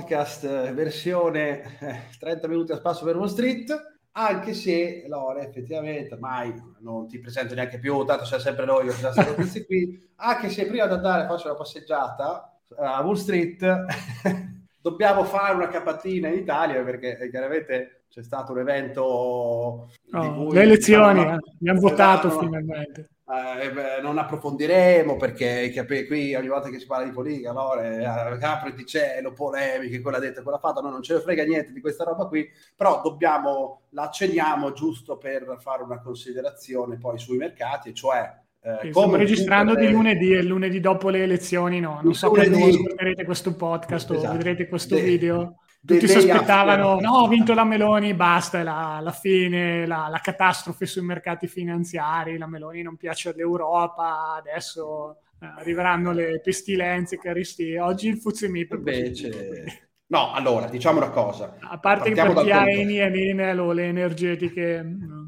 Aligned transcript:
podcast 0.00 0.44
eh, 0.44 0.72
versione 0.72 1.78
eh, 1.78 2.00
30 2.18 2.48
minuti 2.48 2.72
a 2.72 2.76
spasso 2.76 3.04
per 3.04 3.16
Wall 3.16 3.26
Street. 3.26 3.98
Anche 4.12 4.54
se 4.54 5.04
Lore, 5.06 5.46
effettivamente, 5.46 6.14
ormai 6.14 6.52
non 6.80 7.06
ti 7.06 7.18
presento 7.20 7.54
neanche 7.54 7.78
più, 7.78 8.02
tanto 8.04 8.24
siamo 8.24 8.42
sempre 8.42 8.64
noi, 8.64 8.86
io 8.86 8.96
già 8.96 9.12
stato 9.12 9.34
qui. 9.66 10.10
Anche 10.16 10.48
se 10.48 10.66
prima 10.66 10.86
di 10.86 10.94
andare 10.94 11.24
a 11.24 11.26
fare 11.26 11.42
una 11.44 11.54
passeggiata 11.54 12.58
eh, 12.70 12.84
a 12.84 13.00
Wall 13.02 13.14
Street, 13.14 13.84
dobbiamo 14.80 15.24
fare 15.24 15.54
una 15.54 15.68
capatina 15.68 16.28
in 16.28 16.38
Italia 16.38 16.82
perché 16.82 17.18
eh, 17.18 17.30
chiaramente 17.30 18.04
c'è 18.08 18.22
stato 18.22 18.52
un 18.52 18.58
evento. 18.58 19.02
Oh, 19.02 20.52
le 20.52 20.62
elezioni, 20.62 21.20
eh, 21.20 21.38
abbiamo 21.58 21.80
votato 21.80 22.30
finalmente 22.30 23.10
eh, 23.30 23.70
beh, 23.70 24.00
non 24.02 24.18
approfondiremo 24.18 25.16
perché 25.16 25.72
qui 26.06 26.34
ogni 26.34 26.48
volta 26.48 26.68
che 26.68 26.80
si 26.80 26.86
parla 26.86 27.04
di 27.04 27.12
politica, 27.12 27.50
allora, 27.50 27.88
eh, 27.88 28.04
apri 28.44 28.74
di 28.74 28.84
cielo, 28.84 29.32
polemiche, 29.32 30.00
quella 30.00 30.18
detta, 30.18 30.42
quella 30.42 30.58
fatta, 30.58 30.80
no, 30.80 30.90
non 30.90 31.02
ce 31.02 31.14
ne 31.14 31.20
frega 31.20 31.44
niente 31.44 31.72
di 31.72 31.80
questa 31.80 32.04
roba 32.04 32.26
qui, 32.26 32.48
però 32.74 33.00
dobbiamo, 33.02 33.82
la 33.90 34.02
accenniamo 34.02 34.72
giusto 34.72 35.16
per 35.16 35.56
fare 35.60 35.82
una 35.82 36.00
considerazione 36.00 36.98
poi 36.98 37.18
sui 37.18 37.36
mercati, 37.36 37.94
cioè 37.94 38.36
eh, 38.62 38.90
stiamo 38.90 39.16
registrando 39.16 39.74
di 39.74 39.90
lunedì 39.90 40.32
e 40.32 40.42
lunedì 40.42 40.80
dopo 40.80 41.08
le 41.08 41.22
elezioni 41.22 41.80
no, 41.80 42.00
non 42.02 42.14
so 42.14 42.28
lunedì... 42.28 42.50
quando 42.50 42.66
ascolterete 42.66 43.24
questo 43.24 43.54
podcast 43.54 44.10
esatto. 44.10 44.28
o 44.28 44.32
vedrete 44.32 44.68
questo 44.68 44.96
De... 44.96 45.02
video 45.02 45.54
tutti 45.84 46.06
si 46.06 46.16
aspettavano, 46.30 47.00
no, 47.00 47.24
ha 47.24 47.28
vinto 47.28 47.54
la 47.54 47.64
Meloni, 47.64 48.14
basta, 48.14 48.60
è 48.60 48.62
la, 48.62 49.00
la 49.02 49.12
fine, 49.12 49.86
la, 49.86 50.08
la, 50.10 50.18
catastrofe 50.18 50.86
sui 50.86 51.02
mercati 51.02 51.46
finanziari, 51.46 52.38
la 52.38 52.46
Meloni 52.46 52.82
non 52.82 52.96
piace 52.96 53.30
all'Europa, 53.30 54.34
adesso 54.36 55.18
eh, 55.40 55.46
arriveranno 55.46 56.12
le 56.12 56.40
pestilenze, 56.40 57.18
carestie. 57.18 57.80
Oggi 57.80 58.08
il 58.08 58.18
Fuzimip 58.18 58.72
invece... 58.72 59.88
No, 60.10 60.32
allora, 60.32 60.66
diciamo 60.66 60.98
una 60.98 61.10
cosa. 61.10 61.56
A 61.60 61.78
parte 61.78 62.10
che 62.10 62.20
per 62.20 62.34
chi 62.42 62.50
ha 62.50 62.68
Eni 62.68 62.98
e 62.98 63.28
Enel 63.30 63.60
o 63.60 63.72
le 63.72 63.84
energetiche... 63.84 64.82
No 64.82 65.19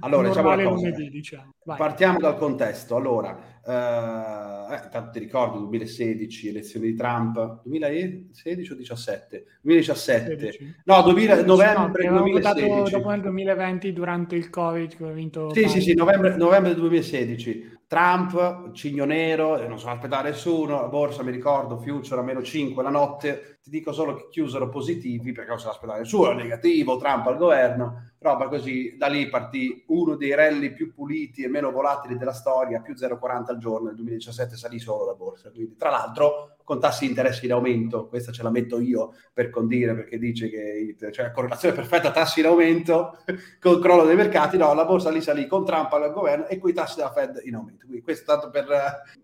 allora, 0.00 0.28
diciamo 0.28 0.54
lunedì, 0.56 1.08
diciamo. 1.08 1.54
Partiamo 1.64 2.18
dal 2.18 2.36
contesto. 2.36 2.96
Allora, 2.96 3.38
eh, 3.64 4.74
eh, 4.74 4.88
tanto 4.90 5.10
ti 5.12 5.18
ricordi 5.18 5.58
2016, 5.58 6.48
elezioni 6.48 6.86
di 6.86 6.94
Trump, 6.94 7.62
2016 7.64 8.72
o 8.72 8.74
17? 8.74 9.44
2017. 9.60 10.38
16. 10.38 10.74
No, 10.84 11.02
2000, 11.02 11.44
novembre 11.44 12.08
no, 12.08 12.18
2016. 12.18 12.90
dopo 12.90 13.10
nel 13.10 13.20
2020 13.20 13.92
durante 13.92 14.36
il 14.36 14.50
Covid 14.50 14.96
che 14.96 15.04
ho 15.04 15.12
vinto. 15.12 15.54
Sì, 15.54 15.68
sì, 15.68 15.80
sì, 15.80 15.94
novembre, 15.94 16.36
novembre 16.36 16.74
2016. 16.74 17.75
Trump, 17.88 18.72
cigno 18.72 19.04
nero, 19.04 19.64
non 19.68 19.78
so 19.78 19.88
aspettare 19.88 20.30
nessuno, 20.30 20.88
borsa 20.88 21.22
mi 21.22 21.30
ricordo, 21.30 21.78
future 21.78 22.20
a 22.20 22.24
meno 22.24 22.42
5 22.42 22.82
la 22.82 22.90
notte, 22.90 23.60
ti 23.62 23.70
dico 23.70 23.92
solo 23.92 24.14
che 24.14 24.26
chiusero 24.28 24.68
positivi 24.68 25.30
perché 25.30 25.50
non 25.50 25.60
so 25.60 25.70
aspettare 25.70 26.00
nessuno, 26.00 26.32
negativo, 26.32 26.96
Trump 26.96 27.26
al 27.28 27.36
governo, 27.36 28.10
roba 28.18 28.48
così, 28.48 28.96
da 28.96 29.06
lì 29.06 29.28
partì 29.28 29.84
uno 29.86 30.16
dei 30.16 30.34
rally 30.34 30.72
più 30.72 30.92
puliti 30.92 31.44
e 31.44 31.48
meno 31.48 31.70
volatili 31.70 32.16
della 32.16 32.32
storia, 32.32 32.80
più 32.80 32.94
0,40 32.94 33.44
al 33.50 33.58
giorno, 33.58 33.86
nel 33.86 33.94
2017 33.94 34.56
salì 34.56 34.80
solo 34.80 35.06
la 35.06 35.14
borsa, 35.14 35.52
quindi 35.52 35.76
tra 35.76 35.90
l'altro 35.90 36.55
con 36.66 36.80
tassi 36.80 37.04
di 37.04 37.10
interessi 37.10 37.44
in 37.44 37.52
aumento, 37.52 38.08
questa 38.08 38.32
ce 38.32 38.42
la 38.42 38.50
metto 38.50 38.80
io 38.80 39.14
per 39.32 39.50
condire 39.50 39.94
perché 39.94 40.18
dice 40.18 40.50
che 40.50 40.96
cioè, 41.12 41.30
correlazione 41.30 41.76
perfetta 41.76 42.10
tassi 42.10 42.40
in 42.40 42.46
aumento 42.46 43.18
con 43.62 43.74
il 43.74 43.78
crollo 43.78 44.04
dei 44.04 44.16
mercati, 44.16 44.56
no, 44.56 44.74
la 44.74 44.84
borsa 44.84 45.10
lì 45.10 45.20
salì 45.20 45.46
con 45.46 45.64
Trump 45.64 45.92
al 45.92 46.12
governo 46.12 46.48
e 46.48 46.58
con 46.58 46.68
i 46.68 46.72
tassi 46.72 46.96
della 46.96 47.12
Fed 47.12 47.40
in 47.44 47.54
aumento. 47.54 47.84
Quindi 47.86 48.02
questo 48.02 48.32
tanto 48.32 48.50
per, 48.50 48.66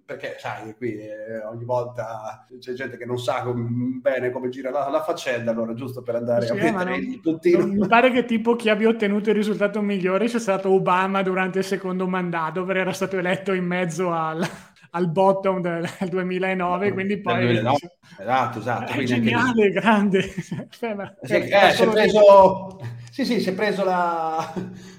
perché 0.05 0.37
sai, 0.39 0.73
qui 0.77 0.99
eh, 0.99 1.43
ogni 1.45 1.65
volta 1.65 2.47
c'è 2.61 2.75
gente 2.75 2.97
che 2.97 3.07
non 3.07 3.19
sa 3.19 3.43
com- 3.43 3.99
bene 4.01 4.31
come 4.31 4.49
gira 4.49 4.71
la, 4.71 4.89
la, 4.89 5.03
faccenda, 5.03 5.51
allora 5.51 5.75
giusto 5.75 6.01
per 6.01 6.15
andare 6.15 6.47
sì, 6.47 6.53
a 6.53 6.55
mettere 6.55 6.91
non, 6.91 7.03
il 7.03 7.21
puntino. 7.21 7.67
Mi 7.67 7.89
pare 7.89 8.13
che 8.13 8.25
tipo 8.25 8.55
chi 8.55 8.69
abbia 8.69 8.89
ottenuto 8.89 9.31
il 9.31 9.35
risultato 9.35 9.83
migliore 9.83 10.29
sia 10.29 10.39
stato 10.39 10.71
Obama 10.71 11.23
durante 11.23 11.59
il 11.59 11.65
secondo 11.65 12.07
mandato, 12.07 12.65
perché 12.65 12.83
era 12.83 12.93
stato 12.93 13.19
eletto 13.19 13.53
in 13.53 13.65
mezzo 13.65 14.13
al 14.13 14.47
al 14.95 15.11
bottom 15.11 15.61
del 15.61 15.89
2009, 16.09 16.93
quindi 16.93 17.21
poi... 17.21 17.41
2009. 17.43 17.79
Esatto, 18.19 18.59
esatto. 18.59 18.93
È 18.93 19.03
geniale, 19.05 19.71
che... 19.71 19.81
grande. 19.81 20.21
Cioè, 20.69 21.15
sì, 21.23 21.35
eh, 21.35 21.71
si 21.71 21.83
è 21.83 21.89
preso... 21.89 22.79
Sì, 23.11 23.25
sì, 23.25 23.41
si 23.41 23.49
è 23.49 23.55
preso 23.55 23.85
la... 23.85 24.53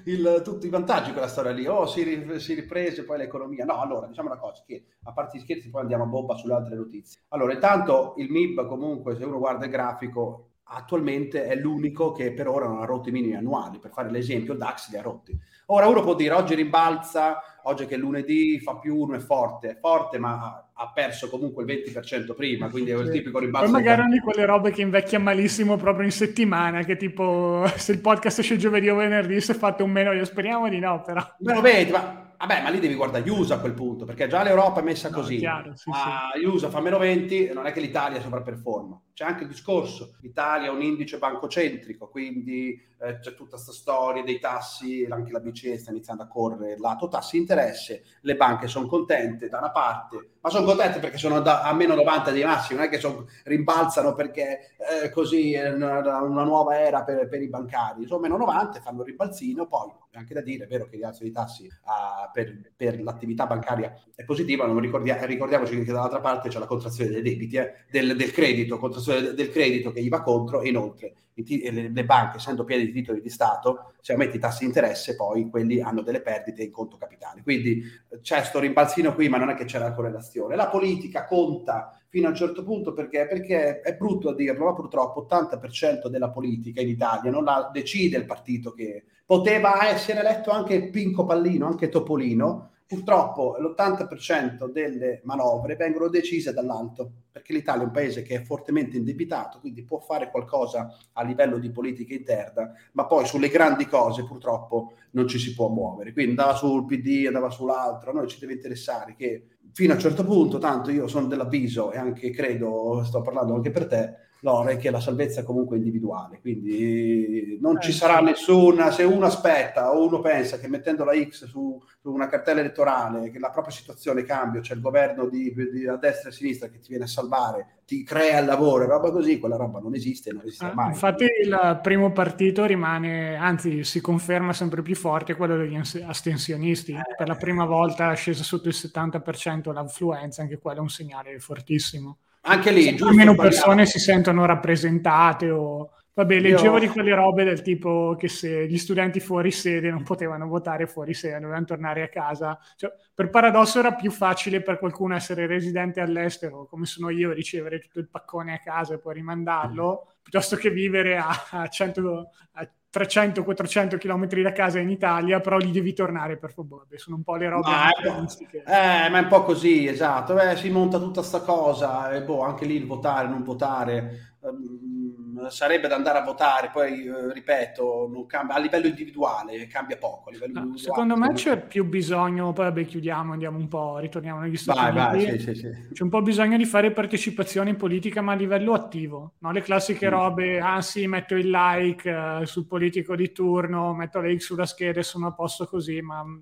il... 0.06 0.42
tutti 0.44 0.66
i 0.66 0.70
vantaggi 0.70 1.12
quella 1.12 1.28
storia 1.28 1.52
lì. 1.52 1.68
Oh, 1.68 1.86
si, 1.86 2.02
ri... 2.04 2.40
si 2.40 2.56
riprese 2.56 3.04
poi 3.04 3.20
l'economia. 3.20 3.66
No, 3.66 3.80
allora, 3.80 4.08
diciamo 4.08 4.30
una 4.30 4.40
cosa, 4.40 4.64
che 4.66 4.86
a 5.04 5.14
parte 5.14 5.38
gli 5.38 5.42
scherzi 5.42 5.70
poi 5.70 5.82
andiamo 5.82 6.04
a 6.04 6.08
bomba 6.08 6.36
sulle 6.36 6.56
altre 6.56 6.76
notizie. 6.76 7.22
Allora, 7.30 7.54
intanto 7.54 8.16
il 8.18 8.32
MIB 8.32 8.68
comunque, 8.68 9.16
se 9.16 9.26
uno 9.26 9.38
guarda 9.38 9.66
il 9.66 9.72
grafico, 9.72 10.53
attualmente 10.66 11.46
è 11.46 11.56
l'unico 11.56 12.12
che 12.12 12.32
per 12.32 12.48
ora 12.48 12.68
non 12.68 12.82
ha 12.82 12.86
rotto 12.86 13.10
i 13.10 13.12
minimi 13.12 13.36
annuali. 13.36 13.80
Per 13.80 13.92
fare 13.92 14.10
l'esempio, 14.10 14.54
il 14.54 14.60
DAX 14.60 14.90
li 14.90 14.98
ha 14.98 15.02
rotti. 15.02 15.38
Ora 15.68 15.88
uno 15.88 16.02
può 16.02 16.16
dire 16.16 16.34
oggi 16.34 16.56
rimbalza, 16.56 17.42
oggi 17.64 17.86
che 17.86 17.96
è 17.96 17.98
lunedì 17.98 18.60
fa 18.60 18.78
più 18.78 18.98
uno, 18.98 19.16
è 19.16 19.20
forte, 19.20 19.70
è 19.70 19.78
forte 19.80 20.18
ma 20.18 20.68
ha 20.74 20.92
perso 20.92 21.30
comunque 21.30 21.64
il 21.64 21.84
20% 21.86 22.36
prima, 22.36 22.70
quindi 22.70 22.92
è 22.92 22.98
il 22.98 23.10
tipico 23.10 23.40
rimbalzo. 23.40 23.72
Poi 23.72 23.82
magari 23.82 24.10
di 24.10 24.20
quelle 24.20 24.46
robe 24.46 24.72
che 24.72 24.82
invecchia 24.82 25.20
malissimo 25.20 25.78
proprio 25.78 26.06
in 26.06 26.12
settimana, 26.12 26.84
che 26.84 26.98
tipo 26.98 27.66
se 27.76 27.94
il 27.94 28.00
podcast 28.00 28.40
esce 28.40 28.58
giovedì 28.58 28.90
o 28.90 28.96
venerdì 28.96 29.40
si 29.40 29.52
è 29.52 29.56
fatto 29.56 29.84
un 29.84 29.92
meno, 29.92 30.12
io 30.12 30.26
speriamo 30.26 30.68
di 30.68 30.80
no 30.80 31.02
però. 31.02 31.22
Meno 31.40 31.62
vedi, 31.62 31.92
ma 31.92 32.24
Vabbè, 32.46 32.62
ma 32.62 32.70
lì 32.70 32.80
devi 32.80 32.96
guardare 32.96 33.24
gli 33.24 33.30
USA 33.30 33.56
a 33.56 33.60
quel 33.60 33.72
punto, 33.72 34.04
perché 34.04 34.28
già 34.28 34.44
l'Europa 34.44 34.82
è 34.82 34.84
messa 34.84 35.08
no, 35.08 35.16
così. 35.16 35.38
Chiaro, 35.38 35.78
sì, 35.78 35.90
ma 35.90 36.30
sì. 36.34 36.44
USA 36.44 36.70
fa 36.70 36.82
meno 36.82 36.98
20, 36.98 37.54
non 37.54 37.66
è 37.66 37.72
che 37.72 37.80
l'Italia 37.80 38.20
sovraperforma. 38.20 39.00
C'è 39.14 39.26
anche 39.26 39.44
il 39.44 39.50
discorso, 39.50 40.16
l'Italia 40.22 40.70
è 40.70 40.72
un 40.72 40.82
indice 40.82 41.20
bancocentrico, 41.20 42.08
quindi 42.08 42.82
eh, 43.04 43.20
c'è 43.20 43.36
tutta 43.36 43.52
questa 43.52 43.72
storia 43.74 44.24
dei 44.24 44.40
tassi, 44.40 45.06
anche 45.10 45.32
la 45.32 45.40
BCE 45.40 45.78
sta 45.78 45.92
iniziando 45.92 46.24
a 46.24 46.28
correre 46.28 46.80
lato 46.80 47.10
tassi 47.10 47.38
interesse, 47.38 48.04
le 48.22 48.36
banche 48.36 48.68
sono 48.68 48.88
contente 48.88 49.50
da 49.50 49.60
una 49.60 49.72
parte, 49.72 50.30
ma 50.40 50.50
sono 50.50 50.66
contente 50.66 51.00
perché 51.00 51.18
sono 51.18 51.42
da, 51.42 51.62
a 51.62 51.74
meno 51.74 51.96
90 51.96 52.32
dei 52.32 52.44
massimi, 52.44 52.80
non 52.80 52.88
è 52.88 52.90
che 52.90 53.00
son, 53.00 53.26
rimbalzano 53.44 54.14
perché 54.14 54.76
eh, 55.04 55.10
così 55.10 55.54
è 55.54 55.72
una, 55.72 56.00
una, 56.22 56.44
nuova 56.44 56.80
era 56.80 57.04
per, 57.04 57.28
per, 57.28 57.42
i 57.42 57.50
bancari, 57.50 58.08
sono 58.08 58.22
meno 58.22 58.38
90, 58.38 58.80
fanno 58.80 59.00
un 59.00 59.06
rimbalzino, 59.06 59.68
poi 59.68 59.92
è 60.10 60.18
anche 60.18 60.34
da 60.34 60.42
dire, 60.42 60.64
è 60.64 60.68
vero 60.68 60.88
che 60.88 60.96
rialzo 60.96 61.24
dei 61.24 61.32
tassi 61.32 61.66
uh, 61.66 62.32
per, 62.32 62.72
per, 62.76 63.02
l'attività 63.02 63.46
bancaria 63.48 63.94
è 64.16 64.24
positiva, 64.24 64.66
ricordia, 64.80 65.26
ricordiamoci 65.26 65.84
che 65.84 65.92
dall'altra 65.92 66.20
parte 66.22 66.50
c'è 66.50 66.60
la 66.60 66.68
contrazione 66.68 67.10
dei 67.10 67.22
debiti, 67.22 67.58
eh, 67.58 67.74
del, 67.90 68.16
del, 68.16 68.32
credito, 68.32 68.78
contrazione 68.78 69.03
del 69.12 69.50
credito 69.50 69.92
che 69.92 70.02
gli 70.02 70.10
va 70.10 70.22
contro 70.22 70.62
e 70.62 70.70
inoltre 70.70 71.14
le, 71.36 72.06
banche, 72.06 72.38
essendo 72.38 72.64
pieni 72.64 72.86
di 72.86 72.92
titoli 72.92 73.22
di 73.22 73.30
Stato, 73.30 73.94
se 74.02 74.12
aumenti 74.12 74.38
i 74.38 74.40
tassi 74.40 74.60
di 74.60 74.66
interesse, 74.66 75.16
poi 75.16 75.50
quelli 75.50 75.82
hanno 75.82 76.02
delle 76.02 76.22
perdite 76.22 76.64
in 76.64 76.72
conto 76.72 76.98
capitale. 76.98 77.42
Quindi 77.42 77.82
eh, 78.10 78.20
c'è 78.20 78.38
questo 78.38 78.60
rimbalzino 78.60 79.14
qui, 79.16 79.30
ma 79.30 79.38
non 79.38 79.50
è 79.50 79.56
che 79.56 79.66
c'è 79.66 79.80
la 79.80 79.94
correlazione. 79.94 80.56
La 80.56 80.68
politica 80.68 81.26
conta 81.26 81.98
fino 82.08 82.28
a 82.28 82.30
un 82.30 82.36
certo 82.36 82.64
punto 82.64 82.94
perché, 82.94 83.26
perché 83.28 83.82
è 83.82 83.96
brutto 83.96 84.30
a 84.30 84.36
dirlo, 84.36 84.66
ma 84.66 84.74
purtroppo 84.74 85.26
80% 85.28 86.08
della 86.08 86.30
politica 86.30 86.82
in 86.82 86.90
Italia 86.90 87.32
non 87.32 87.44
la 87.44 87.70
decide 87.74 88.18
il 88.18 88.26
partito 88.26 88.72
che 88.74 89.06
poteva 89.26 89.88
essere 89.88 90.20
eletto 90.20 90.52
anche 90.52 90.90
Pinco 90.90 91.26
Pallino, 91.26 91.66
anche 91.66 91.90
Topolino, 91.90 92.73
Purtroppo 92.94 93.56
l'80% 93.58 94.70
delle 94.72 95.22
manovre 95.24 95.76
vengono 95.76 96.10
decise 96.10 96.54
dall'alto, 96.54 97.12
perché 97.32 97.52
l'Italia 97.52 97.82
è 97.82 97.86
un 97.86 97.92
paese 97.92 98.22
che 98.22 98.36
è 98.36 98.44
fortemente 98.44 98.98
indebitato, 98.98 99.60
quindi 99.60 99.84
può 99.84 99.98
fare 99.98 100.30
qualcosa 100.30 100.96
a 101.14 101.24
livello 101.24 101.58
di 101.58 101.72
politica 101.72 102.14
interna, 102.14 102.72
ma 102.92 103.08
poi 103.08 103.26
sulle 103.26 103.50
grandi 103.50 103.88
cose 103.88 104.26
purtroppo 104.26 104.94
non 105.12 105.28
ci 105.28 105.40
si 105.40 105.56
può 105.56 105.70
muovere. 105.70 106.14
Quindi 106.14 106.32
andava 106.32 106.54
sul 106.56 106.86
PD, 106.86 107.24
andava 107.26 107.50
sull'altro, 107.50 108.12
a 108.12 108.14
noi 108.14 108.28
ci 108.28 108.40
deve 108.40 108.54
interessare 108.54 109.16
che 109.16 109.48
fino 109.72 109.94
a 109.94 109.96
un 109.96 110.02
certo 110.02 110.24
punto, 110.24 110.60
tanto 110.60 110.92
io 110.92 111.08
sono 111.08 111.26
dell'avviso 111.26 111.92
e 111.92 111.98
anche 111.98 112.30
credo, 112.30 113.04
sto 113.04 113.22
parlando 113.22 113.56
anche 113.56 113.72
per 113.72 113.88
te, 113.88 114.14
Lore, 114.44 114.76
che 114.76 114.92
la 114.92 115.00
salvezza 115.00 115.40
è 115.40 115.44
comunque 115.44 115.78
individuale, 115.78 116.40
quindi 116.42 117.58
non 117.62 117.78
eh, 117.78 117.80
ci 117.80 117.94
sarà 117.94 118.18
sì. 118.18 118.24
nessuna, 118.26 118.92
se 118.92 119.04
uno 119.04 119.26
aspetta 119.26 119.94
o 119.94 120.06
uno 120.06 120.20
pensa 120.20 120.60
che 120.60 120.68
mettendo 120.68 121.06
la 121.06 121.14
X 121.14 121.46
su, 121.46 121.82
su, 122.02 122.12
una 122.12 122.28
cartella 122.28 122.60
elettorale, 122.60 123.32
che 123.32 123.40
la 123.40 123.50
propria 123.52 123.74
situazione 123.74 124.24
cambia, 124.24 124.60
c'è 124.60 124.74
il 124.74 124.82
governo 124.82 125.30
di, 125.30 125.54
di, 125.72 125.88
a 125.88 125.96
destra 125.96 126.28
e 126.28 126.34
a 126.34 126.36
sinistra 126.36 126.68
che 126.68 126.80
ti 126.80 126.90
viene 126.90 127.06
a 127.06 127.08
salvare, 127.08 127.84
ti 127.86 128.04
crea 128.04 128.40
il 128.40 128.46
lavoro, 128.46 128.86
roba 128.86 129.12
così, 129.12 129.40
quella 129.40 129.56
roba 129.56 129.80
non 129.80 129.96
esiste, 129.96 130.34
non 130.34 130.42
esiste 130.44 130.66
ah, 130.66 130.74
mai. 130.74 130.90
Infatti 130.90 131.24
il 131.24 131.80
primo 131.82 132.12
partito 132.12 132.66
rimane, 132.66 133.36
anzi 133.36 133.86
si 133.86 134.02
conferma 134.02 134.52
sempre 134.52 134.82
più 134.82 134.96
forte 134.96 135.36
quello 135.36 135.56
degli 135.56 135.80
astensionisti, 136.06 136.92
eh, 136.92 137.16
per 137.18 137.30
la 137.30 137.36
prima 137.36 137.64
volta 137.64 138.12
è 138.12 138.16
scesa 138.18 138.44
sotto 138.44 138.68
il 138.68 138.76
70% 138.78 139.72
l'affluenza, 139.72 140.42
anche 140.42 140.58
quello 140.58 140.80
è 140.80 140.82
un 140.82 140.90
segnale 140.90 141.40
fortissimo. 141.40 142.18
Anche 142.46 142.72
lì, 142.72 142.96
giusto. 142.96 143.14
Meno 143.14 143.36
persone 143.36 143.86
si 143.86 144.00
sentono 144.00 144.46
rappresentate 144.46 145.50
o 145.50 145.92
Vabbè, 146.16 146.40
leggevo 146.40 146.76
Io... 146.76 146.80
di 146.82 146.88
quelle 146.90 147.16
robe 147.16 147.44
del 147.44 147.64
tipo 147.64 148.16
che 148.18 148.28
se 148.28 148.68
gli 148.68 148.78
studenti 148.78 149.20
fuori 149.20 149.50
sede 149.50 149.90
non 149.90 150.04
potevano 150.04 150.48
votare 150.48 150.86
fuori 150.86 151.16
sede, 151.16 151.40
dovevano 151.40 151.66
tornare 151.66 152.04
a 152.04 152.10
casa. 152.10 152.60
Cioè, 152.76 152.94
per 153.14 153.30
paradosso 153.32 153.80
era 153.80 153.94
più 153.94 154.12
facile 154.12 154.62
per 154.62 154.78
qualcuno 154.78 155.16
essere 155.16 155.48
residente 155.48 156.02
all'estero, 156.02 156.66
come 156.66 156.86
sono 156.86 157.10
io, 157.10 157.32
ricevere 157.32 157.80
tutto 157.80 157.98
il 157.98 158.10
paccone 158.10 158.54
a 158.54 158.60
casa 158.60 158.94
e 158.94 159.00
poi 159.00 159.16
rimandarlo, 159.16 160.04
mm. 160.06 160.22
piuttosto 160.22 160.56
che 160.56 160.70
vivere 160.70 161.18
a, 161.18 161.30
a, 161.50 161.68
100, 161.68 162.30
a 162.54 162.70
300-400 162.94 163.98
km 163.98 164.28
da 164.44 164.52
casa 164.52 164.78
in 164.78 164.92
Italia, 164.92 165.40
però 165.40 165.58
lì 165.58 165.72
devi 165.72 165.94
tornare 165.94 166.38
per 166.38 166.54
favore. 166.54 167.00
Sono 167.00 167.16
un 167.16 167.24
po' 167.24 167.38
le 167.38 167.50
robe 167.50 167.72
ma 167.72 167.90
è, 167.90 169.06
eh, 169.08 169.10
ma 169.10 169.18
è 169.18 169.22
un 169.22 169.28
po' 169.30 169.42
così, 169.42 169.88
esatto. 169.88 170.36
Beh, 170.36 170.56
si 170.58 170.70
monta 170.70 171.00
tutta 171.00 171.24
sta 171.24 171.42
cosa, 171.42 172.12
e 172.12 172.22
boh, 172.22 172.44
anche 172.44 172.66
lì 172.66 172.76
il 172.76 172.86
votare, 172.86 173.28
non 173.28 173.42
votare. 173.42 174.33
Um, 174.44 175.48
sarebbe 175.50 175.88
da 175.88 175.96
andare 175.96 176.20
a 176.20 176.24
votare, 176.24 176.70
poi 176.72 177.06
eh, 177.06 177.34
ripeto, 177.34 178.26
cambia, 178.28 178.56
a 178.56 178.60
livello 178.60 178.88
individuale 178.88 179.68
cambia 179.68 179.98
poco. 179.98 180.32
No, 180.52 180.76
secondo 180.76 181.16
me 181.16 181.32
c'è 181.34 181.66
più 181.66 181.86
bisogno, 181.86 182.52
poi 182.52 182.66
vabbè 182.66 182.86
chiudiamo, 182.86 183.32
andiamo 183.32 183.58
un 183.58 183.68
po', 183.68 184.00
ritorniamo 184.00 184.42
negli 184.42 184.58
Stati 184.58 184.80
vai, 184.80 185.16
Uniti. 185.16 185.30
Vai, 185.30 185.40
sì, 185.40 185.46
sì, 185.46 185.56
sì. 185.56 185.88
C'è 185.94 186.04
un 186.04 186.10
po' 186.10 186.22
bisogno 186.22 186.58
di 186.58 186.66
fare 186.66 186.92
partecipazione 186.92 187.70
in 187.70 187.78
politica, 187.78 188.22
ma 188.22 188.34
a 188.34 188.36
livello 188.36 188.74
attivo, 188.74 189.36
no? 189.40 189.52
le 189.52 189.62
classiche 189.62 190.08
mm. 190.08 190.12
robe, 190.12 190.60
ah 190.60 190.82
sì, 190.82 191.08
metto 191.08 191.36
il 191.36 191.50
like 191.50 192.10
uh, 192.10 192.44
sul 192.44 192.68
politico 192.68 193.16
di 193.16 193.32
turno, 193.32 193.94
metto 193.94 194.20
le 194.20 194.38
X 194.38 194.44
sulla 194.44 194.66
scheda 194.66 195.00
e 195.00 195.04
sono 195.04 195.28
a 195.28 195.34
posto 195.34 195.66
così, 195.66 196.02
ma 196.02 196.24
mm, 196.24 196.40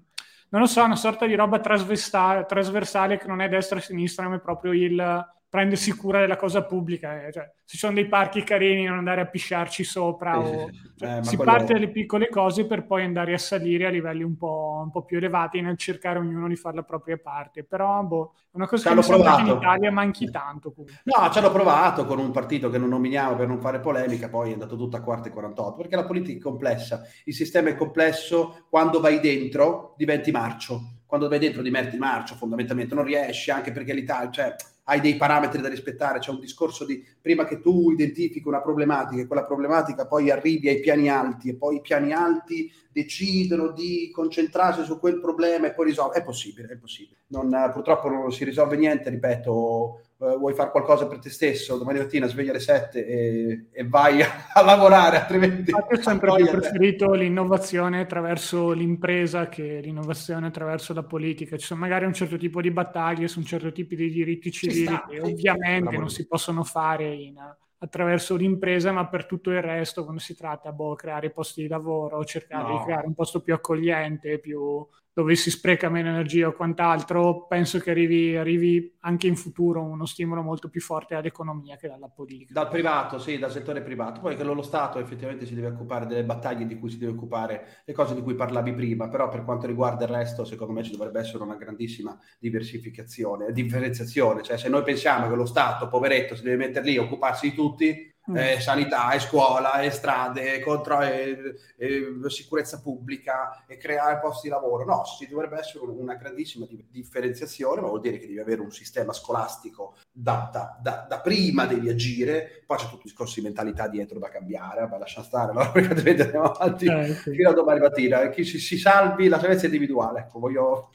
non 0.49 0.61
lo 0.61 0.67
so, 0.67 0.83
una 0.83 0.95
sorta 0.95 1.25
di 1.27 1.35
roba 1.35 1.59
trasversale 1.59 3.17
che 3.17 3.27
non 3.27 3.41
è 3.41 3.47
destra 3.47 3.77
e 3.77 3.81
sinistra, 3.81 4.27
ma 4.27 4.35
è 4.35 4.41
proprio 4.41 4.73
il 4.73 5.39
prendersi 5.51 5.91
cura 5.91 6.21
della 6.21 6.37
cosa 6.37 6.63
pubblica. 6.63 7.27
Eh. 7.27 7.31
Cioè, 7.33 7.51
ci 7.65 7.77
sono 7.77 7.93
dei 7.93 8.07
parchi 8.07 8.41
carini, 8.41 8.85
non 8.85 8.99
andare 8.99 9.19
a 9.19 9.25
pisciarci 9.25 9.83
sopra. 9.83 10.39
O, 10.39 10.69
cioè, 10.95 11.17
eh, 11.17 11.23
si 11.23 11.35
quello... 11.35 11.51
parte 11.51 11.73
dalle 11.73 11.89
piccole 11.89 12.29
cose 12.29 12.65
per 12.65 12.85
poi 12.85 13.03
andare 13.03 13.33
a 13.33 13.37
salire 13.37 13.85
a 13.85 13.89
livelli 13.89 14.23
un 14.23 14.37
po', 14.37 14.79
un 14.81 14.91
po', 14.91 15.03
più 15.03 15.17
elevati 15.17 15.59
nel 15.59 15.75
cercare 15.77 16.19
ognuno 16.19 16.47
di 16.47 16.55
fare 16.55 16.77
la 16.77 16.83
propria 16.83 17.17
parte. 17.17 17.65
Però 17.65 18.01
boh, 18.01 18.33
è 18.45 18.51
una 18.51 18.65
cosa 18.65 19.01
sembra 19.01 19.35
che 19.35 19.41
in 19.41 19.47
Italia 19.47 19.91
manchi 19.91 20.31
tanto. 20.31 20.71
Comunque. 20.71 21.01
No, 21.03 21.29
ci 21.29 21.37
hanno 21.37 21.51
provato 21.51 22.05
con 22.05 22.17
un 22.17 22.31
partito 22.31 22.69
che 22.69 22.77
non 22.77 22.87
nominiamo 22.87 23.35
per 23.35 23.49
non 23.49 23.59
fare 23.59 23.81
polemica, 23.81 24.29
poi 24.29 24.51
è 24.51 24.53
andato 24.53 24.77
tutto 24.77 24.95
a 24.95 25.01
quarta 25.01 25.27
e 25.27 25.33
48, 25.33 25.75
perché 25.75 25.97
la 25.97 26.05
politica 26.05 26.37
è 26.37 26.41
complessa, 26.41 27.01
il 27.25 27.33
sistema 27.33 27.67
è 27.67 27.75
complesso, 27.75 28.67
quando 28.69 29.01
vai 29.01 29.19
dentro 29.19 29.95
diventi 29.97 30.31
marcio. 30.31 30.99
Quando 31.05 31.27
vai 31.27 31.39
dentro 31.39 31.61
diventi 31.61 31.97
marcio, 31.97 32.35
fondamentalmente 32.35 32.95
non 32.95 33.03
riesci, 33.03 33.51
anche 33.51 33.73
perché 33.73 33.91
l'Italia, 33.91 34.31
cioè, 34.31 34.55
hai 34.91 34.99
dei 34.99 35.15
parametri 35.15 35.61
da 35.61 35.69
rispettare, 35.69 36.19
c'è 36.19 36.31
un 36.31 36.39
discorso 36.39 36.83
di 36.83 37.01
prima 37.21 37.45
che 37.45 37.61
tu 37.61 37.91
identifichi 37.91 38.45
una 38.45 38.61
problematica 38.61 39.21
e 39.21 39.25
quella 39.25 39.45
problematica 39.45 40.05
poi 40.05 40.29
arrivi 40.29 40.67
ai 40.67 40.81
piani 40.81 41.09
alti 41.09 41.47
e 41.47 41.55
poi 41.55 41.77
i 41.77 41.81
piani 41.81 42.11
alti 42.11 42.69
decidono 42.91 43.71
di 43.71 44.11
concentrarsi 44.13 44.83
su 44.83 44.99
quel 44.99 45.21
problema 45.21 45.67
e 45.67 45.73
poi 45.73 45.85
risolvere. 45.85 46.19
È 46.19 46.23
possibile, 46.23 46.67
è 46.73 46.75
possibile. 46.75 47.19
Non, 47.27 47.69
purtroppo 47.71 48.09
non 48.09 48.33
si 48.33 48.43
risolve 48.43 48.75
niente, 48.75 49.09
ripeto, 49.09 50.01
eh, 50.21 50.37
vuoi 50.37 50.53
fare 50.53 50.69
qualcosa 50.69 51.07
per 51.07 51.17
te 51.17 51.31
stesso, 51.31 51.77
domani 51.77 51.97
mattina 51.97 52.27
sveglia 52.27 52.51
alle 52.51 52.59
7 52.59 53.05
e, 53.05 53.65
e 53.71 53.87
vai 53.87 54.21
a, 54.21 54.27
a, 54.53 54.61
lavorare, 54.61 55.17
altrimenti... 55.17 55.71
Io 55.71 55.77
ho 55.77 56.01
sempre 56.01 56.31
preferito 56.45 57.11
l'innovazione 57.13 58.01
attraverso 58.01 58.71
l'impresa 58.71 59.49
che 59.49 59.79
l'innovazione 59.81 60.47
attraverso 60.47 60.93
la 60.93 61.03
politica. 61.03 61.57
Ci 61.57 61.65
sono 61.65 61.79
magari 61.79 62.05
un 62.05 62.13
certo 62.13 62.37
tipo 62.37 62.61
di 62.61 62.69
battaglie 62.69 63.27
su 63.27 63.39
un 63.39 63.45
certo 63.45 63.71
tipo 63.71 63.95
di 63.95 64.11
diritti 64.11 64.51
civili 64.51 64.85
sta, 64.85 65.05
che 65.09 65.19
ovviamente 65.19 65.97
non 65.97 66.09
si 66.09 66.27
possono 66.27 66.63
fare 66.63 67.07
in 67.13 67.35
attraverso 67.83 68.35
l'impresa, 68.35 68.91
ma 68.91 69.07
per 69.07 69.25
tutto 69.25 69.49
il 69.49 69.61
resto, 69.61 70.03
quando 70.03 70.21
si 70.21 70.35
tratta 70.35 70.69
di 70.69 70.75
boh, 70.75 70.93
creare 70.93 71.31
posti 71.31 71.63
di 71.63 71.67
lavoro, 71.67 72.23
cercare 72.25 72.67
no. 72.67 72.77
di 72.77 72.83
creare 72.83 73.07
un 73.07 73.15
posto 73.15 73.41
più 73.41 73.55
accogliente, 73.55 74.37
più, 74.37 74.87
dove 75.13 75.35
si 75.35 75.49
spreca 75.49 75.89
meno 75.89 76.09
energia 76.09 76.47
o 76.47 76.53
quant'altro, 76.53 77.45
penso 77.47 77.79
che 77.79 77.91
arrivi, 77.91 78.35
arrivi, 78.37 78.97
anche 79.01 79.27
in 79.27 79.35
futuro 79.35 79.83
uno 79.83 80.05
stimolo 80.05 80.41
molto 80.41 80.69
più 80.69 80.79
forte 80.79 81.15
all'economia 81.15 81.75
che 81.75 81.89
dalla 81.89 82.07
politica. 82.07 82.53
Dal 82.53 82.69
privato, 82.69 83.19
sì, 83.19 83.37
dal 83.37 83.51
settore 83.51 83.81
privato. 83.81 84.21
Poi 84.21 84.35
che 84.35 84.43
lo 84.43 84.61
Stato 84.61 84.99
effettivamente 84.99 85.45
si 85.45 85.53
deve 85.53 85.67
occupare 85.67 86.05
delle 86.05 86.23
battaglie 86.23 86.65
di 86.65 86.77
cui 86.77 86.89
si 86.89 86.97
deve 86.97 87.11
occupare, 87.11 87.81
le 87.83 87.93
cose 87.93 88.15
di 88.15 88.21
cui 88.21 88.35
parlavi 88.35 88.73
prima, 88.73 89.09
però 89.09 89.27
per 89.27 89.43
quanto 89.43 89.67
riguarda 89.67 90.05
il 90.05 90.11
resto, 90.11 90.45
secondo 90.45 90.73
me 90.73 90.83
ci 90.83 90.91
dovrebbe 90.91 91.19
essere 91.19 91.43
una 91.43 91.55
grandissima 91.55 92.17
diversificazione, 92.39 93.51
differenziazione. 93.51 94.43
Cioè 94.43 94.57
se 94.57 94.69
noi 94.69 94.83
pensiamo 94.83 95.27
che 95.27 95.35
lo 95.35 95.45
Stato, 95.45 95.89
poveretto, 95.89 96.35
si 96.35 96.43
deve 96.43 96.57
mettere 96.57 96.85
lì 96.85 96.97
a 96.97 97.01
occuparsi 97.01 97.49
di 97.49 97.55
tutti. 97.55 98.10
Eh, 98.33 98.59
sanità, 98.59 99.11
e 99.11 99.19
scuola, 99.19 99.81
e 99.81 99.89
strade, 99.89 100.59
contro, 100.59 101.01
e, 101.01 101.55
e, 101.77 102.15
sicurezza 102.27 102.79
pubblica 102.79 103.65
e 103.67 103.77
creare 103.77 104.19
posti 104.19 104.47
di 104.47 104.53
lavoro. 104.53 104.85
No, 104.85 105.03
ci 105.03 105.27
dovrebbe 105.27 105.57
essere 105.57 105.83
una 105.85 106.15
grandissima 106.15 106.65
differenziazione, 106.89 107.81
ma 107.81 107.87
vuol 107.87 108.01
dire 108.01 108.19
che 108.19 108.27
devi 108.27 108.39
avere 108.39 108.61
un 108.61 108.71
sistema 108.71 109.13
scolastico 109.13 109.95
da, 110.11 110.49
da, 110.51 110.77
da, 110.81 111.05
da 111.09 111.19
prima 111.19 111.65
devi 111.65 111.89
agire, 111.89 112.63
poi 112.65 112.77
c'è 112.77 112.85
tutto 112.85 112.97
il 112.97 113.03
discorso 113.03 113.35
di 113.39 113.45
mentalità 113.45 113.87
dietro 113.87 114.19
da 114.19 114.29
cambiare, 114.29 114.81
vabbè, 114.81 114.99
lascia 114.99 115.23
stare, 115.23 115.51
no? 115.53 115.71
perché 115.71 116.21
andiamo 116.21 116.51
avanti 116.51 116.85
eh, 116.85 117.13
sì. 117.13 117.31
fino 117.31 117.49
a 117.49 117.53
domani 117.53 117.79
mattina. 117.79 118.29
Chi 118.29 118.43
si, 118.43 118.59
si 118.59 118.77
salvi 118.77 119.27
la 119.27 119.39
salvezza 119.39 119.65
individuale, 119.65 120.19
ecco, 120.19 120.39
voglio 120.39 120.91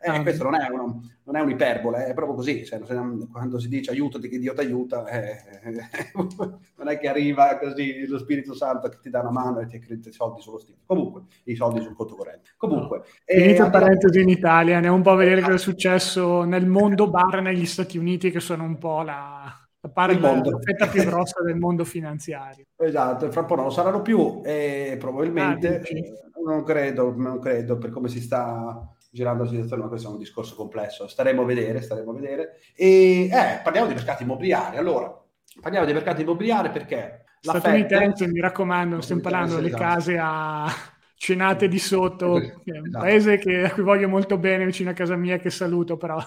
eh, 0.00 0.10
ah, 0.10 0.22
questo 0.22 0.44
non 0.44 0.54
è, 0.54 0.68
una, 0.70 0.82
non 0.82 1.36
è 1.36 1.40
un'iperbole, 1.40 2.06
è 2.06 2.14
proprio 2.14 2.36
così. 2.36 2.64
Cioè, 2.64 2.78
quando 2.78 3.58
si 3.58 3.68
dice 3.68 3.90
aiutati 3.90 4.28
che 4.28 4.38
Dio 4.38 4.54
ti 4.54 4.60
aiuta, 4.60 5.06
eh, 5.06 5.36
eh, 5.62 5.72
non 6.76 6.88
è 6.88 6.98
che 6.98 7.08
arriva 7.08 7.58
così 7.58 8.06
lo 8.06 8.18
Spirito 8.18 8.54
Santo 8.54 8.88
che 8.88 8.98
ti 9.00 9.10
dà 9.10 9.20
una 9.20 9.30
mano 9.30 9.60
e 9.60 9.66
ti 9.66 9.76
accredita 9.76 10.10
i 10.10 10.12
soldi 10.12 10.40
sullo 10.40 10.58
stile. 10.58 10.78
Comunque, 10.86 11.22
i 11.44 11.56
soldi 11.56 11.80
sul 11.80 11.94
conto 11.94 12.14
corrente. 12.14 12.50
Comunque, 12.56 13.02
eh, 13.24 13.40
Finita 13.40 13.70
parentesi 13.70 14.20
in 14.20 14.28
Italia, 14.28 14.76
andiamo 14.76 14.96
un 14.96 15.02
po' 15.02 15.10
a 15.10 15.16
vedere 15.16 15.40
cosa 15.40 15.54
è 15.54 15.58
successo 15.58 16.44
nel 16.44 16.66
mondo 16.66 17.10
bar 17.10 17.42
negli 17.42 17.66
Stati 17.66 17.98
Uniti, 17.98 18.30
che 18.30 18.40
sono 18.40 18.62
un 18.62 18.78
po' 18.78 19.02
la, 19.02 19.52
la, 19.80 19.88
parte, 19.88 20.16
più 20.90 21.04
grossa 21.04 21.42
del 21.42 21.56
mondo 21.56 21.84
finanziario. 21.84 22.64
Esatto, 22.80 23.30
fra 23.32 23.40
un 23.40 23.46
po' 23.46 23.56
non 23.56 23.64
lo 23.64 23.70
saranno 23.70 24.02
più 24.02 24.40
e 24.44 24.96
probabilmente 25.00 25.80
ah, 25.80 26.40
non 26.44 26.62
credo, 26.62 27.12
non 27.16 27.40
credo 27.40 27.76
per 27.76 27.90
come 27.90 28.08
si 28.08 28.20
sta 28.20 28.88
girando 29.10 29.44
la 29.44 29.48
situazione, 29.48 29.82
ma 29.82 29.88
questo 29.88 30.08
è 30.08 30.12
un 30.12 30.18
discorso 30.18 30.54
complesso. 30.54 31.08
Staremo 31.08 31.42
a 31.42 31.44
vedere, 31.44 31.80
staremo 31.80 32.10
a 32.10 32.14
vedere. 32.14 32.60
E 32.74 33.24
eh, 33.24 33.60
parliamo 33.62 33.88
di 33.88 33.94
mercati 33.94 34.22
immobiliari. 34.22 34.76
Allora, 34.76 35.12
parliamo 35.60 35.86
di 35.86 35.92
mercati 35.92 36.22
immobiliari 36.22 36.70
perché 36.70 37.24
la 37.42 37.58
statunitense, 37.58 38.24
Fed... 38.24 38.34
mi 38.34 38.40
raccomando, 38.40 39.00
stiamo 39.00 39.20
parlando 39.20 39.56
delle 39.56 39.68
esatto. 39.68 39.82
case 39.82 40.18
a 40.20 40.72
cenate 41.16 41.68
di 41.68 41.78
sotto, 41.78 42.38
esatto. 42.38 42.62
è 42.64 42.78
un 42.78 42.90
paese 42.90 43.38
che, 43.38 43.64
a 43.64 43.72
cui 43.72 43.82
voglio 43.82 44.08
molto 44.08 44.38
bene, 44.38 44.64
vicino 44.64 44.90
a 44.90 44.94
casa 44.94 45.16
mia, 45.16 45.38
che 45.38 45.50
saluto, 45.50 45.96
però 45.96 46.18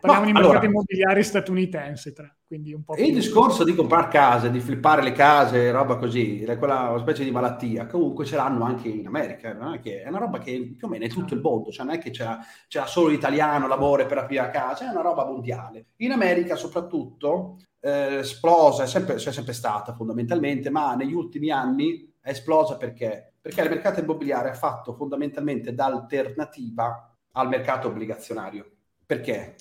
Parliamo 0.00 0.20
no, 0.20 0.26
di 0.26 0.32
mercato 0.32 0.54
allora, 0.54 0.66
immobiliare 0.66 1.22
statunitense. 1.22 2.12
Tra, 2.12 2.34
quindi 2.46 2.72
un 2.72 2.84
po 2.84 2.94
il 2.96 3.14
discorso 3.14 3.64
di 3.64 3.74
comprare 3.74 4.08
case, 4.08 4.50
di 4.50 4.60
flippare 4.60 5.02
le 5.02 5.12
case, 5.12 5.70
roba 5.70 5.96
così, 5.96 6.42
è 6.42 6.58
quella 6.58 6.96
specie 7.00 7.24
di 7.24 7.30
malattia, 7.30 7.86
comunque 7.86 8.24
ce 8.24 8.36
l'hanno 8.36 8.64
anche 8.64 8.88
in 8.88 9.06
America, 9.06 9.52
non 9.54 9.74
è, 9.74 9.80
che, 9.80 10.02
è 10.02 10.08
una 10.08 10.18
roba 10.18 10.38
che 10.38 10.74
più 10.76 10.86
o 10.86 10.90
meno 10.90 11.04
è 11.04 11.08
tutto 11.08 11.34
il 11.34 11.40
mondo, 11.40 11.70
cioè 11.70 11.86
non 11.86 11.94
è 11.94 11.98
che 11.98 12.10
c'è, 12.10 12.28
c'è 12.68 12.82
solo 12.86 13.08
l'italiano, 13.08 13.66
l'amore 13.66 14.06
per 14.06 14.18
aprire 14.18 14.42
a 14.42 14.50
casa, 14.50 14.86
è 14.86 14.90
una 14.90 15.00
roba 15.00 15.24
mondiale. 15.24 15.86
In 15.96 16.12
America 16.12 16.54
soprattutto 16.54 17.56
eh, 17.80 18.18
esplosa, 18.18 18.84
è 18.84 18.86
sempre, 18.86 19.14
c'è 19.14 19.32
sempre 19.32 19.52
stata 19.52 19.94
fondamentalmente, 19.94 20.70
ma 20.70 20.94
negli 20.94 21.14
ultimi 21.14 21.50
anni 21.50 22.12
è 22.20 22.30
esplosa 22.30 22.76
perché? 22.76 23.34
Perché 23.40 23.62
il 23.62 23.70
mercato 23.70 24.00
immobiliare 24.00 24.50
ha 24.50 24.54
fatto 24.54 24.92
fondamentalmente 24.94 25.74
da 25.74 25.86
alternativa 25.86 27.16
al 27.32 27.48
mercato 27.48 27.88
obbligazionario. 27.88 28.70
Perché? 29.04 29.56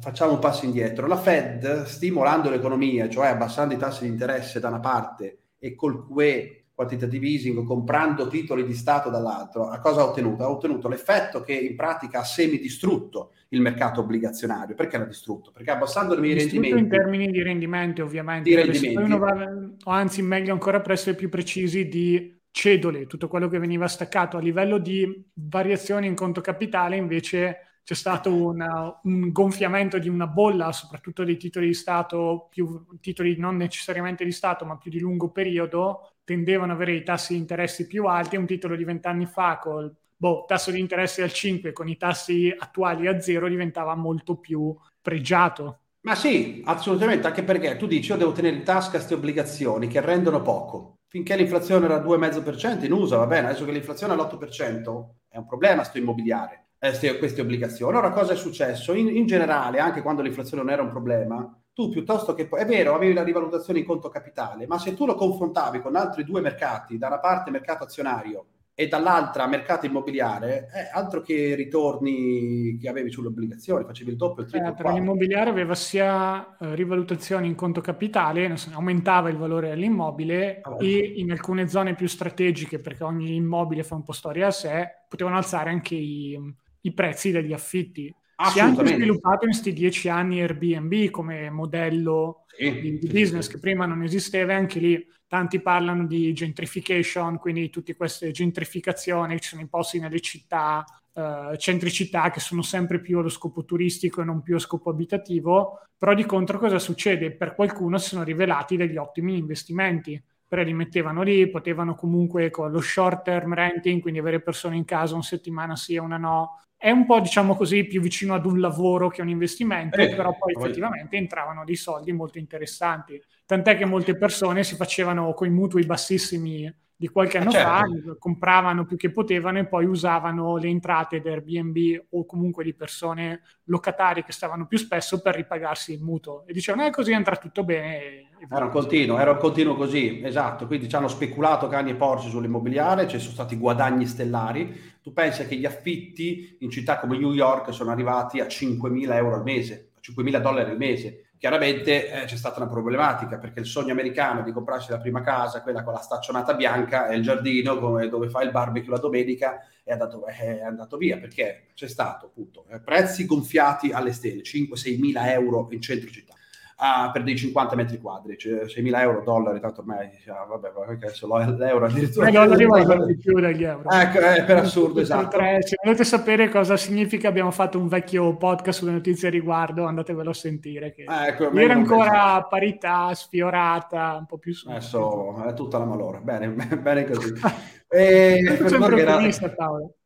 Facciamo 0.00 0.32
un 0.32 0.38
passo 0.38 0.64
indietro. 0.64 1.06
La 1.06 1.16
Fed, 1.16 1.84
stimolando 1.84 2.50
l'economia, 2.50 3.08
cioè 3.08 3.28
abbassando 3.28 3.74
i 3.74 3.78
tassi 3.78 4.04
di 4.04 4.10
interesse 4.10 4.60
da 4.60 4.68
una 4.68 4.80
parte 4.80 5.38
e 5.58 5.74
col 5.74 6.06
QE 6.06 6.64
quantitative 6.74 7.26
easing 7.26 7.64
comprando 7.64 8.26
titoli 8.26 8.64
di 8.64 8.74
Stato 8.74 9.08
dall'altro, 9.08 9.68
a 9.68 9.78
cosa 9.78 10.00
ha 10.00 10.04
ottenuto? 10.04 10.42
Ha 10.42 10.50
ottenuto 10.50 10.88
l'effetto 10.88 11.40
che 11.40 11.52
in 11.52 11.76
pratica 11.76 12.20
ha 12.20 12.24
semidistrutto 12.24 13.30
il 13.50 13.60
mercato 13.60 14.00
obbligazionario. 14.00 14.74
Perché 14.74 14.98
l'ha 14.98 15.04
distrutto? 15.04 15.52
Perché 15.52 15.70
abbassando 15.70 16.14
i 16.14 16.34
rendimenti... 16.34 16.78
in 16.78 16.88
termini 16.88 17.30
di 17.30 17.42
rendimenti, 17.42 18.00
ovviamente. 18.00 18.48
Di 18.48 18.56
rendimenti. 18.56 19.16
Va, 19.16 19.48
o 19.84 19.90
anzi, 19.90 20.22
meglio 20.22 20.52
ancora 20.52 20.80
per 20.80 20.92
essere 20.92 21.14
più 21.14 21.28
precisi, 21.28 21.86
di 21.86 22.40
cedole, 22.50 23.06
tutto 23.06 23.28
quello 23.28 23.48
che 23.48 23.58
veniva 23.58 23.86
staccato 23.86 24.36
a 24.36 24.40
livello 24.40 24.78
di 24.78 25.24
variazioni 25.34 26.08
in 26.08 26.14
conto 26.14 26.40
capitale, 26.40 26.96
invece 26.96 27.73
c'è 27.84 27.94
stato 27.94 28.34
una, 28.34 28.98
un 29.02 29.30
gonfiamento 29.30 29.98
di 29.98 30.08
una 30.08 30.26
bolla, 30.26 30.72
soprattutto 30.72 31.22
dei 31.22 31.36
titoli 31.36 31.66
di 31.66 31.74
Stato, 31.74 32.48
più 32.50 32.86
titoli 33.00 33.36
non 33.36 33.56
necessariamente 33.56 34.24
di 34.24 34.32
Stato, 34.32 34.64
ma 34.64 34.78
più 34.78 34.90
di 34.90 34.98
lungo 34.98 35.30
periodo, 35.30 36.14
tendevano 36.24 36.72
ad 36.72 36.78
avere 36.78 36.94
i 36.96 37.02
tassi 37.02 37.34
di 37.34 37.40
interessi 37.40 37.86
più 37.86 38.06
alti. 38.06 38.36
Un 38.36 38.46
titolo 38.46 38.74
di 38.74 38.84
vent'anni 38.84 39.26
fa 39.26 39.58
col 39.58 39.94
boh, 40.16 40.44
tasso 40.46 40.70
di 40.70 40.80
interessi 40.80 41.20
al 41.20 41.32
5 41.32 41.72
con 41.72 41.86
i 41.88 41.98
tassi 41.98 42.54
attuali 42.56 43.06
a 43.06 43.20
zero 43.20 43.48
diventava 43.48 43.94
molto 43.94 44.36
più 44.36 44.74
pregiato 45.02 45.80
Ma 46.02 46.14
sì, 46.14 46.62
assolutamente, 46.64 47.26
anche 47.26 47.42
perché 47.44 47.76
tu 47.76 47.86
dici 47.86 48.10
io 48.10 48.16
devo 48.16 48.32
tenere 48.32 48.56
in 48.56 48.62
tasca 48.64 48.92
queste 48.92 49.14
obbligazioni 49.14 49.88
che 49.88 50.00
rendono 50.00 50.40
poco. 50.40 51.00
Finché 51.08 51.36
l'inflazione 51.36 51.84
era 51.84 51.96
al 51.96 52.04
2,5% 52.04 52.84
in 52.84 52.92
USA, 52.92 53.18
va 53.18 53.26
bene, 53.26 53.48
adesso 53.48 53.64
che 53.64 53.72
l'inflazione 53.72 54.14
è 54.14 54.16
all'8% 54.16 55.04
è 55.28 55.36
un 55.36 55.46
problema 55.46 55.82
sto 55.84 55.98
immobiliare, 55.98 56.63
eh, 56.84 57.18
queste 57.18 57.40
obbligazioni. 57.40 57.96
Ora 57.96 58.10
cosa 58.10 58.32
è 58.32 58.36
successo? 58.36 58.92
In, 58.92 59.08
in 59.08 59.26
generale, 59.26 59.78
anche 59.78 60.02
quando 60.02 60.22
l'inflazione 60.22 60.62
non 60.62 60.72
era 60.72 60.82
un 60.82 60.90
problema, 60.90 61.58
tu 61.72 61.88
piuttosto 61.88 62.34
che... 62.34 62.48
È 62.48 62.66
vero, 62.66 62.94
avevi 62.94 63.14
la 63.14 63.24
rivalutazione 63.24 63.78
in 63.78 63.84
conto 63.84 64.08
capitale, 64.08 64.66
ma 64.66 64.78
se 64.78 64.94
tu 64.94 65.06
lo 65.06 65.14
confrontavi 65.14 65.80
con 65.80 65.96
altri 65.96 66.24
due 66.24 66.40
mercati, 66.40 66.98
da 66.98 67.06
una 67.06 67.20
parte 67.20 67.50
mercato 67.50 67.84
azionario 67.84 68.46
e 68.76 68.88
dall'altra 68.88 69.46
mercato 69.46 69.86
immobiliare, 69.86 70.68
eh, 70.74 70.90
altro 70.92 71.20
che 71.20 71.54
ritorni 71.54 72.76
che 72.76 72.88
avevi 72.88 73.10
sulle 73.10 73.28
obbligazioni, 73.28 73.84
facevi 73.84 74.10
il 74.10 74.16
doppio, 74.16 74.42
il 74.42 74.50
triplo. 74.50 74.88
Eh, 74.88 74.92
l'immobiliare 74.92 75.48
aveva 75.48 75.76
sia 75.76 76.56
eh, 76.58 76.74
rivalutazioni 76.74 77.46
in 77.46 77.54
conto 77.54 77.80
capitale, 77.80 78.56
so, 78.56 78.70
aumentava 78.74 79.28
il 79.28 79.36
valore 79.36 79.68
dell'immobile 79.68 80.60
ah, 80.60 80.76
e 80.80 81.12
in 81.16 81.30
alcune 81.30 81.68
zone 81.68 81.94
più 81.94 82.08
strategiche, 82.08 82.80
perché 82.80 83.04
ogni 83.04 83.36
immobile 83.36 83.84
fa 83.84 83.94
un 83.94 84.02
po' 84.02 84.12
storia 84.12 84.48
a 84.48 84.50
sé, 84.50 85.04
potevano 85.08 85.36
alzare 85.36 85.70
anche 85.70 85.94
i, 85.94 86.36
i 86.84 86.92
prezzi 86.92 87.30
degli 87.30 87.52
affitti. 87.52 88.14
Si 88.50 88.58
è 88.58 88.62
anche 88.62 88.84
sviluppato 88.86 89.44
in 89.44 89.52
questi 89.52 89.72
dieci 89.72 90.08
anni 90.08 90.40
Airbnb 90.40 91.10
come 91.10 91.50
modello 91.50 92.46
sì, 92.48 92.80
di, 92.80 92.98
di, 92.98 93.06
business 93.06 93.48
che 93.48 93.58
prima 93.58 93.86
non 93.86 94.02
esisteva, 94.02 94.56
anche 94.56 94.80
lì 94.80 95.06
tanti 95.28 95.60
parlano 95.60 96.04
di 96.06 96.32
gentrification, 96.32 97.38
quindi 97.38 97.70
tutte 97.70 97.94
queste 97.94 98.32
gentrificazioni, 98.32 99.40
ci 99.40 99.50
sono 99.50 99.62
i 99.62 99.68
posti 99.68 100.00
nelle 100.00 100.20
città, 100.20 100.84
eh, 101.12 101.56
centricità 101.58 102.30
che 102.30 102.40
sono 102.40 102.62
sempre 102.62 103.00
più 103.00 103.18
allo 103.18 103.28
scopo 103.28 103.64
turistico 103.64 104.20
e 104.20 104.24
non 104.24 104.42
più 104.42 104.56
a 104.56 104.60
scopo 104.60 104.90
abitativo, 104.90 105.78
però 105.96 106.12
di 106.12 106.26
contro 106.26 106.58
cosa 106.58 106.80
succede? 106.80 107.32
Per 107.32 107.54
qualcuno 107.54 107.98
si 107.98 108.08
sono 108.08 108.24
rivelati 108.24 108.76
degli 108.76 108.96
ottimi 108.96 109.38
investimenti 109.38 110.20
però 110.46 110.62
li 110.62 110.72
mettevano 110.72 111.22
lì, 111.22 111.50
potevano 111.50 111.96
comunque 111.96 112.48
con 112.50 112.70
lo 112.70 112.80
short 112.80 113.24
term 113.24 113.54
renting, 113.54 114.00
quindi 114.00 114.20
avere 114.20 114.40
persone 114.40 114.76
in 114.76 114.84
casa 114.84 115.14
una 115.14 115.22
settimana 115.24 115.74
sì 115.74 115.94
e 115.94 115.98
una 115.98 116.16
no, 116.16 116.60
è 116.84 116.90
un 116.90 117.06
po', 117.06 117.18
diciamo 117.18 117.56
così, 117.56 117.84
più 117.84 118.02
vicino 118.02 118.34
ad 118.34 118.44
un 118.44 118.60
lavoro 118.60 119.08
che 119.08 119.22
a 119.22 119.24
un 119.24 119.30
investimento, 119.30 119.96
eh, 119.96 120.14
però 120.14 120.36
poi 120.36 120.52
effettivamente 120.52 121.16
entravano 121.16 121.64
dei 121.64 121.76
soldi 121.76 122.12
molto 122.12 122.36
interessanti. 122.36 123.18
Tant'è 123.46 123.74
che 123.78 123.86
molte 123.86 124.18
persone 124.18 124.64
si 124.64 124.76
facevano 124.76 125.32
con 125.32 125.46
i 125.46 125.50
mutui 125.50 125.86
bassissimi 125.86 126.70
di 126.94 127.08
qualche 127.08 127.38
anno 127.38 127.50
certo. 127.50 127.68
fa, 127.68 128.16
compravano 128.18 128.84
più 128.84 128.98
che 128.98 129.10
potevano 129.10 129.60
e 129.60 129.66
poi 129.66 129.86
usavano 129.86 130.58
le 130.58 130.68
entrate 130.68 131.22
di 131.22 131.28
Airbnb 131.28 132.04
o 132.10 132.26
comunque 132.26 132.62
di 132.62 132.74
persone 132.74 133.40
locatarie 133.64 134.22
che 134.22 134.32
stavano 134.32 134.66
più 134.66 134.76
spesso 134.76 135.22
per 135.22 135.36
ripagarsi 135.36 135.94
il 135.94 136.02
mutuo. 136.02 136.44
E 136.46 136.52
dicevano, 136.52 136.84
eh, 136.86 136.90
così 136.90 137.14
andrà 137.14 137.36
tutto 137.36 137.64
bene. 137.64 138.28
Era 138.46 138.66
un 138.66 138.70
continuo, 138.70 139.18
era 139.18 139.30
un 139.30 139.38
continuo 139.38 139.74
così, 139.74 140.20
esatto. 140.22 140.66
Quindi 140.66 140.86
ci 140.90 140.96
hanno 140.96 141.08
speculato 141.08 141.66
cani 141.66 141.92
e 141.92 141.94
porci 141.94 142.28
sull'immobiliare, 142.28 143.08
ci 143.08 143.18
sono 143.18 143.32
stati 143.32 143.56
guadagni 143.56 144.04
stellari. 144.04 144.92
Tu 145.04 145.12
pensi 145.12 145.46
che 145.46 145.56
gli 145.56 145.66
affitti 145.66 146.56
in 146.60 146.70
città 146.70 146.98
come 146.98 147.18
New 147.18 147.34
York 147.34 147.74
sono 147.74 147.90
arrivati 147.90 148.40
a 148.40 148.46
5.000 148.46 149.12
euro 149.12 149.34
al 149.34 149.42
mese, 149.42 149.90
a 149.94 150.00
5.000 150.00 150.40
dollari 150.40 150.70
al 150.70 150.78
mese. 150.78 151.26
Chiaramente 151.36 152.10
eh, 152.10 152.24
c'è 152.24 152.36
stata 152.36 152.58
una 152.58 152.70
problematica 152.70 153.36
perché 153.36 153.60
il 153.60 153.66
sogno 153.66 153.92
americano 153.92 154.42
di 154.42 154.50
comprarsi 154.50 154.92
la 154.92 154.98
prima 154.98 155.20
casa, 155.20 155.60
quella 155.60 155.82
con 155.82 155.92
la 155.92 155.98
staccionata 155.98 156.54
bianca 156.54 157.08
e 157.08 157.16
il 157.16 157.22
giardino 157.22 157.74
dove 157.74 158.30
fai 158.30 158.46
il 158.46 158.50
barbecue 158.50 158.92
la 158.92 158.98
domenica, 158.98 159.58
è 159.82 159.92
andato, 159.92 160.24
è 160.24 160.62
andato 160.62 160.96
via 160.96 161.18
perché 161.18 161.66
c'è 161.74 161.86
stato 161.86 162.24
appunto 162.24 162.64
eh, 162.70 162.80
prezzi 162.80 163.26
gonfiati 163.26 163.92
alle 163.92 164.14
stelle, 164.14 164.40
5-6 164.40 164.98
mila 164.98 165.30
euro 165.30 165.68
in 165.70 165.82
centro 165.82 166.08
città 166.08 166.34
a, 166.76 167.10
per 167.12 167.22
dei 167.22 167.36
50 167.36 167.76
metri 167.76 167.98
quadri, 167.98 168.36
cioè 168.36 168.64
6.000 168.64 169.00
euro, 169.00 169.22
dollari, 169.22 169.60
tanto 169.60 169.80
ormai, 169.80 170.08
ah, 170.28 170.44
vabbè, 170.44 170.72
adesso 170.88 171.26
l'euro 171.26 171.86
addirittura... 171.86 172.30
Non 172.30 172.52
arriva 172.52 173.04
di 173.04 173.16
più 173.16 173.38
degli 173.40 173.64
euro. 173.64 173.88
Ecco, 173.90 174.18
è 174.18 174.44
per 174.44 174.56
assurdo, 174.58 175.00
esatto. 175.00 175.38
Se 175.60 175.76
volete 175.82 176.04
sapere 176.04 176.48
cosa 176.48 176.76
significa, 176.76 177.28
abbiamo 177.28 177.50
fatto 177.50 177.78
un 177.78 177.88
vecchio 177.88 178.36
podcast 178.36 178.78
sulle 178.80 178.92
notizie 178.92 179.28
a 179.28 179.30
riguardo, 179.30 179.84
andatevelo 179.84 180.30
a 180.30 180.34
sentire. 180.34 180.92
Che 180.92 181.04
ah, 181.06 181.28
ecco, 181.28 181.50
era 181.52 181.74
ancora 181.74 182.32
penso. 182.32 182.46
parità, 182.48 183.14
sfiorata, 183.14 184.16
un 184.18 184.26
po' 184.26 184.38
più 184.38 184.52
su. 184.52 184.68
Adesso 184.68 185.44
è 185.44 185.54
tutta 185.54 185.78
la 185.78 185.84
malora, 185.84 186.18
bene, 186.18 186.48
bene 186.80 187.04
così. 187.04 187.32
e, 187.88 188.58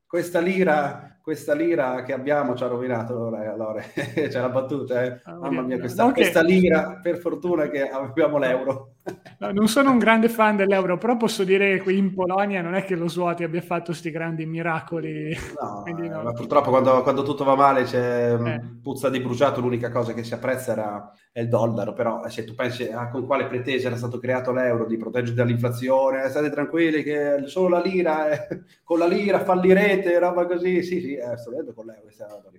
questa 0.06 0.40
lira 0.40 1.17
questa 1.28 1.52
lira 1.52 2.04
che 2.04 2.14
abbiamo 2.14 2.56
ci 2.56 2.64
ha 2.64 2.68
rovinato 2.68 3.26
allora, 3.26 3.82
c'è 3.92 4.40
la 4.40 4.48
battuta 4.48 5.04
eh? 5.04 5.20
Ah, 5.24 5.34
mamma 5.34 5.60
mia 5.60 5.78
questa, 5.78 6.04
okay. 6.04 6.22
questa, 6.22 6.40
lira 6.40 6.98
per 7.02 7.18
fortuna 7.18 7.68
che 7.68 7.86
abbiamo 7.86 8.38
l'euro 8.38 8.94
no, 9.38 9.52
non 9.52 9.68
sono 9.68 9.90
un 9.90 9.98
grande 9.98 10.28
fan 10.28 10.56
dell'euro 10.56 10.98
però 10.98 11.16
posso 11.16 11.44
dire 11.44 11.76
che 11.76 11.82
qui 11.82 11.98
in 11.98 12.12
Polonia 12.12 12.62
non 12.62 12.74
è 12.74 12.84
che 12.84 12.94
lo 12.94 13.08
Svuoti 13.08 13.44
abbia 13.44 13.60
fatto 13.60 13.86
questi 13.86 14.10
grandi 14.10 14.46
miracoli 14.46 15.36
no, 15.60 15.84
no. 16.08 16.22
ma 16.22 16.32
purtroppo 16.32 16.70
quando, 16.70 17.02
quando, 17.02 17.22
tutto 17.22 17.44
va 17.44 17.54
male 17.54 17.84
c'è 17.84 18.34
eh. 18.34 18.60
puzza 18.82 19.08
di 19.08 19.20
bruciato 19.20 19.60
l'unica 19.60 19.90
cosa 19.90 20.12
che 20.12 20.24
si 20.24 20.34
apprezza 20.34 20.72
era 20.72 21.12
è 21.32 21.40
il 21.40 21.48
dollaro 21.48 21.92
però 21.92 22.24
eh, 22.24 22.30
se 22.30 22.44
tu 22.44 22.54
pensi 22.54 22.84
a 22.84 23.08
con 23.08 23.26
quale 23.26 23.46
pretesa 23.46 23.88
era 23.88 23.96
stato 23.96 24.18
creato 24.18 24.52
l'euro 24.52 24.86
di 24.86 24.96
proteggere 24.96 25.36
dall'inflazione 25.36 26.28
state 26.28 26.50
tranquilli 26.50 27.02
che 27.02 27.42
solo 27.46 27.68
la 27.68 27.80
lira 27.80 28.28
è, 28.30 28.48
con 28.82 28.98
la 28.98 29.06
lira 29.06 29.44
fallirete 29.44 30.18
roba 30.18 30.46
così 30.46 30.82
sì 30.82 31.00
sì 31.00 31.14
eh, 31.14 31.36
sto 31.36 31.50
vedendo 31.50 31.72
con 31.72 31.86
l'euro 31.86 32.06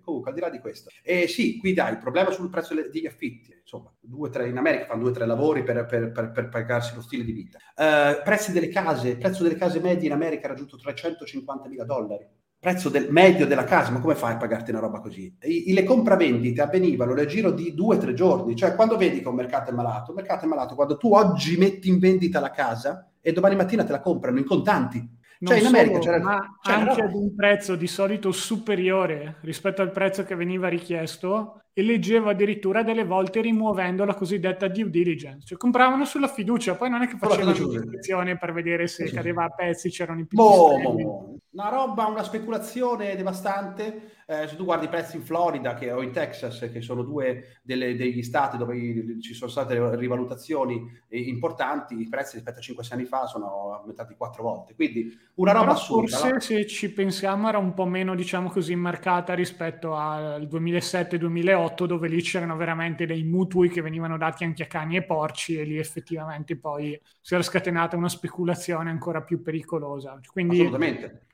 comunque 0.01 0.31
al 0.31 0.36
di 0.36 0.41
là 0.41 0.50
di 0.50 0.59
questo 0.59 0.89
e 1.03 1.27
sì 1.27 1.57
qui 1.57 1.74
dai 1.74 1.91
il 1.91 2.00
problema 2.00 2.31
sul 2.31 2.50
prezzo 2.50 2.74
degli 2.74 3.05
affitti 3.05 3.58
insomma 3.69 3.93
due, 3.99 4.29
tre, 4.29 4.47
in 4.47 4.57
America 4.57 4.85
fanno 4.85 5.01
due 5.01 5.11
o 5.11 5.13
tre 5.13 5.25
lavori 5.25 5.63
per, 5.63 5.85
per, 5.85 6.11
per, 6.11 6.31
per, 6.31 6.49
pagarsi 6.49 6.95
lo 6.95 7.01
stile 7.01 7.23
di 7.23 7.31
vita 7.31 7.57
uh, 7.57 8.23
prezzi 8.23 8.51
delle 8.51 8.69
case 8.69 9.09
il 9.09 9.17
prezzo 9.17 9.43
delle 9.43 9.55
case 9.55 9.79
medie 9.79 10.07
in 10.07 10.13
America 10.13 10.47
ha 10.47 10.49
raggiunto 10.49 10.77
350 10.77 11.67
mila 11.67 11.85
dollari 11.85 12.27
prezzo 12.59 12.89
del 12.89 13.07
medio 13.09 13.47
della 13.47 13.63
casa, 13.63 13.89
ma 13.89 14.01
come 14.01 14.15
fai 14.15 14.33
a 14.33 14.38
pagarti 14.38 14.71
una 14.71 14.81
roba 14.81 14.99
così? 14.99 15.33
I, 15.43 15.71
le 15.71 15.85
compravendite 15.85 16.61
avvenivano 16.61 17.13
nel 17.13 17.25
giro 17.25 17.51
di 17.51 17.73
due 17.73 17.95
o 17.95 17.99
tre 17.99 18.13
giorni, 18.13 18.55
cioè 18.55 18.75
quando 18.75 18.97
vedi 18.97 19.21
che 19.21 19.27
un 19.29 19.35
mercato 19.35 19.71
è 19.71 19.73
malato, 19.73 20.11
un 20.11 20.17
mercato 20.17 20.43
è 20.43 20.47
malato 20.47 20.75
quando 20.75 20.97
tu 20.97 21.13
oggi 21.13 21.57
metti 21.57 21.88
in 21.88 21.99
vendita 21.99 22.41
la 22.41 22.51
casa 22.51 23.09
e 23.21 23.31
domani 23.31 23.55
mattina 23.55 23.85
te 23.85 23.93
la 23.93 24.01
comprano 24.01 24.39
in 24.39 24.45
contanti. 24.45 25.17
Non 25.41 25.53
cioè 25.53 25.61
in 25.61 25.67
America 25.67 26.01
solo, 26.01 26.03
c'era, 26.03 26.19
ma 26.21 26.57
c'era 26.61 26.77
anche 26.77 27.01
ad 27.01 27.13
un 27.13 27.33
prezzo 27.33 27.75
di 27.77 27.88
solito 27.88 28.33
superiore 28.33 29.38
rispetto 29.39 29.81
al 29.81 29.91
prezzo 29.91 30.25
che 30.25 30.35
veniva 30.35 30.67
richiesto 30.67 31.61
e 31.73 31.83
leggevo 31.83 32.29
addirittura 32.29 32.83
delle 32.83 33.05
volte 33.05 33.41
rimuovendo 33.41 34.03
la 34.05 34.15
cosiddetta 34.15 34.67
due 34.67 34.89
diligence, 34.89 35.47
cioè 35.47 35.57
compravano 35.57 36.05
sulla 36.05 36.27
fiducia, 36.27 36.75
poi 36.75 36.89
non 36.89 37.01
è 37.01 37.07
che 37.07 37.17
facevano 37.17 37.51
l'ispezione 37.51 38.38
per 38.38 38.53
vedere 38.53 38.88
se 38.88 39.07
sì, 39.07 39.13
cadeva 39.13 39.45
a 39.45 39.49
pezzi, 39.49 39.89
c'erano 39.89 40.19
i 40.19 40.25
pipistrelli. 40.25 41.03
Boh, 41.03 41.39
una 41.51 41.69
roba, 41.69 42.05
una 42.05 42.23
speculazione 42.23 43.15
devastante. 43.15 44.17
Eh, 44.29 44.47
se 44.47 44.55
tu 44.55 44.63
guardi 44.63 44.85
i 44.85 44.89
prezzi 44.89 45.15
in 45.15 45.23
Florida 45.23 45.73
che, 45.73 45.91
o 45.91 46.03
in 46.03 46.11
Texas, 46.11 46.69
che 46.71 46.81
sono 46.81 47.01
due 47.01 47.59
delle, 47.63 47.95
degli 47.95 48.21
stati 48.21 48.57
dove 48.57 49.19
ci 49.19 49.33
sono 49.33 49.49
state 49.49 49.95
rivalutazioni 49.95 50.88
importanti, 51.09 51.99
i 51.99 52.07
prezzi 52.07 52.35
rispetto 52.35 52.59
a 52.59 52.61
5-6 52.61 52.93
anni 52.93 53.05
fa 53.05 53.25
sono 53.25 53.73
aumentati 53.79 54.13
quattro 54.15 54.43
volte. 54.43 54.75
Quindi 54.75 55.17
una 55.35 55.51
roba 55.51 55.65
Però 55.65 55.75
assurda. 55.75 56.17
Forse 56.17 56.31
no? 56.31 56.39
se 56.39 56.67
ci 56.67 56.93
pensiamo 56.93 57.49
era 57.49 57.57
un 57.57 57.73
po' 57.73 57.85
meno, 57.85 58.13
diciamo 58.13 58.49
così, 58.49 58.75
marcata 58.75 59.33
rispetto 59.33 59.95
al 59.95 60.43
2007-2008, 60.43 61.58
dove 61.85 62.07
lì 62.07 62.21
c'erano 62.21 62.55
veramente 62.55 63.05
dei 63.05 63.23
mutui 63.23 63.69
che 63.69 63.81
venivano 63.81 64.17
dati 64.17 64.43
anche 64.43 64.63
a 64.63 64.67
cani 64.67 64.95
e 64.95 65.03
porci 65.03 65.57
e 65.57 65.63
lì 65.63 65.77
effettivamente 65.77 66.55
poi 66.57 66.99
si 67.21 67.33
era 67.33 67.43
scatenata 67.43 67.95
una 67.97 68.09
speculazione 68.09 68.89
ancora 68.89 69.21
più 69.21 69.41
pericolosa. 69.41 70.19
Quindi, 70.31 70.57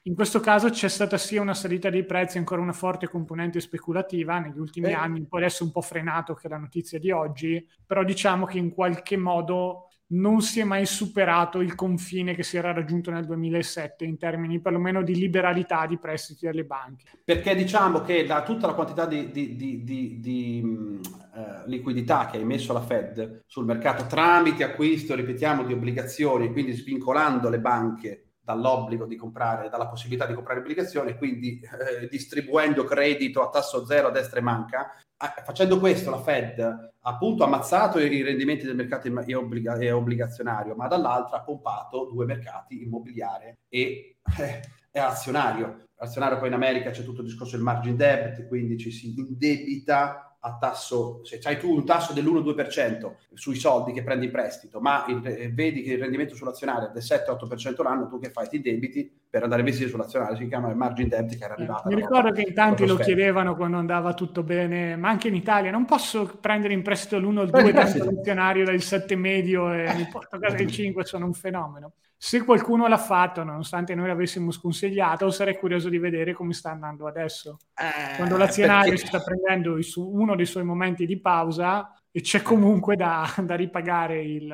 in 0.07 0.13
questo 0.13 0.39
caso 0.39 0.69
c'è 0.69 0.87
stata 0.87 1.17
sia 1.17 1.41
una 1.41 1.55
salita 1.55 1.89
dei 1.89 2.05
prezzi, 2.05 2.37
ancora 2.37 2.61
una 2.61 2.73
forte 2.73 3.07
componente 3.07 3.59
speculativa 3.59 4.37
negli 4.37 4.59
ultimi 4.59 4.89
eh. 4.89 4.93
anni, 4.93 5.25
poi 5.25 5.41
adesso 5.41 5.63
un 5.63 5.71
po' 5.71 5.81
frenato 5.81 6.35
che 6.35 6.47
è 6.47 6.49
la 6.49 6.57
notizia 6.57 6.99
di 6.99 7.09
oggi, 7.09 7.67
però 7.85 8.03
diciamo 8.03 8.45
che 8.45 8.59
in 8.59 8.71
qualche 8.71 9.17
modo 9.17 9.84
non 10.07 10.41
si 10.41 10.59
è 10.59 10.63
mai 10.63 10.85
superato 10.85 11.61
il 11.61 11.73
confine 11.73 12.35
che 12.35 12.43
si 12.43 12.57
era 12.57 12.71
raggiunto 12.71 13.09
nel 13.09 13.25
2007 13.25 14.05
in 14.05 14.17
termini 14.17 14.61
perlomeno 14.61 15.01
di 15.01 15.15
liberalità 15.15 15.87
di 15.87 15.97
prestiti 15.97 16.47
alle 16.47 16.63
banche. 16.63 17.05
Perché 17.23 17.55
diciamo 17.55 18.01
che 18.01 18.25
da 18.25 18.43
tutta 18.43 18.67
la 18.67 18.73
quantità 18.73 19.07
di, 19.07 19.31
di, 19.31 19.55
di, 19.55 20.19
di 20.19 20.61
uh, 20.63 21.65
liquidità 21.65 22.27
che 22.27 22.37
ha 22.37 22.41
emesso 22.41 22.73
la 22.73 22.81
Fed 22.81 23.43
sul 23.47 23.65
mercato 23.65 24.05
tramite 24.05 24.63
acquisto, 24.63 25.15
ripetiamo, 25.15 25.63
di 25.63 25.73
obbligazioni, 25.73 26.51
quindi 26.51 26.73
svincolando 26.73 27.49
le 27.49 27.59
banche 27.59 28.19
dall'obbligo 28.45 29.05
di 29.05 29.15
comprare, 29.15 29.69
dalla 29.69 29.87
possibilità 29.87 30.27
di 30.27 30.35
comprare 30.35 30.59
obbligazioni, 30.59 31.17
quindi 31.17 31.59
eh, 31.59 32.07
distribuendo 32.07 32.83
credito 32.83 33.41
a 33.41 33.49
tasso 33.49 33.85
zero 33.87 34.09
a 34.09 34.11
destra 34.11 34.37
e 34.37 34.43
manca. 34.43 34.93
Eh, 35.17 35.41
facendo 35.43 35.79
questo 35.79 36.11
la 36.11 36.21
Fed 36.21 36.93
appunto 37.07 37.43
ammazzato 37.43 37.99
i 37.99 38.21
rendimenti 38.21 38.65
del 38.65 38.75
mercato 38.75 39.07
obbliga- 39.07 39.95
obbligazionario, 39.95 40.75
ma 40.75 40.87
dall'altra 40.87 41.37
ha 41.37 41.43
pompato 41.43 42.09
due 42.11 42.25
mercati, 42.25 42.81
immobiliare 42.83 43.59
e, 43.69 44.17
eh, 44.39 44.61
e 44.91 44.99
azionario. 44.99 45.89
Azionario 45.97 46.37
poi 46.39 46.47
in 46.47 46.53
America 46.53 46.89
c'è 46.89 47.03
tutto 47.03 47.21
il 47.21 47.27
discorso 47.27 47.55
del 47.55 47.63
margin 47.63 47.95
debt, 47.95 48.47
quindi 48.47 48.77
ci 48.77 48.91
si 48.91 49.13
indebita 49.17 50.34
a 50.45 50.57
tasso, 50.59 51.21
se 51.23 51.39
hai 51.43 51.57
tu 51.57 51.73
un 51.73 51.83
tasso 51.83 52.13
dell'1-2% 52.13 53.13
sui 53.33 53.55
soldi 53.55 53.93
che 53.93 54.03
prendi 54.03 54.25
in 54.25 54.31
prestito, 54.31 54.79
ma 54.79 55.03
il, 55.07 55.19
vedi 55.53 55.81
che 55.81 55.93
il 55.93 55.99
rendimento 55.99 56.35
sull'azionario 56.35 56.89
è 56.89 56.91
del 56.91 57.01
7-8% 57.01 57.81
l'anno, 57.81 58.07
tu 58.07 58.19
che 58.19 58.29
fai? 58.29 58.47
Ti 58.47 58.61
debiti 58.61 59.11
per 59.27 59.41
andare 59.41 59.61
a 59.61 59.63
investire 59.63 59.89
sull'azionario, 59.89 60.37
si 60.37 60.47
chiama 60.47 60.69
il 60.69 60.75
margin 60.75 61.07
debt 61.07 61.35
che 61.35 61.43
era 61.43 61.55
arrivato. 61.55 61.89
Mi 61.89 61.95
ricordo 61.95 62.31
che 62.31 62.41
in 62.41 62.53
tanti 62.53 62.85
lo 62.85 62.95
chiedevano 62.95 63.55
quando 63.55 63.77
andava 63.77 64.13
tutto 64.13 64.43
bene, 64.43 64.95
ma 64.95 65.09
anche 65.09 65.29
in 65.29 65.35
Italia, 65.35 65.71
non 65.71 65.85
posso 65.85 66.37
prendere 66.39 66.73
in 66.73 66.83
prestito 66.83 67.17
l'1 67.17 67.37
o 67.37 67.41
il 67.41 67.49
2 67.49 67.71
l'azionario 67.71 68.65
del 68.65 68.81
7 68.81 69.15
medio 69.15 69.73
e 69.73 69.95
mi 69.95 70.07
porto 70.11 70.35
a 70.35 70.39
casa 70.39 70.57
il 70.57 70.69
5, 70.69 71.05
sono 71.05 71.25
un 71.25 71.33
fenomeno. 71.33 71.93
Se 72.25 72.43
qualcuno 72.43 72.87
l'ha 72.87 72.97
fatto, 72.97 73.43
nonostante 73.43 73.93
noi 73.93 74.07
l'avessimo 74.07 74.49
sconsigliato, 74.49 75.29
sarei 75.29 75.55
curioso 75.55 75.89
di 75.89 75.99
vedere 75.99 76.33
come 76.33 76.53
sta 76.53 76.71
andando 76.71 77.05
adesso. 77.05 77.59
Eh, 77.75 78.15
Quando 78.15 78.35
l'azionario 78.35 78.93
perché... 78.93 78.97
si 78.97 79.05
sta 79.05 79.21
prendendo 79.21 79.79
su 79.83 80.09
uno 80.11 80.35
dei 80.35 80.47
suoi 80.47 80.63
momenti 80.63 81.05
di 81.05 81.19
pausa 81.19 81.93
e 82.09 82.21
c'è 82.21 82.41
comunque 82.41 82.95
da, 82.95 83.31
da 83.45 83.53
ripagare 83.53 84.23
il, 84.23 84.51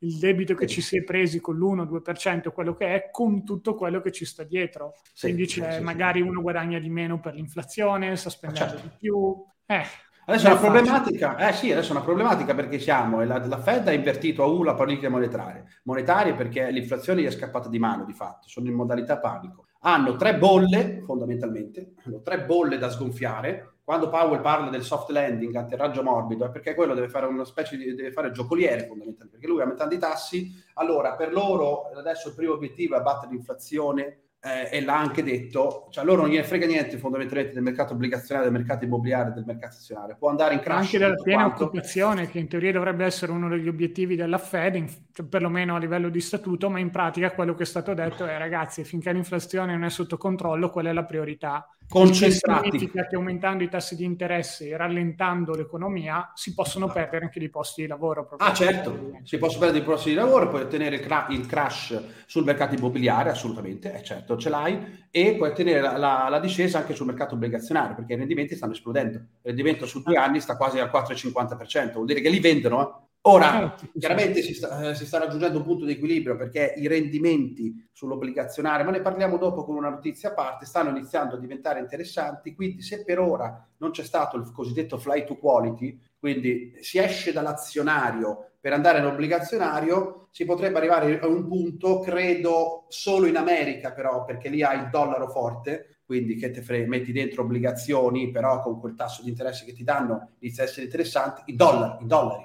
il, 0.00 0.18
debito 0.18 0.54
che 0.54 0.66
ci 0.66 0.82
si 0.82 0.98
è 0.98 1.02
presi 1.02 1.40
con 1.40 1.56
l'1-2%, 1.56 2.52
quello 2.52 2.74
che 2.74 2.94
è, 2.94 3.08
con 3.10 3.42
tutto 3.42 3.74
quello 3.74 4.02
che 4.02 4.12
ci 4.12 4.26
sta 4.26 4.42
dietro. 4.42 4.92
Sì, 5.14 5.32
Quindi 5.32 5.48
sì, 5.48 5.62
magari 5.80 6.20
sì. 6.20 6.28
uno 6.28 6.42
guadagna 6.42 6.78
di 6.78 6.90
meno 6.90 7.20
per 7.20 7.32
l'inflazione, 7.32 8.16
sta 8.16 8.28
spendendo 8.28 8.72
certo. 8.72 8.86
di 8.86 8.94
più. 8.98 9.42
Eh, 9.64 9.84
Adesso 10.26 10.46
è 10.46 10.50
una 10.52 10.60
problematica, 10.60 11.36
eh 11.36 11.52
sì, 11.52 11.70
adesso 11.70 11.88
è 11.92 11.96
una 11.96 12.04
problematica 12.04 12.54
perché 12.54 12.78
siamo, 12.78 13.22
la, 13.24 13.44
la 13.44 13.58
Fed 13.58 13.88
ha 13.88 13.92
invertito 13.92 14.42
a 14.42 14.46
U 14.46 14.62
la 14.62 14.72
politica 14.72 15.10
monetaria, 15.10 15.62
monetaria 15.82 16.32
perché 16.32 16.70
l'inflazione 16.70 17.20
gli 17.20 17.26
è 17.26 17.30
scappata 17.30 17.68
di 17.68 17.78
mano 17.78 18.04
di 18.06 18.14
fatto, 18.14 18.48
sono 18.48 18.66
in 18.68 18.74
modalità 18.74 19.18
panico. 19.18 19.66
Hanno 19.80 20.16
tre 20.16 20.38
bolle, 20.38 21.02
fondamentalmente, 21.04 21.92
hanno 22.06 22.22
tre 22.22 22.42
bolle 22.46 22.78
da 22.78 22.88
sgonfiare. 22.88 23.74
Quando 23.84 24.08
Powell 24.08 24.40
parla 24.40 24.70
del 24.70 24.82
soft 24.82 25.10
landing, 25.10 25.54
atterraggio 25.56 26.02
morbido, 26.02 26.46
è 26.46 26.50
perché 26.50 26.74
quello 26.74 26.94
deve 26.94 27.10
fare 27.10 27.26
una 27.26 27.44
specie 27.44 27.76
di, 27.76 27.94
deve 27.94 28.10
fare 28.10 28.30
giocoliere 28.30 28.86
fondamentalmente, 28.86 29.36
perché 29.36 29.46
lui 29.46 29.60
aumentando 29.60 29.94
i 29.94 29.98
tassi, 29.98 30.50
allora 30.74 31.12
per 31.16 31.34
loro 31.34 31.90
adesso 31.94 32.28
il 32.28 32.34
primo 32.34 32.54
obiettivo 32.54 32.94
è 32.94 32.98
abbattere 33.00 33.32
l'inflazione 33.32 34.20
eh, 34.44 34.68
e 34.70 34.82
l'ha 34.82 34.98
anche 34.98 35.22
detto, 35.22 35.88
cioè 35.90 36.04
loro 36.04 36.20
non 36.20 36.30
gliene 36.30 36.44
frega 36.44 36.66
niente 36.66 36.98
fondamentalmente 36.98 37.54
del 37.54 37.62
mercato 37.62 37.94
obbligazionario, 37.94 38.50
del 38.50 38.60
mercato 38.60 38.84
immobiliare, 38.84 39.32
del 39.32 39.44
mercato 39.46 39.76
azionario, 39.76 40.16
può 40.18 40.28
andare 40.28 40.52
in 40.52 40.60
crash. 40.60 40.84
Anche 40.84 40.98
della 40.98 41.14
piena 41.14 41.44
quanto. 41.44 41.64
occupazione, 41.64 42.28
che 42.28 42.38
in 42.38 42.48
teoria 42.48 42.72
dovrebbe 42.72 43.06
essere 43.06 43.32
uno 43.32 43.48
degli 43.48 43.68
obiettivi 43.68 44.16
della 44.16 44.36
Fed, 44.36 44.74
in, 44.74 44.86
cioè 45.12 45.24
perlomeno 45.24 45.76
a 45.76 45.78
livello 45.78 46.10
di 46.10 46.20
statuto, 46.20 46.68
ma 46.68 46.78
in 46.78 46.90
pratica 46.90 47.32
quello 47.32 47.54
che 47.54 47.62
è 47.62 47.66
stato 47.66 47.94
detto 47.94 48.26
è 48.26 48.36
ragazzi, 48.36 48.84
finché 48.84 49.12
l'inflazione 49.12 49.72
non 49.72 49.84
è 49.84 49.90
sotto 49.90 50.18
controllo, 50.18 50.68
quella 50.68 50.90
è 50.90 50.92
la 50.92 51.04
priorità 51.04 51.66
concentrati. 51.94 52.90
che 52.90 53.14
aumentando 53.14 53.62
i 53.62 53.68
tassi 53.68 53.94
di 53.94 54.04
interesse 54.04 54.68
e 54.68 54.76
rallentando 54.76 55.54
l'economia 55.54 56.32
si 56.34 56.52
possono 56.52 56.88
perdere 56.88 57.26
anche 57.26 57.38
dei 57.38 57.48
posti 57.48 57.82
di 57.82 57.88
lavoro. 57.88 58.28
Ah 58.38 58.52
certo, 58.52 59.12
si 59.22 59.38
possono 59.38 59.60
perdere 59.60 59.84
dei 59.84 59.88
posti 59.88 60.10
di 60.10 60.16
lavoro, 60.16 60.48
puoi 60.48 60.62
ottenere 60.62 60.96
il, 60.96 61.02
cra- 61.02 61.26
il 61.30 61.46
crash 61.46 62.02
sul 62.26 62.44
mercato 62.44 62.74
immobiliare, 62.74 63.30
assolutamente, 63.30 63.94
eh, 63.94 64.02
certo, 64.02 64.36
ce 64.36 64.48
l'hai, 64.48 65.06
e 65.10 65.34
puoi 65.36 65.50
ottenere 65.50 65.80
la, 65.80 65.96
la, 65.96 66.26
la, 66.28 66.40
discesa 66.40 66.78
anche 66.78 66.94
sul 66.94 67.06
mercato 67.06 67.34
obbligazionario, 67.34 67.94
perché 67.94 68.14
i 68.14 68.16
rendimenti 68.16 68.56
stanno 68.56 68.72
esplodendo. 68.72 69.18
Il 69.18 69.26
rendimento 69.42 69.86
su 69.86 70.02
due 70.02 70.16
anni 70.16 70.40
sta 70.40 70.56
quasi 70.56 70.80
al 70.80 70.90
4,50%, 70.92 71.92
vuol 71.92 72.06
dire 72.06 72.20
che 72.20 72.28
li 72.28 72.40
vendono, 72.40 72.82
eh? 72.82 73.03
Ora, 73.26 73.74
certo, 73.78 73.98
chiaramente 73.98 74.42
si 74.42 74.52
sta, 74.52 74.90
eh, 74.90 74.94
si 74.94 75.06
sta, 75.06 75.18
raggiungendo 75.18 75.56
un 75.56 75.64
punto 75.64 75.86
di 75.86 75.92
equilibrio 75.92 76.36
perché 76.36 76.74
i 76.76 76.86
rendimenti 76.86 77.88
sull'obbligazionario, 77.90 78.84
ma 78.84 78.90
ne 78.90 79.00
parliamo 79.00 79.38
dopo 79.38 79.64
con 79.64 79.76
una 79.76 79.88
notizia 79.88 80.28
a 80.30 80.34
parte, 80.34 80.66
stanno 80.66 80.90
iniziando 80.90 81.36
a 81.36 81.38
diventare 81.38 81.80
interessanti, 81.80 82.54
quindi 82.54 82.82
se 82.82 83.02
per 83.02 83.18
ora 83.18 83.66
non 83.78 83.92
c'è 83.92 84.04
stato 84.04 84.36
il 84.36 84.52
cosiddetto 84.52 84.98
fly 84.98 85.24
to 85.24 85.38
quality, 85.38 85.98
quindi 86.18 86.76
si 86.80 86.98
esce 86.98 87.32
dall'azionario 87.32 88.50
per 88.60 88.74
andare 88.74 88.98
all'obbligazionario, 88.98 90.28
si 90.30 90.44
potrebbe 90.44 90.76
arrivare 90.76 91.18
a 91.18 91.26
un 91.26 91.46
punto, 91.48 92.00
credo, 92.00 92.84
solo 92.88 93.26
in 93.26 93.36
America 93.36 93.92
però, 93.92 94.24
perché 94.24 94.50
lì 94.50 94.62
ha 94.62 94.74
il 94.74 94.90
dollaro 94.90 95.30
forte, 95.30 95.93
quindi 96.04 96.36
che 96.36 96.50
te 96.50 96.62
fre- 96.62 96.86
metti 96.86 97.12
dentro 97.12 97.42
obbligazioni, 97.42 98.30
però 98.30 98.60
con 98.60 98.78
quel 98.78 98.94
tasso 98.94 99.22
di 99.22 99.30
interesse 99.30 99.64
che 99.64 99.72
ti 99.72 99.84
danno 99.84 100.32
inizia 100.40 100.64
a 100.64 100.66
essere 100.66 100.84
interessante, 100.84 101.42
i 101.46 101.56
dollari, 101.56 102.04
i 102.04 102.06
dollari. 102.06 102.44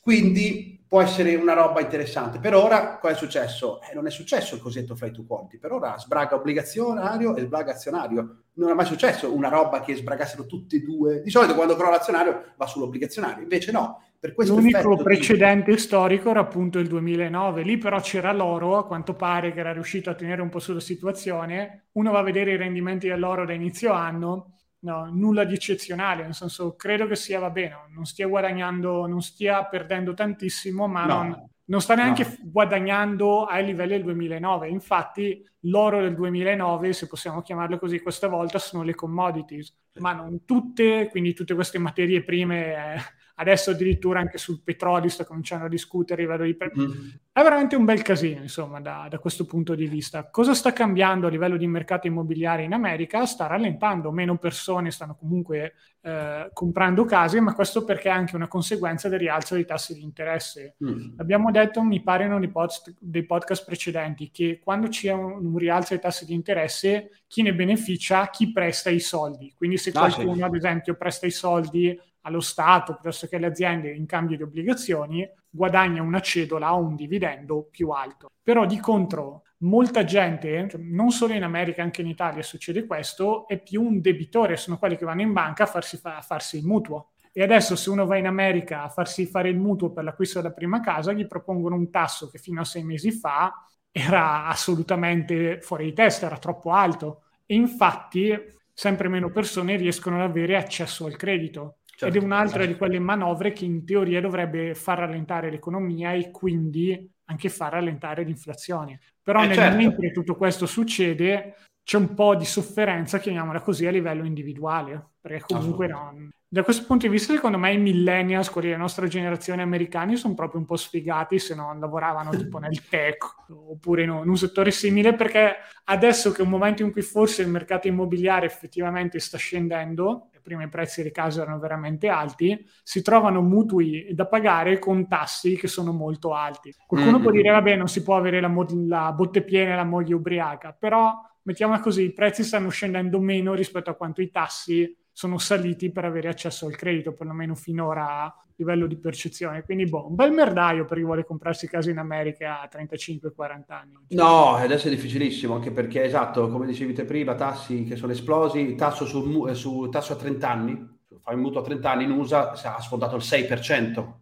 Quindi 0.00 0.80
può 0.90 1.00
essere 1.00 1.36
una 1.36 1.52
roba 1.52 1.80
interessante. 1.80 2.40
Per 2.40 2.54
ora, 2.54 2.98
cosa 2.98 3.14
è 3.14 3.16
successo? 3.16 3.80
Eh, 3.82 3.94
non 3.94 4.06
è 4.08 4.10
successo 4.10 4.56
il 4.56 4.60
cosiddetto 4.60 4.96
fly 4.96 5.12
to 5.12 5.24
quality. 5.24 5.58
Per 5.58 5.70
ora 5.70 5.96
sbraga 5.98 6.34
obbligazionario 6.34 7.36
e 7.36 7.42
sbraga 7.42 7.72
azionario. 7.72 8.42
Non 8.54 8.70
è 8.70 8.74
mai 8.74 8.86
successo 8.86 9.32
una 9.32 9.48
roba 9.48 9.82
che 9.82 9.94
sbragassero 9.94 10.46
tutti 10.46 10.76
e 10.76 10.80
due. 10.80 11.22
Di 11.22 11.30
solito 11.30 11.54
quando 11.54 11.76
crolla 11.76 11.92
l'azionario 11.92 12.54
va 12.56 12.66
sull'obbligazionario, 12.66 13.42
invece 13.42 13.70
no 13.70 14.02
L'unico 14.36 14.96
precedente 14.98 15.70
di... 15.70 15.78
storico 15.78 16.28
era 16.28 16.40
appunto 16.40 16.78
il 16.78 16.88
2009, 16.88 17.62
lì 17.62 17.78
però 17.78 17.98
c'era 18.00 18.32
l'oro, 18.32 18.76
a 18.76 18.86
quanto 18.86 19.14
pare 19.14 19.52
che 19.52 19.60
era 19.60 19.72
riuscito 19.72 20.10
a 20.10 20.14
tenere 20.14 20.42
un 20.42 20.50
po' 20.50 20.58
sulla 20.58 20.80
situazione. 20.80 21.86
Uno 21.92 22.12
va 22.12 22.18
a 22.18 22.22
vedere 22.22 22.52
i 22.52 22.56
rendimenti 22.56 23.08
dell'oro 23.08 23.46
da 23.46 23.54
inizio 23.54 23.92
anno, 23.92 24.58
no, 24.80 25.10
nulla 25.10 25.44
di 25.44 25.54
eccezionale, 25.54 26.24
nel 26.24 26.34
senso 26.34 26.76
credo 26.76 27.06
che 27.06 27.16
sia, 27.16 27.38
va 27.38 27.48
bene, 27.48 27.76
non 27.94 28.04
stia 28.04 28.26
guadagnando, 28.26 29.06
non 29.06 29.22
stia 29.22 29.64
perdendo 29.64 30.12
tantissimo, 30.12 30.86
ma 30.86 31.06
no. 31.06 31.14
non, 31.14 31.48
non, 31.64 31.80
sta 31.80 31.94
neanche 31.94 32.24
no. 32.24 32.50
guadagnando 32.50 33.44
ai 33.46 33.64
livelli 33.64 33.92
del 33.92 34.02
2009. 34.02 34.68
Infatti 34.68 35.42
l'oro 35.60 35.98
del 36.02 36.14
2009, 36.14 36.92
se 36.92 37.06
possiamo 37.06 37.40
chiamarlo 37.40 37.78
così 37.78 38.00
questa 38.00 38.28
volta, 38.28 38.58
sono 38.58 38.82
le 38.82 38.94
commodities, 38.94 39.74
ma 39.94 40.12
non 40.12 40.44
tutte, 40.44 41.08
quindi 41.08 41.32
tutte 41.32 41.54
queste 41.54 41.78
materie 41.78 42.22
prime... 42.22 42.74
Eh, 42.74 43.18
adesso 43.40 43.70
addirittura 43.70 44.20
anche 44.20 44.36
sul 44.36 44.60
petrolio 44.62 45.08
sta 45.08 45.24
cominciando 45.24 45.64
a 45.64 45.68
discutere, 45.68 46.26
vado 46.26 46.44
di 46.44 46.54
pre- 46.54 46.72
mm. 46.76 47.08
È 47.40 47.42
veramente 47.42 47.76
un 47.76 47.84
bel 47.84 48.02
casino 48.02 48.42
insomma 48.42 48.80
da, 48.80 49.06
da, 49.08 49.18
questo 49.18 49.44
punto 49.44 49.74
di 49.74 49.86
vista. 49.86 50.28
Cosa 50.30 50.54
sta 50.54 50.72
cambiando 50.72 51.26
a 51.26 51.30
livello 51.30 51.56
di 51.56 51.66
mercato 51.66 52.06
immobiliare 52.06 52.64
in 52.64 52.72
America? 52.72 53.24
Sta 53.24 53.46
rallentando, 53.46 54.10
meno 54.10 54.36
persone 54.36 54.90
stanno 54.90 55.16
comunque 55.16 55.74
eh, 56.02 56.50
comprando 56.52 57.04
case, 57.04 57.40
ma 57.40 57.54
questo 57.54 57.84
perché 57.84 58.08
è 58.08 58.12
anche 58.12 58.36
una 58.36 58.48
conseguenza 58.48 59.08
del 59.08 59.18
rialzo 59.18 59.54
dei 59.54 59.64
tassi 59.64 59.94
di 59.94 60.02
interesse. 60.02 60.76
Mm. 60.84 61.18
Abbiamo 61.18 61.50
detto, 61.50 61.82
mi 61.82 62.02
pare 62.02 62.24
in 62.24 62.38
dei, 62.38 62.50
post, 62.50 62.94
dei 62.98 63.24
podcast 63.24 63.64
precedenti, 63.64 64.30
che 64.30 64.60
quando 64.62 64.88
c'è 64.88 65.12
un, 65.12 65.44
un, 65.44 65.56
rialzo 65.56 65.94
dei 65.94 66.00
tassi 66.00 66.24
di 66.24 66.34
interesse, 66.34 67.22
chi 67.26 67.42
ne 67.42 67.54
beneficia? 67.54 68.28
Chi 68.28 68.52
presta 68.52 68.90
i 68.90 69.00
soldi. 69.00 69.52
Quindi 69.56 69.78
se 69.78 69.90
ah, 69.90 70.00
qualcuno, 70.00 70.34
sì. 70.34 70.42
ad 70.42 70.54
esempio, 70.54 70.94
presta 70.94 71.26
i 71.26 71.30
soldi 71.30 71.98
allo 72.22 72.40
Stato 72.40 72.94
piuttosto 72.94 73.26
che 73.26 73.36
alle 73.36 73.46
aziende 73.46 73.90
in 73.90 74.04
cambio 74.04 74.36
di 74.36 74.42
obbligazioni, 74.42 75.26
guadagna 75.50 76.02
una 76.02 76.20
cedola 76.20 76.74
o 76.74 76.78
un 76.78 76.94
dividendo 76.94 77.68
più 77.70 77.90
alto. 77.90 78.30
Però 78.42 78.66
di 78.66 78.78
contro 78.78 79.42
molta 79.58 80.04
gente, 80.04 80.68
cioè, 80.68 80.80
non 80.80 81.10
solo 81.10 81.34
in 81.34 81.42
America, 81.42 81.82
anche 81.82 82.00
in 82.00 82.08
Italia 82.08 82.42
succede 82.42 82.86
questo, 82.86 83.46
è 83.48 83.60
più 83.60 83.82
un 83.82 84.00
debitore, 84.00 84.56
sono 84.56 84.78
quelli 84.78 84.96
che 84.96 85.04
vanno 85.04 85.22
in 85.22 85.32
banca 85.32 85.64
a 85.64 85.66
farsi, 85.66 85.96
fa- 85.96 86.16
a 86.16 86.22
farsi 86.22 86.58
il 86.58 86.64
mutuo. 86.64 87.10
E 87.32 87.42
adesso 87.42 87.76
se 87.76 87.90
uno 87.90 88.06
va 88.06 88.16
in 88.16 88.26
America 88.26 88.82
a 88.82 88.88
farsi 88.88 89.26
fare 89.26 89.48
il 89.50 89.58
mutuo 89.58 89.92
per 89.92 90.04
l'acquisto 90.04 90.40
della 90.40 90.54
prima 90.54 90.80
casa, 90.80 91.12
gli 91.12 91.26
propongono 91.26 91.76
un 91.76 91.90
tasso 91.90 92.28
che 92.28 92.38
fino 92.38 92.60
a 92.60 92.64
sei 92.64 92.82
mesi 92.82 93.12
fa 93.12 93.52
era 93.92 94.46
assolutamente 94.46 95.60
fuori 95.60 95.86
di 95.86 95.92
testa, 95.92 96.26
era 96.26 96.38
troppo 96.38 96.72
alto. 96.72 97.22
E 97.46 97.54
infatti 97.54 98.36
sempre 98.72 99.08
meno 99.08 99.30
persone 99.30 99.76
riescono 99.76 100.16
ad 100.16 100.30
avere 100.30 100.56
accesso 100.56 101.06
al 101.06 101.16
credito. 101.16 101.79
Certo, 102.00 102.16
ed 102.16 102.22
è 102.22 102.24
un'altra 102.24 102.60
certo. 102.60 102.72
di 102.72 102.78
quelle 102.78 102.98
manovre 102.98 103.52
che 103.52 103.66
in 103.66 103.84
teoria 103.84 104.22
dovrebbe 104.22 104.74
far 104.74 105.00
rallentare 105.00 105.50
l'economia 105.50 106.12
e 106.12 106.30
quindi 106.30 107.10
anche 107.26 107.50
far 107.50 107.72
rallentare 107.72 108.22
l'inflazione. 108.22 109.00
Però 109.22 109.42
eh 109.42 109.48
nel 109.48 109.54
certo. 109.54 109.76
momento 109.76 110.00
che 110.00 110.10
tutto 110.10 110.34
questo 110.34 110.64
succede 110.64 111.56
c'è 111.84 111.98
un 111.98 112.14
po' 112.14 112.36
di 112.36 112.46
sofferenza, 112.46 113.18
chiamiamola 113.18 113.60
così, 113.60 113.86
a 113.86 113.90
livello 113.90 114.24
individuale, 114.24 115.10
perché 115.20 115.54
comunque 115.54 115.88
no, 115.88 116.30
da 116.48 116.62
questo 116.62 116.86
punto 116.86 117.06
di 117.06 117.12
vista 117.12 117.34
secondo 117.34 117.58
me 117.58 117.74
i 117.74 117.78
millennials, 117.78 118.48
quelli 118.48 118.68
della 118.68 118.80
nostra 118.80 119.06
generazione 119.06 119.60
americani, 119.60 120.16
sono 120.16 120.32
proprio 120.32 120.58
un 120.58 120.66
po' 120.66 120.76
sfigati 120.76 121.38
se 121.38 121.54
non 121.54 121.78
lavoravano 121.78 122.30
tipo 122.30 122.56
nel 122.56 122.80
tech 122.88 123.50
oppure 123.50 124.04
in 124.04 124.10
un 124.10 124.36
settore 124.38 124.70
simile, 124.70 125.14
perché 125.14 125.56
adesso 125.84 126.32
che 126.32 126.40
è 126.40 126.44
un 126.44 126.50
momento 126.50 126.82
in 126.82 126.92
cui 126.92 127.02
forse 127.02 127.42
il 127.42 127.48
mercato 127.48 127.88
immobiliare 127.88 128.46
effettivamente 128.46 129.18
sta 129.20 129.36
scendendo, 129.36 130.29
prima 130.40 130.62
i 130.62 130.68
prezzi 130.68 131.00
delle 131.00 131.12
case 131.12 131.40
erano 131.40 131.58
veramente 131.58 132.08
alti, 132.08 132.58
si 132.82 133.02
trovano 133.02 133.40
mutui 133.42 134.08
da 134.12 134.26
pagare 134.26 134.78
con 134.78 135.06
tassi 135.08 135.56
che 135.56 135.68
sono 135.68 135.92
molto 135.92 136.34
alti. 136.34 136.74
Qualcuno 136.86 137.14
mm-hmm. 137.14 137.22
può 137.22 137.32
dire, 137.32 137.50
vabbè, 137.50 137.76
non 137.76 137.88
si 137.88 138.02
può 138.02 138.16
avere 138.16 138.40
la, 138.40 138.48
mod- 138.48 138.86
la 138.86 139.12
botte 139.12 139.42
piena 139.42 139.72
e 139.72 139.76
la 139.76 139.84
moglie 139.84 140.14
ubriaca, 140.14 140.76
però 140.78 141.14
mettiamola 141.42 141.80
così, 141.80 142.04
i 142.04 142.12
prezzi 142.12 142.44
stanno 142.44 142.68
scendendo 142.68 143.20
meno 143.20 143.54
rispetto 143.54 143.90
a 143.90 143.94
quanto 143.94 144.20
i 144.20 144.30
tassi 144.30 144.96
sono 145.12 145.38
saliti 145.38 145.90
per 145.90 146.04
avere 146.04 146.28
accesso 146.28 146.66
al 146.66 146.76
credito, 146.76 147.12
perlomeno 147.12 147.54
finora 147.54 148.24
a 148.24 148.44
livello 148.56 148.86
di 148.86 148.96
percezione. 148.96 149.62
Quindi, 149.62 149.86
boh, 149.86 150.08
un 150.08 150.14
bel 150.14 150.32
merdaio 150.32 150.84
per 150.84 150.98
chi 150.98 151.04
vuole 151.04 151.24
comprarsi 151.24 151.68
casa 151.68 151.90
in 151.90 151.98
America 151.98 152.60
a 152.60 152.68
35-40 152.70 153.62
anni. 153.68 153.94
No, 154.08 154.54
adesso 154.54 154.86
è 154.86 154.90
difficilissimo, 154.90 155.54
anche 155.54 155.70
perché, 155.70 156.04
esatto, 156.04 156.48
come 156.48 156.66
dicevi 156.66 156.92
te 156.92 157.04
prima, 157.04 157.34
tassi 157.34 157.84
che 157.84 157.96
sono 157.96 158.12
esplosi, 158.12 158.74
tasso, 158.74 159.06
su, 159.06 159.52
su 159.54 159.88
tasso 159.90 160.12
a 160.12 160.16
30 160.16 160.48
anni, 160.48 160.98
fai 161.20 161.34
un 161.34 161.40
mutuo 161.40 161.60
a 161.60 161.64
30 161.64 161.90
anni 161.90 162.04
in 162.04 162.10
USA, 162.10 162.50
ha 162.50 162.80
sfondato 162.80 163.16
il 163.16 163.22
6%. 163.22 164.14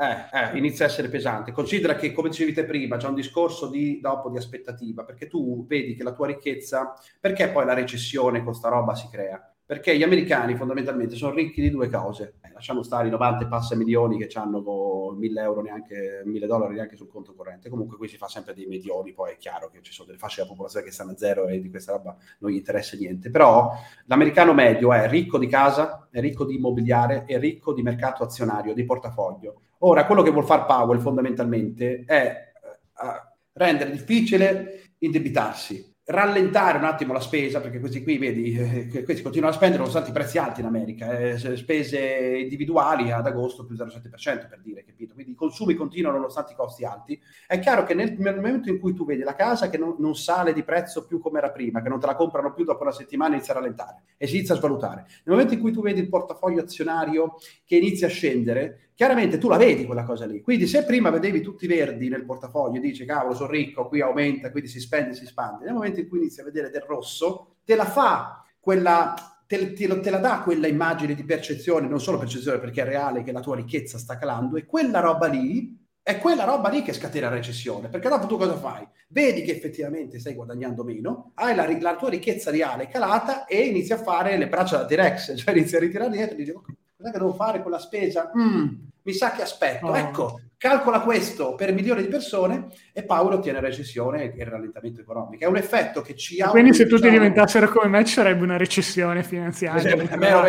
Eh, 0.00 0.28
eh, 0.32 0.56
inizia 0.56 0.86
a 0.86 0.88
essere 0.88 1.08
pesante. 1.08 1.52
Considera 1.52 1.94
che, 1.94 2.12
come 2.12 2.30
dicevi 2.30 2.54
te 2.54 2.64
prima, 2.64 2.96
c'è 2.96 3.08
un 3.08 3.14
discorso 3.14 3.68
di, 3.68 4.00
dopo 4.00 4.30
di 4.30 4.38
aspettativa, 4.38 5.04
perché 5.04 5.26
tu 5.26 5.66
vedi 5.66 5.94
che 5.94 6.02
la 6.02 6.12
tua 6.12 6.26
ricchezza, 6.26 6.94
perché 7.20 7.50
poi 7.50 7.66
la 7.66 7.74
recessione 7.74 8.42
con 8.42 8.54
sta 8.54 8.70
roba 8.70 8.94
si 8.94 9.08
crea? 9.10 9.54
Perché 9.70 9.96
gli 9.96 10.02
americani 10.02 10.56
fondamentalmente 10.56 11.14
sono 11.14 11.32
ricchi 11.32 11.60
di 11.60 11.70
due 11.70 11.88
cose. 11.88 12.38
Eh, 12.40 12.50
lasciamo 12.52 12.82
stare 12.82 13.06
i 13.06 13.10
90 13.12 13.46
passa 13.46 13.76
milioni 13.76 14.18
che 14.18 14.28
hanno 14.36 15.14
1000 15.16 15.40
euro 15.40 15.62
neanche, 15.62 16.22
1000 16.24 16.46
dollari 16.48 16.74
neanche 16.74 16.96
sul 16.96 17.06
conto 17.06 17.34
corrente. 17.34 17.68
Comunque 17.68 17.96
qui 17.96 18.08
si 18.08 18.16
fa 18.16 18.26
sempre 18.26 18.52
dei 18.52 18.66
medioni, 18.66 19.12
poi 19.12 19.34
è 19.34 19.36
chiaro 19.36 19.70
che 19.70 19.78
ci 19.82 19.92
sono 19.92 20.08
delle 20.08 20.18
fasce 20.18 20.40
della 20.40 20.48
popolazione 20.48 20.84
che 20.84 20.90
stanno 20.90 21.12
a 21.12 21.16
zero 21.16 21.46
e 21.46 21.60
di 21.60 21.70
questa 21.70 21.92
roba 21.92 22.16
non 22.40 22.50
gli 22.50 22.56
interessa 22.56 22.96
niente. 22.96 23.30
Però 23.30 23.72
l'americano 24.06 24.54
medio 24.54 24.92
è 24.92 25.08
ricco 25.08 25.38
di 25.38 25.46
casa, 25.46 26.08
è 26.10 26.18
ricco 26.18 26.44
di 26.44 26.56
immobiliare, 26.56 27.24
è 27.24 27.38
ricco 27.38 27.72
di 27.72 27.82
mercato 27.82 28.24
azionario, 28.24 28.74
di 28.74 28.84
portafoglio. 28.84 29.60
Ora, 29.82 30.04
quello 30.04 30.22
che 30.22 30.32
vuol 30.32 30.46
fare 30.46 30.64
Powell 30.66 30.98
fondamentalmente 30.98 32.02
è 32.04 32.52
uh, 32.94 33.06
rendere 33.52 33.92
difficile 33.92 34.94
indebitarsi, 34.98 35.89
rallentare 36.04 36.78
un 36.78 36.84
attimo 36.84 37.12
la 37.12 37.20
spesa, 37.20 37.60
perché 37.60 37.78
questi 37.78 38.02
qui, 38.02 38.18
vedi, 38.18 38.54
eh, 38.54 39.04
questi 39.04 39.22
continuano 39.22 39.52
a 39.52 39.56
spendere 39.56 39.78
nonostante 39.78 40.10
i 40.10 40.12
prezzi 40.12 40.38
alti 40.38 40.60
in 40.60 40.66
America, 40.66 41.16
eh, 41.16 41.56
spese 41.56 42.00
individuali 42.38 43.12
ad 43.12 43.26
agosto 43.26 43.64
più 43.64 43.76
0,7% 43.76 44.48
per 44.48 44.60
dire, 44.60 44.84
capito? 44.84 45.14
Quindi 45.14 45.32
i 45.32 45.36
consumi 45.36 45.74
continuano 45.74 46.16
nonostante 46.16 46.52
i 46.52 46.56
costi 46.56 46.84
alti. 46.84 47.20
È 47.46 47.58
chiaro 47.58 47.84
che 47.84 47.94
nel, 47.94 48.16
nel 48.18 48.36
momento 48.36 48.68
in 48.70 48.80
cui 48.80 48.94
tu 48.94 49.04
vedi 49.04 49.22
la 49.22 49.34
casa 49.34 49.70
che 49.70 49.78
non, 49.78 49.96
non, 49.98 50.16
sale 50.16 50.52
di 50.52 50.64
prezzo 50.64 51.06
più 51.06 51.20
come 51.20 51.38
era 51.38 51.50
prima, 51.50 51.80
che 51.80 51.88
non 51.88 52.00
te 52.00 52.06
la 52.06 52.16
comprano 52.16 52.52
più 52.52 52.64
dopo 52.64 52.82
una 52.82 52.92
settimana, 52.92 53.34
inizia 53.34 53.54
a 53.54 53.58
rallentare 53.58 54.02
e 54.16 54.26
si 54.26 54.36
inizia 54.36 54.54
a 54.54 54.58
svalutare. 54.58 55.02
Nel 55.24 55.36
momento 55.36 55.54
in 55.54 55.60
cui 55.60 55.72
tu 55.72 55.80
vedi 55.82 56.00
il 56.00 56.08
portafoglio 56.08 56.62
azionario 56.62 57.36
che 57.64 57.76
inizia 57.76 58.08
a 58.08 58.10
scendere, 58.10 58.89
chiaramente 59.00 59.38
tu 59.38 59.48
la 59.48 59.56
vedi 59.56 59.86
quella 59.86 60.04
cosa 60.04 60.26
lì. 60.26 60.42
Quindi 60.42 60.66
se 60.66 60.84
prima 60.84 61.08
vedevi 61.08 61.40
tutti 61.40 61.66
verdi 61.66 62.10
nel 62.10 62.26
portafoglio 62.26 62.76
e 62.76 62.80
dici 62.80 63.06
cavolo 63.06 63.34
sono 63.34 63.50
ricco, 63.50 63.88
qui 63.88 64.02
aumenta, 64.02 64.50
quindi 64.50 64.68
si 64.68 64.78
spende, 64.78 65.14
si 65.14 65.24
spande, 65.24 65.64
nel 65.64 65.72
momento 65.72 66.00
in 66.00 66.06
cui 66.06 66.18
inizi 66.18 66.42
a 66.42 66.44
vedere 66.44 66.68
del 66.68 66.82
rosso, 66.82 67.56
te 67.64 67.76
la 67.76 67.86
fa 67.86 68.44
quella, 68.60 69.14
te, 69.46 69.72
te, 69.72 70.00
te, 70.00 70.10
la 70.10 70.18
dà 70.18 70.42
quella 70.42 70.66
immagine 70.66 71.14
di 71.14 71.24
percezione, 71.24 71.88
non 71.88 71.98
solo 71.98 72.18
percezione 72.18 72.58
perché 72.58 72.82
è 72.82 72.84
reale 72.84 73.22
che 73.22 73.32
la 73.32 73.40
tua 73.40 73.56
ricchezza 73.56 73.96
sta 73.96 74.18
calando 74.18 74.58
e 74.58 74.66
quella 74.66 75.00
roba 75.00 75.28
lì 75.28 75.78
è 76.02 76.18
quella 76.18 76.44
roba 76.44 76.68
lì 76.68 76.82
che 76.82 76.92
scatena 76.92 77.30
la 77.30 77.36
recessione, 77.36 77.88
perché 77.88 78.10
dopo 78.10 78.26
tu 78.26 78.36
cosa 78.36 78.58
fai? 78.58 78.86
Vedi 79.08 79.40
che 79.40 79.52
effettivamente 79.52 80.18
stai 80.18 80.34
guadagnando 80.34 80.84
meno, 80.84 81.32
hai 81.36 81.54
la, 81.54 81.66
la 81.80 81.96
tua 81.96 82.10
ricchezza 82.10 82.50
reale 82.50 82.88
calata 82.88 83.46
e 83.46 83.62
inizi 83.62 83.94
a 83.94 83.96
fare 83.96 84.36
le 84.36 84.48
braccia 84.48 84.76
da 84.76 84.84
T-Rex, 84.84 85.36
cioè 85.40 85.54
inizi 85.54 85.76
a 85.76 85.78
ritirare 85.78 86.10
dietro 86.10 86.34
e 86.34 86.36
dici 86.36 86.52
cos'è 86.52 87.10
che 87.10 87.18
devo 87.18 87.32
fare 87.32 87.62
con 87.62 87.70
la 87.70 87.78
spesa? 87.78 88.30
Mm, 88.36 88.88
mi 89.02 89.12
sa 89.12 89.32
che 89.32 89.42
aspetto. 89.42 89.86
Oh. 89.86 89.96
Ecco, 89.96 90.40
calcola 90.56 91.00
questo 91.00 91.54
per 91.54 91.72
milioni 91.72 92.02
di 92.02 92.08
persone 92.08 92.66
e 92.92 93.02
Paolo 93.02 93.36
ottiene 93.36 93.60
recessione 93.60 94.34
e 94.34 94.44
rallentamento 94.44 95.00
economico. 95.00 95.44
È 95.44 95.48
un 95.48 95.56
effetto 95.56 96.02
che 96.02 96.14
ci 96.14 96.40
ha... 96.40 96.50
Quindi 96.50 96.74
se 96.74 96.86
tutti 96.86 97.08
diventassero 97.08 97.68
come 97.68 97.88
me 97.88 98.04
ci 98.04 98.12
sarebbe 98.12 98.42
una 98.42 98.56
recessione 98.56 99.22
finanziaria. 99.22 99.80
Esempio, 99.80 100.16
meno, 100.18 100.42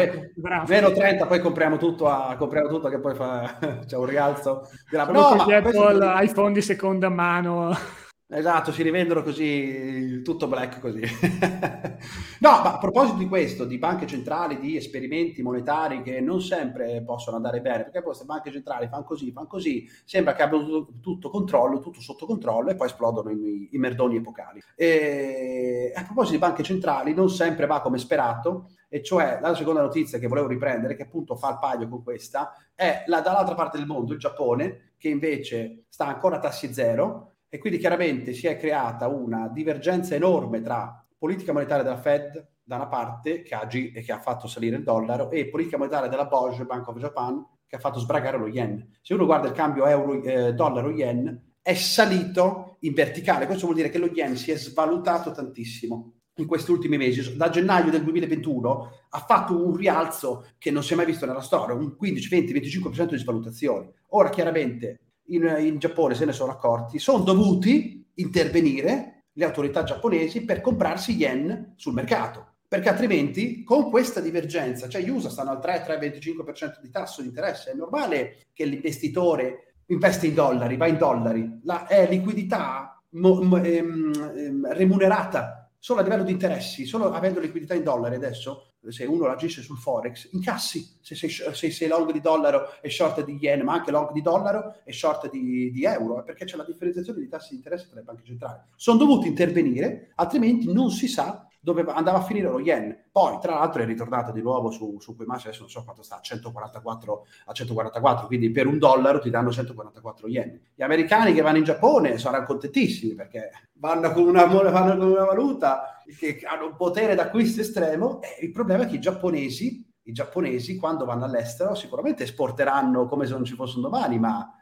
meno, 0.68 0.92
30, 0.92 1.26
poi 1.26 1.40
compriamo 1.40 1.78
tutto, 1.78 2.10
a, 2.10 2.36
compriamo 2.36 2.68
tutto 2.68 2.90
che 2.90 3.00
poi 3.00 3.16
fa, 3.16 3.58
c'è 3.88 3.96
un 3.96 4.06
rialzo. 4.06 4.68
Della... 4.90 5.06
No, 5.06 5.36
ma 5.36 5.44
Apple 5.44 6.06
ha 6.06 6.22
i 6.22 6.28
fondi 6.28 6.62
seconda 6.62 7.10
mano. 7.10 8.00
Esatto, 8.34 8.72
si 8.72 8.82
rivendono 8.82 9.24
così, 9.24 10.22
tutto 10.24 10.48
black 10.48 10.80
così. 10.80 11.02
no, 12.40 12.50
ma 12.50 12.76
a 12.76 12.78
proposito 12.78 13.18
di 13.18 13.28
questo, 13.28 13.66
di 13.66 13.78
banche 13.78 14.08
centrali, 14.08 14.58
di 14.58 14.78
esperimenti 14.78 15.42
monetari 15.42 16.02
che 16.02 16.22
non 16.22 16.40
sempre 16.40 17.04
possono 17.04 17.36
andare 17.36 17.60
bene, 17.60 17.84
perché 17.84 17.98
poi 17.98 18.04
queste 18.04 18.24
banche 18.24 18.50
centrali 18.50 18.88
fanno 18.88 19.04
così, 19.04 19.34
fanno 19.34 19.48
così, 19.48 19.86
sembra 20.06 20.34
che 20.34 20.44
abbiano 20.44 20.64
tutto, 20.64 20.94
tutto 21.02 21.30
controllo, 21.30 21.82
tutto 21.82 22.00
sotto 22.00 22.26
controllo 22.26 22.70
e 22.70 22.76
poi 22.76 22.88
esplodono 22.88 23.32
i, 23.32 23.68
i 23.74 23.78
merdoni 23.78 24.16
epocali. 24.16 24.62
E 24.78 25.92
a 25.94 26.04
proposito 26.06 26.36
di 26.36 26.40
banche 26.40 26.64
centrali, 26.64 27.14
non 27.14 27.30
sempre 27.30 27.66
va 27.66 27.82
come 27.82 27.98
sperato, 27.98 28.70
e 28.88 29.04
cioè 29.04 29.40
la 29.42 29.54
seconda 29.56 29.82
notizia 29.82 30.20
che 30.20 30.28
volevo 30.28 30.48
riprendere, 30.48 30.96
che 30.96 31.04
appunto 31.04 31.36
fa 31.36 31.50
il 31.50 31.60
paio 31.60 31.90
con 31.90 32.02
questa, 32.02 32.54
è 32.76 33.04
la, 33.08 33.20
dall'altra 33.20 33.56
parte 33.56 33.78
del 33.78 33.88
mondo, 33.88 34.14
il 34.14 34.20
Giappone, 34.20 34.94
che 34.98 35.10
invece 35.10 35.84
sta 35.90 36.08
ancora 36.08 36.38
a 36.38 36.40
tassi 36.40 36.74
zero, 36.74 37.31
e 37.54 37.58
quindi 37.58 37.80
chiaramente 37.80 38.32
si 38.32 38.48
è 38.48 38.56
creata 38.56 39.10
una 39.10 39.50
divergenza 39.50 40.16
enorme 40.16 40.62
tra 40.62 41.06
politica 41.18 41.52
monetaria 41.52 41.84
della 41.84 41.98
Fed 41.98 42.48
da 42.64 42.78
una 42.78 42.88
parte 42.88 43.42
che 43.42 43.54
ha, 43.54 43.68
e 43.70 44.02
che 44.02 44.12
ha 44.14 44.20
fatto 44.20 44.48
salire 44.48 44.78
il 44.78 44.84
dollaro 44.84 45.30
e 45.30 45.50
politica 45.50 45.78
monetaria 45.78 46.08
della 46.08 46.28
BOJ, 46.28 46.64
Bank 46.64 46.88
of 46.88 46.98
Japan, 46.98 47.46
che 47.68 47.76
ha 47.76 47.80
fatto 47.80 48.00
sbragare 48.00 48.38
lo 48.38 48.48
yen. 48.48 48.98
Se 49.02 49.14
uno 49.14 49.26
guarda 49.26 49.50
il 49.50 49.54
cambio 49.54 49.86
euro, 49.86 50.24
eh, 50.24 50.54
dollaro-yen, 50.54 51.56
è 51.62 51.74
salito 51.74 52.78
in 52.82 52.94
verticale. 52.94 53.46
Questo 53.46 53.66
vuol 53.66 53.76
dire 53.76 53.90
che 53.90 53.98
lo 53.98 54.08
yen 54.08 54.38
si 54.38 54.52
è 54.52 54.56
svalutato 54.56 55.32
tantissimo 55.32 56.14
in 56.36 56.48
questi 56.48 56.72
ultimi 56.72 56.96
mesi. 56.96 57.36
Da 57.36 57.50
gennaio 57.50 57.92
del 57.92 58.04
2021 58.04 58.90
ha 59.10 59.20
fatto 59.20 59.62
un 59.62 59.76
rialzo 59.76 60.48
che 60.58 60.72
non 60.72 60.84
si 60.84 60.94
è 60.94 60.96
mai 60.96 61.06
visto 61.06 61.26
nella 61.26 61.42
storia, 61.42 61.76
un 61.76 61.98
15, 61.98 62.30
20, 62.30 62.54
25% 62.54 63.10
di 63.10 63.18
svalutazione. 63.18 63.92
Ora, 64.12 64.30
chiaramente, 64.30 65.11
in, 65.28 65.56
in 65.60 65.80
Giappone 65.80 66.16
se 66.16 66.26
ne 66.26 66.34
sono 66.34 66.52
accorti, 66.52 67.00
sono 67.00 67.24
dovuti 67.24 68.06
intervenire 68.16 69.26
le 69.34 69.46
autorità 69.46 69.84
giapponesi 69.84 70.44
per 70.44 70.62
comprarsi 70.62 71.16
yen 71.16 71.74
sul 71.78 71.94
mercato 71.94 72.52
perché 72.72 72.88
altrimenti 72.88 73.66
con 73.66 73.90
questa 73.90 74.22
divergenza, 74.22 74.88
cioè 74.88 75.02
gli 75.02 75.10
USA 75.10 75.30
stanno 75.30 75.50
al 75.50 75.60
3-3,25% 75.60 76.80
di 76.82 76.90
tasso 76.90 77.22
di 77.22 77.28
interesse, 77.28 77.72
è 77.72 77.76
normale 77.76 78.46
che 78.54 78.64
l'investitore 78.64 79.74
investe 79.88 80.28
in 80.28 80.34
dollari, 80.34 80.78
va 80.78 80.88
in 80.88 80.96
dollari, 80.96 81.60
la, 81.64 81.86
è 81.86 82.08
liquidità 82.08 83.04
mo, 83.10 83.42
mo, 83.42 83.58
ehm, 83.58 84.34
ehm, 84.38 84.74
remunerata 84.74 85.70
solo 85.78 86.00
a 86.00 86.04
livello 86.04 86.24
di 86.24 86.32
interessi, 86.32 86.86
solo 86.86 87.12
avendo 87.12 87.42
liquidità 87.42 87.74
in 87.74 87.84
dollari 87.84 88.16
adesso, 88.16 88.71
se 88.90 89.06
uno 89.06 89.28
agisce 89.28 89.62
sul 89.62 89.78
forex, 89.78 90.30
incassi 90.32 90.98
se 91.02 91.16
sei, 91.16 91.30
se 91.30 91.72
sei 91.72 91.88
long 91.88 92.12
di 92.12 92.20
dollaro 92.20 92.82
e 92.82 92.90
short 92.90 93.24
di 93.24 93.38
yen, 93.40 93.62
ma 93.62 93.74
anche 93.74 93.92
long 93.92 94.12
di 94.12 94.22
dollaro 94.22 94.78
e 94.84 94.92
short 94.92 95.30
di, 95.30 95.72
di 95.72 95.84
euro, 95.84 96.20
eh, 96.20 96.24
perché 96.24 96.46
c'è 96.46 96.58
la 96.58 96.64
differenziazione 96.64 97.20
di 97.20 97.28
tassi 97.28 97.50
di 97.52 97.56
interesse 97.58 97.88
tra 97.88 98.00
le 98.00 98.06
banche 98.06 98.24
centrali. 98.26 98.60
Sono 98.76 98.98
dovuti 98.98 99.28
intervenire, 99.28 100.12
altrimenti 100.16 100.72
non 100.72 100.90
si 100.90 101.08
sa 101.08 101.46
dove 101.64 101.86
andava 101.88 102.18
a 102.18 102.24
finire 102.24 102.50
lo 102.50 102.60
yen. 102.60 103.10
Poi, 103.12 103.38
tra 103.40 103.54
l'altro, 103.54 103.84
è 103.84 103.86
ritornato 103.86 104.32
di 104.32 104.42
nuovo 104.42 104.72
su, 104.72 104.98
su 105.00 105.16
quei 105.16 105.28
massi, 105.28 105.48
adesso 105.48 105.62
non 105.62 105.70
so 105.70 105.84
quanto 105.84 106.02
sta, 106.02 106.18
a 106.18 106.22
144, 106.22 107.26
a 107.46 107.54
144, 107.54 108.26
quindi 108.26 108.50
per 108.50 108.66
un 108.66 108.80
dollaro 108.80 109.20
ti 109.20 109.30
danno 109.30 109.52
144 109.52 110.28
yen. 110.28 110.60
Gli 110.74 110.82
americani 110.82 111.34
che 111.34 111.42
vanno 111.42 111.58
in 111.58 111.64
Giappone 111.64 112.18
saranno 112.18 112.46
contentissimi 112.46 113.14
perché 113.14 113.52
vanno 113.74 114.12
con 114.12 114.24
una, 114.24 114.46
vanno 114.46 114.98
con 114.98 115.12
una 115.12 115.26
valuta 115.26 116.02
che 116.18 116.40
hanno 116.44 116.66
un 116.66 116.76
potere 116.76 117.14
d'acquisto 117.14 117.62
estremo 117.62 118.22
e 118.22 118.44
il 118.44 118.52
problema 118.52 118.84
è 118.84 118.88
che 118.88 118.96
i 118.96 119.00
giapponesi, 119.00 119.88
i 120.04 120.12
giapponesi 120.12 120.78
quando 120.78 121.06
vanno 121.06 121.26
all'estero 121.26 121.76
sicuramente 121.76 122.24
esporteranno 122.24 123.06
come 123.08 123.28
se 123.28 123.34
non 123.34 123.46
ci 123.46 123.54
fosse 123.54 123.76
un 123.76 123.84
domani, 123.84 124.18
ma 124.18 124.61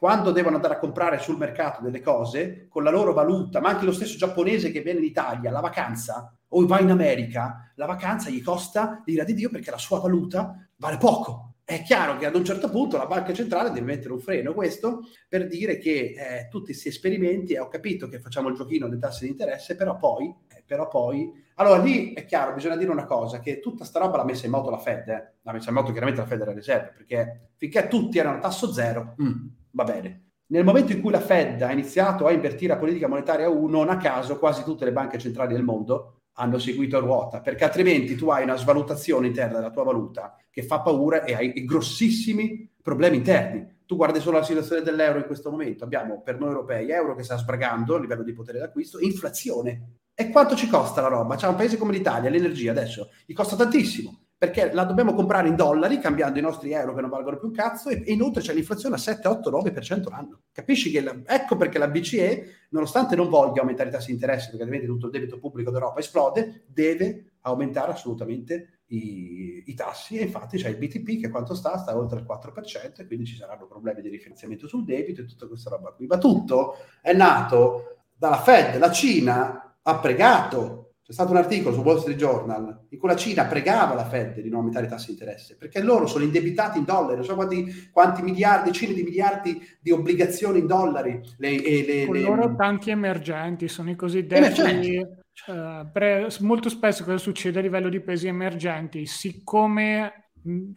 quando 0.00 0.30
devono 0.30 0.56
andare 0.56 0.76
a 0.76 0.78
comprare 0.78 1.18
sul 1.18 1.36
mercato 1.36 1.82
delle 1.82 2.00
cose 2.00 2.68
con 2.70 2.82
la 2.82 2.90
loro 2.90 3.12
valuta, 3.12 3.60
ma 3.60 3.68
anche 3.68 3.84
lo 3.84 3.92
stesso 3.92 4.16
giapponese 4.16 4.72
che 4.72 4.80
viene 4.80 5.00
in 5.00 5.04
Italia, 5.04 5.50
la 5.50 5.60
vacanza 5.60 6.34
o 6.48 6.66
va 6.66 6.80
in 6.80 6.90
America, 6.90 7.70
la 7.74 7.84
vacanza 7.84 8.30
gli 8.30 8.42
costa 8.42 9.02
l'ira 9.04 9.24
di 9.24 9.34
Dio 9.34 9.50
perché 9.50 9.70
la 9.70 9.76
sua 9.76 10.00
valuta 10.00 10.56
vale 10.76 10.96
poco. 10.96 11.56
È 11.62 11.82
chiaro 11.82 12.16
che 12.16 12.24
ad 12.24 12.34
un 12.34 12.46
certo 12.46 12.70
punto 12.70 12.96
la 12.96 13.04
banca 13.04 13.34
centrale 13.34 13.72
deve 13.72 13.84
mettere 13.84 14.14
un 14.14 14.20
freno, 14.20 14.54
questo 14.54 15.02
per 15.28 15.46
dire 15.46 15.76
che 15.76 16.14
eh, 16.16 16.48
tutti 16.48 16.72
questi 16.72 16.88
esperimenti, 16.88 17.52
eh, 17.52 17.60
ho 17.60 17.68
capito 17.68 18.08
che 18.08 18.20
facciamo 18.20 18.48
il 18.48 18.54
giochino 18.54 18.88
dei 18.88 18.98
tassi 18.98 19.26
di 19.26 19.32
interesse, 19.32 19.76
però 19.76 19.98
poi, 19.98 20.34
però 20.70 20.86
poi... 20.86 21.48
Allora 21.56 21.82
lì 21.82 22.12
è 22.12 22.24
chiaro, 22.24 22.54
bisogna 22.54 22.76
dire 22.76 22.92
una 22.92 23.04
cosa, 23.04 23.40
che 23.40 23.58
tutta 23.58 23.84
sta 23.84 23.98
roba 23.98 24.18
l'ha 24.18 24.24
messa 24.24 24.46
in 24.46 24.52
moto 24.52 24.70
la 24.70 24.78
Fed, 24.78 25.08
eh. 25.08 25.32
l'ha 25.42 25.52
messa 25.52 25.70
in 25.70 25.74
moto 25.74 25.90
chiaramente 25.90 26.20
la 26.20 26.28
Federal 26.28 26.54
Reserve, 26.54 26.92
perché 26.96 27.50
finché 27.56 27.88
tutti 27.88 28.18
erano 28.18 28.36
a 28.36 28.40
tasso 28.40 28.72
zero, 28.72 29.16
mm, 29.20 29.46
va 29.72 29.82
bene. 29.82 30.30
Nel 30.46 30.62
momento 30.62 30.92
in 30.92 31.00
cui 31.00 31.10
la 31.10 31.20
Fed 31.20 31.60
ha 31.62 31.72
iniziato 31.72 32.24
a 32.26 32.30
invertire 32.30 32.74
la 32.74 32.78
politica 32.78 33.08
monetaria 33.08 33.48
1, 33.48 33.66
non 33.68 33.88
a 33.88 33.96
caso 33.96 34.38
quasi 34.38 34.62
tutte 34.62 34.84
le 34.84 34.92
banche 34.92 35.18
centrali 35.18 35.52
del 35.52 35.64
mondo 35.64 36.20
hanno 36.34 36.58
seguito 36.58 37.00
ruota, 37.00 37.40
perché 37.40 37.64
altrimenti 37.64 38.14
tu 38.14 38.30
hai 38.30 38.44
una 38.44 38.56
svalutazione 38.56 39.26
interna 39.26 39.58
della 39.58 39.70
tua 39.70 39.82
valuta 39.82 40.36
che 40.50 40.62
fa 40.62 40.80
paura 40.80 41.24
e 41.24 41.34
hai 41.34 41.64
grossissimi 41.64 42.70
problemi 42.80 43.16
interni. 43.16 43.78
Tu 43.84 43.96
guardi 43.96 44.20
solo 44.20 44.38
la 44.38 44.44
situazione 44.44 44.82
dell'euro 44.82 45.18
in 45.18 45.26
questo 45.26 45.50
momento, 45.50 45.82
abbiamo 45.82 46.22
per 46.22 46.38
noi 46.38 46.50
europei 46.50 46.90
euro 46.90 47.16
che 47.16 47.24
sta 47.24 47.36
sbragando 47.36 47.96
a 47.96 48.00
livello 48.00 48.22
di 48.22 48.32
potere 48.32 48.60
d'acquisto, 48.60 49.00
inflazione. 49.00 49.96
E 50.20 50.28
quanto 50.28 50.54
ci 50.54 50.68
costa 50.68 51.00
la 51.00 51.08
roba? 51.08 51.34
C'è 51.34 51.48
un 51.48 51.54
paese 51.54 51.78
come 51.78 51.94
l'Italia, 51.94 52.28
l'energia 52.28 52.72
adesso, 52.72 53.08
gli 53.24 53.32
costa 53.32 53.56
tantissimo 53.56 54.24
perché 54.36 54.70
la 54.70 54.84
dobbiamo 54.84 55.14
comprare 55.14 55.48
in 55.48 55.56
dollari 55.56 55.98
cambiando 55.98 56.38
i 56.38 56.42
nostri 56.42 56.72
euro 56.72 56.94
che 56.94 57.00
non 57.00 57.08
valgono 57.08 57.38
più 57.38 57.48
un 57.48 57.54
cazzo 57.54 57.88
e, 57.88 58.02
inoltre 58.08 58.42
c'è 58.42 58.52
l'inflazione 58.52 58.96
a 58.96 58.98
7, 58.98 59.26
8, 59.26 59.50
9% 59.50 60.10
l'anno. 60.10 60.42
Capisci 60.52 60.90
che 60.90 61.00
la, 61.00 61.18
ecco 61.24 61.56
perché 61.56 61.78
la 61.78 61.88
BCE, 61.88 62.66
nonostante 62.68 63.16
non 63.16 63.30
voglia 63.30 63.62
aumentare 63.62 63.88
i 63.88 63.92
tassi 63.92 64.08
di 64.08 64.12
interesse, 64.12 64.48
perché 64.48 64.62
altrimenti 64.62 64.86
tutto 64.86 65.06
il 65.06 65.12
debito 65.12 65.38
pubblico 65.38 65.70
d'Europa 65.70 66.00
esplode, 66.00 66.64
deve 66.66 67.36
aumentare 67.40 67.92
assolutamente 67.92 68.80
i, 68.88 69.62
i, 69.64 69.74
tassi 69.74 70.18
e 70.18 70.24
infatti 70.24 70.58
c'è 70.58 70.68
il 70.68 70.76
BTP 70.76 71.18
che 71.18 71.30
quanto 71.30 71.54
sta? 71.54 71.78
Sta 71.78 71.96
oltre 71.96 72.20
il 72.20 72.26
4% 72.28 73.00
e 73.00 73.06
quindi 73.06 73.24
ci 73.24 73.36
saranno 73.36 73.66
problemi 73.66 74.02
di 74.02 74.10
rifinanziamento 74.10 74.68
sul 74.68 74.84
debito 74.84 75.22
e 75.22 75.24
tutta 75.24 75.46
questa 75.46 75.70
roba 75.70 75.92
qui. 75.92 76.06
Ma 76.06 76.18
tutto 76.18 76.76
è 77.00 77.14
nato 77.14 78.00
dalla 78.14 78.40
Fed, 78.42 78.76
la 78.76 78.90
Cina 78.90 79.69
ha 79.90 79.98
pregato 79.98 80.80
c'è 81.10 81.16
stato 81.16 81.32
un 81.32 81.38
articolo 81.38 81.74
su 81.74 81.80
Wall 81.80 81.98
Street 81.98 82.16
Journal 82.16 82.86
in 82.90 82.98
cui 82.98 83.08
la 83.08 83.16
Cina 83.16 83.44
pregava 83.46 83.94
la 83.94 84.04
Fed 84.04 84.40
di 84.40 84.48
non 84.48 84.60
aumentare 84.60 84.86
i 84.86 84.88
tassi 84.88 85.06
di 85.06 85.12
interesse 85.14 85.56
perché 85.56 85.82
loro 85.82 86.06
sono 86.06 86.22
indebitati 86.22 86.78
in 86.78 86.84
dollari, 86.84 87.16
non 87.16 87.24
so 87.24 87.34
quanti, 87.34 87.90
quanti 87.90 88.22
miliardi, 88.22 88.70
decine 88.70 88.94
di 88.94 89.02
miliardi 89.02 89.60
di 89.80 89.90
obbligazioni 89.90 90.60
in 90.60 90.68
dollari. 90.68 91.20
Le, 91.38 91.58
le, 91.58 92.06
Con 92.06 92.14
le, 92.14 92.20
loro 92.22 92.54
tanti 92.54 92.90
emergenti, 92.90 93.66
sono 93.66 93.90
i 93.90 93.96
cosiddetti. 93.96 95.04
Uh, 95.46 95.90
pre, 95.90 96.28
molto 96.40 96.68
spesso 96.68 97.02
cosa 97.02 97.16
succede 97.16 97.58
a 97.58 97.62
livello 97.62 97.88
di 97.88 98.00
paesi 98.00 98.28
emergenti? 98.28 99.04
Siccome 99.06 100.30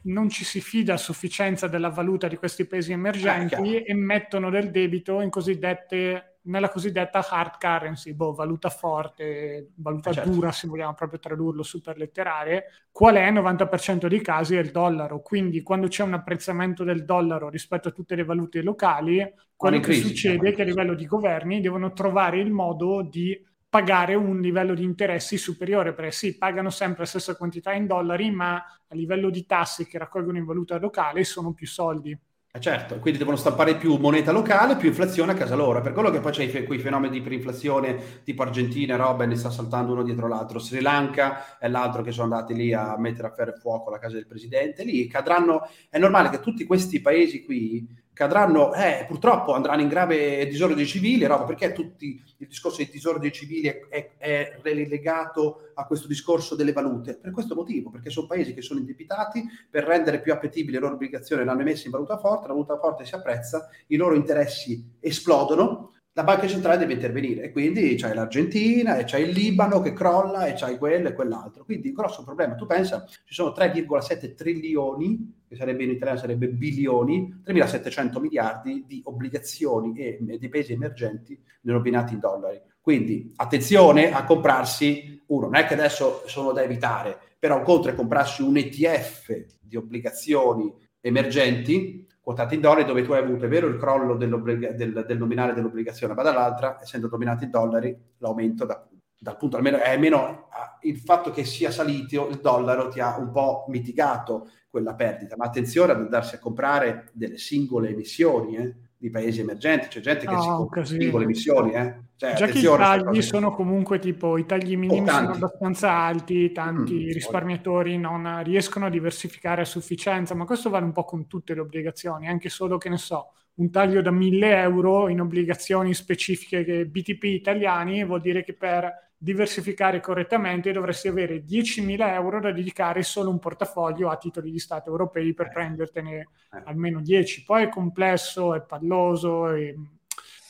non 0.04 0.30
ci 0.30 0.44
si 0.44 0.62
fida 0.62 0.96
a 0.96 0.98
sufficienza 0.98 1.68
della 1.68 1.90
valuta 1.90 2.28
di 2.28 2.38
questi 2.38 2.66
paesi 2.66 2.92
emergenti 2.92 3.78
ah, 3.78 3.84
emettono 3.86 4.50
del 4.50 4.72
debito 4.72 5.22
in 5.22 5.30
cosiddette 5.30 6.33
nella 6.44 6.70
cosiddetta 6.70 7.26
hard 7.28 7.58
currency, 7.58 8.14
boh, 8.14 8.34
valuta 8.34 8.70
forte, 8.70 9.72
valuta 9.76 10.12
certo. 10.12 10.30
dura 10.30 10.52
se 10.52 10.68
vogliamo 10.68 10.94
proprio 10.94 11.20
tradurlo 11.20 11.64
super 11.64 11.98
letterale, 11.98 12.88
qual 12.92 13.16
è? 13.16 13.28
Il 13.28 13.34
90% 13.34 14.08
dei 14.08 14.22
casi 14.22 14.56
è 14.56 14.60
il 14.60 14.72
dollaro, 14.72 15.22
quindi 15.22 15.62
quando 15.62 15.88
c'è 15.88 16.04
un 16.04 16.14
apprezzamento 16.14 16.84
del 16.84 17.06
dollaro 17.06 17.50
rispetto 17.50 17.90
a 17.90 17.92
tutte 17.92 18.16
le 18.16 18.24
valute 18.24 18.62
locali, 18.62 19.20
quello 19.56 19.78
che 19.78 19.84
crisi, 19.84 20.08
succede 20.08 20.50
è 20.50 20.54
che 20.54 20.64
a 20.64 20.66
livello 20.66 20.94
di 20.94 21.06
governi 21.06 21.62
devono 21.62 21.94
trovare 21.94 22.40
il 22.40 22.52
modo 22.52 23.02
di 23.02 23.52
pagare 23.70 24.14
un 24.14 24.40
livello 24.40 24.76
di 24.76 24.84
interessi 24.84 25.38
superiore, 25.38 25.94
perché 25.94 26.12
sì, 26.12 26.38
pagano 26.38 26.70
sempre 26.70 27.00
la 27.00 27.08
stessa 27.08 27.36
quantità 27.36 27.74
in 27.74 27.88
dollari, 27.88 28.30
ma 28.30 28.56
a 28.58 28.96
livello 28.96 29.32
di 29.32 29.46
tasse 29.46 29.88
che 29.88 29.98
raccolgono 29.98 30.38
in 30.38 30.46
valuta 30.46 30.78
locale 30.78 31.24
sono 31.24 31.54
più 31.54 31.66
soldi. 31.66 32.16
Eh 32.56 32.62
certo, 32.62 33.00
quindi 33.00 33.18
devono 33.18 33.36
stampare 33.36 33.78
più 33.78 33.96
moneta 33.96 34.32
locale, 34.32 34.76
più 34.76 34.88
inflazione 34.88 35.32
a 35.32 35.36
casa 35.36 35.56
loro. 35.56 35.82
Per 35.82 35.92
quello 35.92 36.12
che 36.12 36.20
poi 36.20 36.32
c'è 36.32 36.64
quei 36.66 36.78
fenomeni 36.78 37.14
di 37.14 37.18
iperinflazione 37.18 38.22
tipo 38.24 38.44
Argentina 38.44 38.94
e 38.94 38.98
roba, 38.98 39.26
ne 39.26 39.36
sta 39.36 39.50
saltando 39.50 39.94
uno 39.94 40.04
dietro 40.04 40.28
l'altro. 40.28 40.60
Sri 40.60 40.80
Lanka 40.80 41.58
e 41.58 41.68
l'altro 41.68 42.04
che 42.04 42.12
sono 42.12 42.32
andati 42.32 42.54
lì 42.54 42.72
a 42.72 42.96
mettere 42.96 43.30
a 43.30 43.32
ferro 43.32 43.56
e 43.56 43.60
fuoco 43.60 43.90
la 43.90 43.98
casa 43.98 44.18
del 44.18 44.28
presidente. 44.28 44.84
Lì 44.84 45.08
cadranno. 45.08 45.68
È 45.90 45.98
normale 45.98 46.30
che 46.30 46.42
tutti 46.42 46.64
questi 46.64 47.02
paesi 47.02 47.44
qui 47.44 47.88
cadranno, 48.14 48.74
eh, 48.74 49.06
purtroppo 49.08 49.54
andranno 49.54 49.82
in 49.82 49.88
grave 49.88 50.46
disordine 50.48 50.86
civile, 50.86 51.28
no? 51.28 51.46
perché 51.46 51.72
tutti, 51.72 52.22
il 52.38 52.48
discorso 52.48 52.78
di 52.78 52.90
disordine 52.92 53.32
civile 53.32 53.88
è, 53.90 54.12
è, 54.18 54.60
relegato 54.62 55.72
a 55.74 55.86
questo 55.86 56.08
discorso 56.08 56.56
delle 56.56 56.72
valute? 56.72 57.18
Per 57.18 57.32
questo 57.32 57.56
motivo, 57.56 57.90
perché 57.90 58.10
sono 58.10 58.28
paesi 58.28 58.54
che 58.54 58.62
sono 58.62 58.80
indebitati, 58.80 59.44
per 59.70 59.84
rendere 59.84 60.22
più 60.22 60.32
appetibili 60.32 60.74
le 60.74 60.80
loro 60.80 60.94
obbligazioni 60.94 61.44
l'hanno 61.44 61.62
emesse 61.62 61.86
in 61.86 61.92
valuta 61.92 62.18
forte, 62.18 62.48
la 62.48 62.54
valuta 62.54 62.78
forte 62.78 63.06
si 63.06 63.16
apprezza, 63.16 63.70
i 63.88 63.96
loro 63.96 64.16
interessi 64.16 64.98
esplodono, 65.00 65.94
la 66.16 66.24
banca 66.24 66.48
centrale 66.48 66.78
deve 66.78 66.94
intervenire 66.94 67.42
e 67.42 67.52
quindi 67.52 67.96
c'hai 67.96 68.14
l'Argentina 68.14 68.98
e 68.98 69.04
c'hai 69.04 69.24
il 69.24 69.32
Libano 69.32 69.82
che 69.82 69.94
crolla 69.94 70.46
e 70.46 70.54
c'hai 70.54 70.78
quello 70.78 71.08
e 71.08 71.14
quell'altro. 71.14 71.66
Quindi 71.66 71.88
il 71.88 71.94
grosso 71.94 72.24
problema, 72.24 72.54
tu 72.54 72.68
pensa, 72.68 73.04
ci 73.08 73.34
sono 73.34 73.50
3,7 73.50 74.36
trilioni, 74.36 75.43
che 75.54 75.60
sarebbe 75.60 75.84
in 75.84 75.92
italiano 75.92 76.20
sarebbe 76.20 76.50
bilioni, 76.50 77.42
3.700 77.46 78.20
miliardi 78.20 78.84
di 78.86 79.02
obbligazioni 79.06 79.94
e 79.98 80.38
di 80.38 80.50
paesi 80.50 80.74
emergenti 80.74 81.40
denominati 81.62 82.14
in 82.14 82.20
dollari. 82.20 82.62
Quindi 82.82 83.32
attenzione 83.38 84.12
a 84.12 84.26
comprarsi 84.26 85.22
uno, 85.28 85.46
non 85.46 85.56
è 85.56 85.66
che 85.66 85.76
adesso 85.76 86.24
sono 86.26 86.52
da 86.52 86.64
evitare, 86.64 87.18
però 87.40 87.62
conto 87.62 87.88
è 87.88 87.96
comprarsi 87.96 88.42
un 88.42 88.58
ETF 88.58 89.46
di 89.62 89.78
obbligazioni 89.78 90.74
emergenti 91.00 92.06
quotate 92.20 92.56
in 92.56 92.62
dollari 92.62 92.86
dove 92.86 93.04
tu 93.04 93.12
hai 93.12 93.22
avuto, 93.22 93.46
è 93.46 93.50
vero, 93.50 93.68
il 93.68 93.78
crollo 93.78 94.16
del, 94.16 94.30
del, 94.76 95.18
nominale 95.18 95.54
dell'obbligazione, 95.54 96.14
ma 96.14 96.24
dall'altra, 96.24 96.80
essendo 96.82 97.10
dominati 97.10 97.44
in 97.44 97.50
dollari, 97.50 97.98
l'aumento 98.20 98.66
da, 98.66 98.88
dal 99.24 99.38
punto 99.38 99.56
almeno, 99.56 99.78
è 99.78 99.92
almeno 99.92 100.50
il 100.82 100.98
fatto 100.98 101.32
che 101.32 101.46
sia 101.46 101.72
salito 101.72 102.28
il 102.28 102.40
dollaro 102.42 102.90
ti 102.90 103.00
ha 103.00 103.18
un 103.18 103.32
po' 103.32 103.66
mitigato 103.70 104.50
quella 104.70 104.96
perdita, 104.96 105.38
ma 105.38 105.46
attenzione 105.46 105.94
ad 105.94 106.00
andarsi 106.00 106.36
a 106.36 106.40
comprare 106.40 107.10
delle 107.14 107.38
singole 107.38 107.90
emissioni, 107.90 108.58
eh? 108.58 108.76
di 108.98 109.10
paesi 109.10 109.40
emergenti, 109.40 109.88
c'è 109.88 110.02
gente 110.02 110.26
che 110.26 110.34
no, 110.34 110.42
si 110.42 110.48
compra 110.48 110.84
singole 110.84 111.26
missioni. 111.26 111.74
Eh? 111.74 112.02
Cioè, 112.16 112.34
Già 112.34 112.48
che 112.48 112.60
i 112.60 112.64
tagli 112.64 113.22
sono 113.22 113.52
comunque 113.52 114.00
tipo 114.00 114.38
i 114.38 114.46
tagli 114.46 114.76
minimi 114.76 115.08
sono 115.08 115.32
abbastanza 115.32 115.92
alti, 115.92 116.52
tanti 116.52 117.06
mm, 117.06 117.12
risparmiatori 117.12 117.98
non 117.98 118.42
riescono 118.44 118.88
a 118.88 118.90
diversificare 118.90 119.62
a 119.62 119.66
sufficienza, 119.66 120.36
ma 120.36 120.46
questo 120.46 120.70
vale 120.70 120.86
un 120.86 120.92
po' 120.92 121.04
con 121.06 121.28
tutte 121.28 121.54
le 121.54 121.62
obbligazioni, 121.62 122.28
anche 122.28 122.50
solo 122.50 122.78
che 122.78 122.90
ne 122.90 122.98
so, 122.98 123.34
un 123.56 123.70
taglio 123.70 124.02
da 124.02 124.12
1000 124.12 124.62
euro 124.62 125.08
in 125.10 125.22
obbligazioni 125.22 125.94
specifiche 125.94 126.64
che 126.64 126.86
BTP 126.86 127.24
italiani 127.24 128.04
vuol 128.04 128.22
dire 128.22 128.44
che 128.44 128.54
per 128.54 129.12
diversificare 129.24 130.02
correttamente 130.02 130.74
dovresti 130.74 131.08
avere 131.08 131.46
10.000 131.46 132.12
euro 132.12 132.42
da 132.42 132.52
dedicare 132.52 133.04
solo 133.04 133.30
un 133.30 133.40
portafoglio 133.40 134.10
a 134.10 134.18
titoli 134.18 134.52
di 134.52 134.60
Stato 134.60 134.90
europei 134.90 135.34
per 135.34 135.46
eh. 135.46 135.50
prendertene 135.50 136.20
eh. 136.20 136.28
almeno 136.66 137.00
10. 137.00 137.44
Poi 137.46 137.64
è 137.64 137.70
complesso, 137.70 138.54
è 138.54 138.62
palloso, 138.62 139.54
e... 139.54 139.76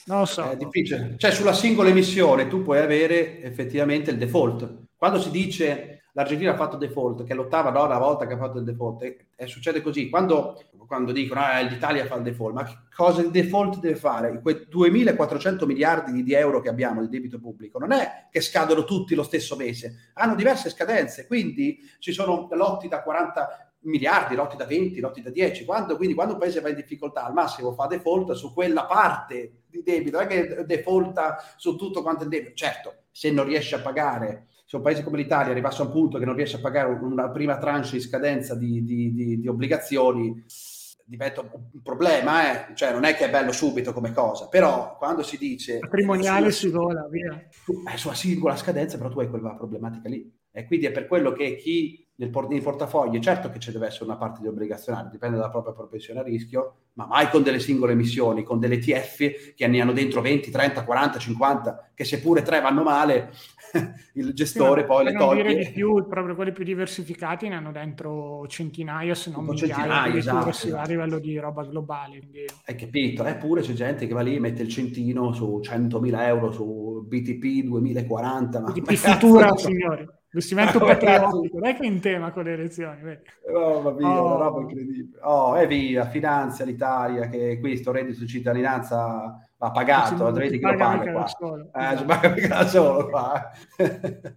non 0.06 0.20
lo 0.20 0.26
so. 0.26 0.50
È 0.50 0.58
difficile. 0.58 1.14
Cioè 1.18 1.30
sulla 1.30 1.54
singola 1.54 1.90
emissione 1.90 2.48
tu 2.48 2.64
puoi 2.64 2.80
avere 2.80 3.44
effettivamente 3.44 4.10
il 4.10 4.18
default. 4.18 4.88
Quando 4.96 5.22
si 5.22 5.30
dice 5.30 6.03
l'Argentina 6.14 6.52
ha 6.52 6.56
fatto 6.56 6.78
default, 6.78 7.24
che 7.24 7.34
è 7.34 7.36
l'ottava 7.36 7.72
nona 7.72 7.98
volta 7.98 8.26
che 8.26 8.34
ha 8.34 8.38
fatto 8.38 8.60
il 8.60 8.64
default, 8.64 9.02
e, 9.04 9.28
e 9.36 9.48
succede 9.48 9.82
così, 9.82 10.10
quando, 10.10 10.64
quando 10.88 11.12
dicono 11.12 11.42
ah, 11.42 11.60
l'Italia 11.62 12.06
fa 12.06 12.16
il 12.16 12.24
default, 12.24 12.54
ma 12.54 12.64
che 12.64 12.78
cosa 12.96 13.22
il 13.22 13.32
default 13.32 13.80
deve 13.80 13.96
fare? 13.96 14.40
Quei 14.42 14.68
2.400 14.72 15.66
miliardi 15.66 16.24
di 16.24 16.34
euro 16.34 16.62
che 16.62 16.70
abbiamo 16.70 17.02
di 17.02 17.10
debito 17.10 17.40
pubblico, 17.40 17.80
non 17.80 17.92
è 17.92 18.28
che 18.32 18.42
scadono 18.42 18.84
tutti 18.84 19.16
lo 19.16 19.24
stesso 19.24 19.56
mese, 19.56 20.12
hanno 20.14 20.36
diverse 20.36 20.70
scadenze, 20.70 21.26
quindi 21.26 21.80
ci 22.00 22.14
sono 22.14 22.48
lotti 22.52 22.88
da 22.88 23.02
40 23.02 23.74
miliardi, 23.86 24.36
lotti 24.36 24.56
da 24.56 24.66
20, 24.66 25.00
lotti 25.00 25.22
da 25.22 25.30
10, 25.30 25.66
quando, 25.66 25.96
quindi 25.98 26.14
quando 26.14 26.34
un 26.34 26.40
paese 26.40 26.62
va 26.62 26.70
in 26.70 26.76
difficoltà 26.76 27.26
al 27.26 27.34
massimo 27.34 27.74
fa 27.74 27.88
default 27.88 28.34
su 28.34 28.54
quella 28.54 28.86
parte 28.86 29.64
di 29.68 29.82
debito, 29.84 30.18
non 30.18 30.28
è 30.28 30.30
che 30.30 30.66
defaulta 30.66 31.44
su 31.58 31.76
tutto 31.76 32.02
quanto 32.02 32.24
il 32.24 32.30
debito, 32.30 32.54
certo, 32.54 32.94
se 33.12 33.32
non 33.32 33.46
riesce 33.46 33.76
a 33.76 33.80
pagare 33.80 34.48
se 34.66 34.76
un 34.76 34.82
paese 34.82 35.04
come 35.04 35.18
l'Italia 35.18 35.52
arrivasse 35.52 35.82
a 35.82 35.86
un 35.86 35.92
punto 35.92 36.18
che 36.18 36.26
non 36.26 36.36
riesce 36.36 36.58
a 36.58 36.62
pagare 36.62 36.92
una 36.92 37.30
prima 37.30 37.58
tranche 37.58 37.96
in 37.96 38.02
scadenza 38.02 38.56
di, 38.56 38.84
di, 38.84 39.14
di, 39.14 39.40
di 39.40 39.48
obbligazioni, 39.48 40.44
diventa 41.06 41.42
un 41.42 41.82
problema, 41.82 42.70
eh? 42.70 42.76
cioè 42.76 42.92
non 42.92 43.04
è 43.04 43.14
che 43.16 43.26
è 43.26 43.30
bello 43.30 43.52
subito 43.52 43.94
come 43.94 44.14
cosa, 44.14 44.48
però 44.48 44.98
quando 44.98 45.22
si 45.22 45.38
dice... 45.38 45.80
Patrimoniale 45.80 46.52
si 46.52 46.70
vola, 46.70 47.08
via. 47.10 47.48
È 47.86 47.98
sulla 47.98 48.14
singola 48.14 48.56
scadenza, 48.56 48.98
però 48.98 49.10
tu 49.10 49.20
hai 49.20 49.30
quella 49.30 49.56
problematica 49.56 50.10
lì. 50.10 50.32
E 50.56 50.66
quindi 50.66 50.86
è 50.86 50.92
per 50.92 51.08
quello 51.08 51.32
che 51.32 51.56
chi 51.56 52.04
nel 52.16 52.30
port- 52.30 52.50
nei 52.50 52.62
portafogli, 52.62 53.20
certo 53.20 53.50
che 53.50 53.60
ci 53.60 53.72
deve 53.72 53.88
essere 53.88 54.06
una 54.06 54.18
parte 54.18 54.40
di 54.42 54.48
obbligazionario, 54.48 55.10
dipende 55.10 55.38
dalla 55.38 55.50
propria 55.50 55.74
propensione 55.74 56.20
a 56.20 56.24
rischio, 56.24 56.76
ma 56.94 57.08
mai 57.08 57.28
con 57.30 57.42
delle 57.42 57.60
singole 57.60 57.94
emissioni, 57.94 58.44
con 58.44 58.60
delle 58.60 58.78
TF 58.78 59.56
che 59.56 59.68
ne 59.68 59.82
hanno 59.82 59.94
dentro 59.94 60.22
20, 60.22 60.52
30, 60.52 60.84
40, 60.84 61.18
50, 61.18 61.92
che 61.96 62.04
seppure 62.04 62.44
tre 62.44 62.62
vanno 62.62 62.84
male, 62.84 63.32
il 64.14 64.32
gestore 64.34 64.82
sì, 64.82 64.88
poi 64.88 65.06
le 65.06 65.14
toglie. 65.14 65.42
dire 65.42 65.66
di 65.66 65.72
più, 65.72 66.06
proprio 66.08 66.36
quelli 66.36 66.52
più 66.52 66.64
diversificati 66.64 67.48
ne 67.48 67.56
hanno 67.56 67.72
dentro 67.72 68.46
centinaia, 68.48 69.16
se 69.16 69.32
non 69.32 69.46
migliaia, 69.46 70.16
esatto, 70.16 70.50
esatto. 70.50 70.78
a 70.78 70.86
livello 70.86 71.18
di 71.18 71.36
roba 71.40 71.64
globale. 71.64 72.20
Quindi... 72.20 72.46
Hai 72.66 72.76
capito? 72.76 73.26
Eppure 73.26 73.62
c'è 73.62 73.74
gente 73.74 74.06
che 74.06 74.14
va 74.14 74.22
lì 74.22 74.36
e 74.36 74.40
mette 74.40 74.62
il 74.62 74.70
centino 74.70 75.34
su 75.34 75.60
100.000 75.64 76.20
euro 76.28 76.52
su 76.52 77.04
BTP 77.08 77.64
2040. 77.64 78.60
Ma 78.60 78.72
BTP 78.72 78.94
futura, 78.94 79.58
signori. 79.58 80.08
Investimento 80.34 80.80
patriottico, 80.84 81.60
non 81.60 81.68
è 81.68 81.76
che 81.76 81.86
in 81.86 82.02
tema 82.02 82.32
con 82.32 82.44
le 82.44 82.54
elezioni. 82.54 83.20
Oh, 83.54 83.82
va 83.82 83.92
via, 83.92 84.22
oh. 84.22 84.26
una 84.26 84.46
roba 84.46 84.62
incredibile. 84.62 85.20
Oh, 85.22 85.58
e 85.58 85.68
via, 85.68 86.06
finanzia 86.08 86.66
l'Italia 86.66 87.30
che 87.30 87.60
questo 87.60 87.92
reddito 87.92 88.22
di 88.22 88.28
cittadinanza 88.28 89.48
va 89.58 89.72
pagato, 89.72 90.32
vedi 90.32 90.58
che 90.58 90.66
lo 90.66 90.76
paga 90.76 91.12
qua. 91.12 91.28
Solo. 91.28 91.70
Eh, 91.72 91.98
ci 91.98 92.04
paga 92.04 92.30
mica 92.30 92.48
da 92.48 92.68
solo 92.68 93.08
qua. 93.10 93.52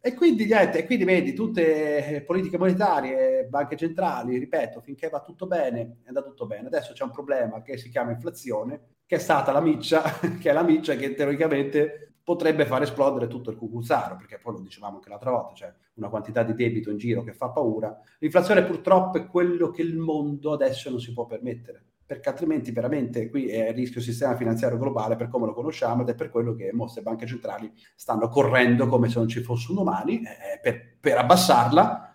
e 0.00 0.14
quindi, 0.14 0.44
niente, 0.44 0.84
quindi 0.84 1.04
vedi, 1.04 1.32
tutte 1.32 2.22
politiche 2.26 2.58
monetarie, 2.58 3.46
banche 3.48 3.76
centrali, 3.76 4.36
ripeto, 4.36 4.82
finché 4.82 5.08
va 5.08 5.22
tutto 5.22 5.46
bene, 5.46 6.00
è 6.04 6.08
andato 6.08 6.28
tutto 6.28 6.46
bene. 6.46 6.66
Adesso 6.66 6.92
c'è 6.92 7.04
un 7.04 7.12
problema 7.12 7.62
che 7.62 7.78
si 7.78 7.88
chiama 7.88 8.10
inflazione, 8.10 8.80
che 9.06 9.16
è 9.16 9.18
stata 9.18 9.52
la 9.52 9.62
miccia, 9.62 10.02
che 10.38 10.50
è 10.50 10.52
la 10.52 10.62
miccia 10.62 10.96
che 10.96 11.14
teoricamente 11.14 12.09
potrebbe 12.30 12.64
far 12.64 12.82
esplodere 12.82 13.26
tutto 13.26 13.50
il 13.50 13.56
cucuzzaro, 13.56 14.14
perché 14.14 14.38
poi 14.38 14.52
lo 14.52 14.60
dicevamo 14.60 14.96
anche 14.96 15.08
l'altra 15.08 15.32
volta, 15.32 15.52
c'è 15.52 15.74
una 15.94 16.08
quantità 16.08 16.44
di 16.44 16.54
debito 16.54 16.88
in 16.88 16.96
giro 16.96 17.24
che 17.24 17.32
fa 17.32 17.48
paura. 17.48 18.00
L'inflazione 18.20 18.62
purtroppo 18.62 19.18
è 19.18 19.26
quello 19.26 19.70
che 19.70 19.82
il 19.82 19.98
mondo 19.98 20.52
adesso 20.52 20.90
non 20.90 21.00
si 21.00 21.12
può 21.12 21.26
permettere, 21.26 21.82
perché 22.06 22.28
altrimenti 22.28 22.70
veramente 22.70 23.28
qui 23.28 23.48
è 23.48 23.70
il 23.70 23.74
rischio 23.74 24.00
sistema 24.00 24.36
finanziario 24.36 24.78
globale 24.78 25.16
per 25.16 25.28
come 25.28 25.46
lo 25.46 25.52
conosciamo 25.52 26.02
ed 26.02 26.10
è 26.10 26.14
per 26.14 26.30
quello 26.30 26.54
che 26.54 26.70
molte 26.72 27.02
banche 27.02 27.26
centrali 27.26 27.72
stanno 27.96 28.28
correndo 28.28 28.86
come 28.86 29.08
se 29.08 29.18
non 29.18 29.26
ci 29.26 29.40
fosse 29.40 29.72
un 29.72 29.78
domani 29.78 30.20
eh, 30.22 30.60
per, 30.62 30.98
per 31.00 31.18
abbassarla 31.18 32.14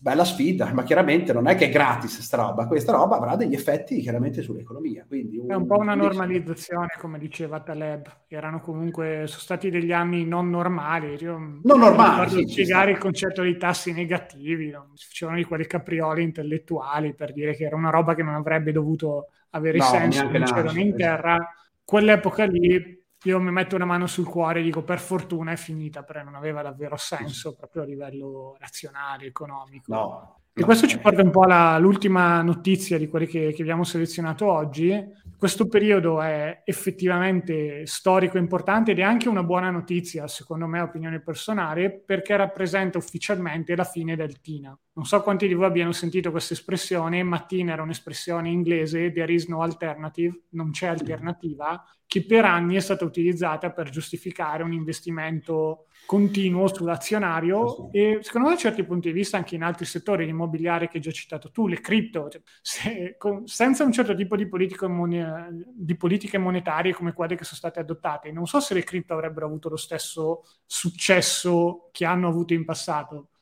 bella 0.00 0.24
sfida, 0.24 0.72
ma 0.72 0.84
chiaramente 0.84 1.32
non 1.32 1.48
è 1.48 1.56
che 1.56 1.66
è 1.66 1.70
gratis 1.70 2.20
sta 2.20 2.36
roba, 2.36 2.66
questa 2.66 2.92
roba 2.92 3.16
avrà 3.16 3.34
degli 3.34 3.54
effetti 3.54 4.00
chiaramente 4.00 4.42
sull'economia. 4.42 5.04
Quindi 5.06 5.38
un, 5.38 5.50
è 5.50 5.54
un 5.54 5.66
po' 5.66 5.78
una 5.78 5.94
normalizzazione, 5.94 6.88
come 6.98 7.18
diceva 7.18 7.60
Taleb, 7.60 8.24
erano 8.28 8.60
comunque, 8.60 9.24
sono 9.26 9.40
stati 9.40 9.70
degli 9.70 9.92
anni 9.92 10.24
non 10.24 10.48
normali. 10.48 11.16
Io 11.20 11.36
non 11.36 11.78
normali. 11.78 12.30
Sì, 12.30 12.46
spiegare 12.46 12.92
il 12.92 12.98
concetto 12.98 13.42
dei 13.42 13.56
tassi 13.56 13.92
negativi, 13.92 14.70
no? 14.70 14.92
si 14.94 15.06
facevano 15.08 15.38
di 15.38 15.44
quelle 15.44 15.66
capriole 15.66 16.22
intellettuali 16.22 17.14
per 17.14 17.32
dire 17.32 17.54
che 17.54 17.64
era 17.64 17.76
una 17.76 17.90
roba 17.90 18.14
che 18.14 18.22
non 18.22 18.34
avrebbe 18.34 18.70
dovuto 18.70 19.28
avere 19.50 19.78
no, 19.78 19.84
senso, 19.84 20.22
non 20.28 20.42
c'era 20.44 20.72
né 20.72 20.80
in 20.80 20.96
terra. 20.96 21.52
Quell'epoca 21.82 22.44
lì 22.44 22.97
io 23.24 23.40
mi 23.40 23.50
metto 23.50 23.74
una 23.74 23.84
mano 23.84 24.06
sul 24.06 24.26
cuore 24.26 24.60
e 24.60 24.62
dico 24.62 24.82
per 24.82 25.00
fortuna 25.00 25.52
è 25.52 25.56
finita, 25.56 26.02
però 26.04 26.22
non 26.22 26.34
aveva 26.34 26.62
davvero 26.62 26.96
senso 26.96 27.54
proprio 27.54 27.82
a 27.82 27.86
livello 27.86 28.56
razionale, 28.58 29.26
economico. 29.26 29.92
No. 29.92 30.38
E 30.58 30.64
questo 30.64 30.88
ci 30.88 30.98
porta 30.98 31.22
un 31.22 31.30
po' 31.30 31.42
all'ultima 31.42 32.42
notizia 32.42 32.98
di 32.98 33.06
quelle 33.06 33.26
che, 33.26 33.52
che, 33.52 33.62
abbiamo 33.62 33.84
selezionato 33.84 34.50
oggi. 34.50 34.92
Questo 35.36 35.68
periodo 35.68 36.20
è 36.20 36.62
effettivamente 36.64 37.86
storico 37.86 38.38
importante 38.38 38.90
ed 38.90 38.98
è 38.98 39.02
anche 39.02 39.28
una 39.28 39.44
buona 39.44 39.70
notizia, 39.70 40.26
secondo 40.26 40.66
me, 40.66 40.80
opinione 40.80 41.20
personale, 41.20 42.02
perché 42.04 42.36
rappresenta 42.36 42.98
ufficialmente 42.98 43.76
la 43.76 43.84
fine 43.84 44.16
del 44.16 44.40
TINA. 44.40 44.76
Non 44.94 45.04
so 45.04 45.22
quanti 45.22 45.46
di 45.46 45.54
voi 45.54 45.66
abbiano 45.66 45.92
sentito 45.92 46.32
questa 46.32 46.54
espressione, 46.54 47.22
ma 47.22 47.38
TINA 47.38 47.74
era 47.74 47.82
un'espressione 47.82 48.48
inglese, 48.48 49.12
there 49.12 49.32
is 49.32 49.46
no 49.46 49.62
alternative, 49.62 50.46
non 50.50 50.72
c'è 50.72 50.88
alternativa, 50.88 51.84
che 52.08 52.24
per 52.24 52.46
anni 52.46 52.74
è 52.74 52.80
stata 52.80 53.04
utilizzata 53.04 53.70
per 53.70 53.90
giustificare 53.90 54.62
un 54.62 54.72
investimento 54.72 55.88
continuo 56.06 56.66
sull'azionario 56.66 57.90
e 57.92 58.20
secondo 58.22 58.48
me 58.48 58.54
da 58.54 58.60
certi 58.60 58.82
punti 58.82 59.08
di 59.08 59.14
vista 59.14 59.36
anche 59.36 59.56
in 59.56 59.62
altri 59.62 59.84
settori, 59.84 60.24
l'immobiliare 60.24 60.88
che 60.88 60.96
hai 60.96 61.02
già 61.02 61.10
citato 61.10 61.50
tu, 61.50 61.66
le 61.66 61.82
cripto, 61.82 62.30
cioè, 62.30 62.40
se, 62.62 63.16
con, 63.18 63.46
senza 63.46 63.84
un 63.84 63.92
certo 63.92 64.14
tipo 64.14 64.36
di, 64.36 64.48
mon- 64.86 65.64
di, 65.74 65.96
politiche 65.98 66.38
monetarie 66.38 66.94
come 66.94 67.12
quelle 67.12 67.36
che 67.36 67.44
sono 67.44 67.58
state 67.58 67.80
adottate, 67.80 68.32
non 68.32 68.46
so 68.46 68.58
se 68.58 68.72
le 68.72 68.84
cripto 68.84 69.12
avrebbero 69.12 69.44
avuto 69.44 69.68
lo 69.68 69.76
stesso 69.76 70.44
successo 70.64 71.90
che 71.92 72.06
hanno 72.06 72.28
avuto 72.28 72.54
in 72.54 72.64
passato. 72.64 73.32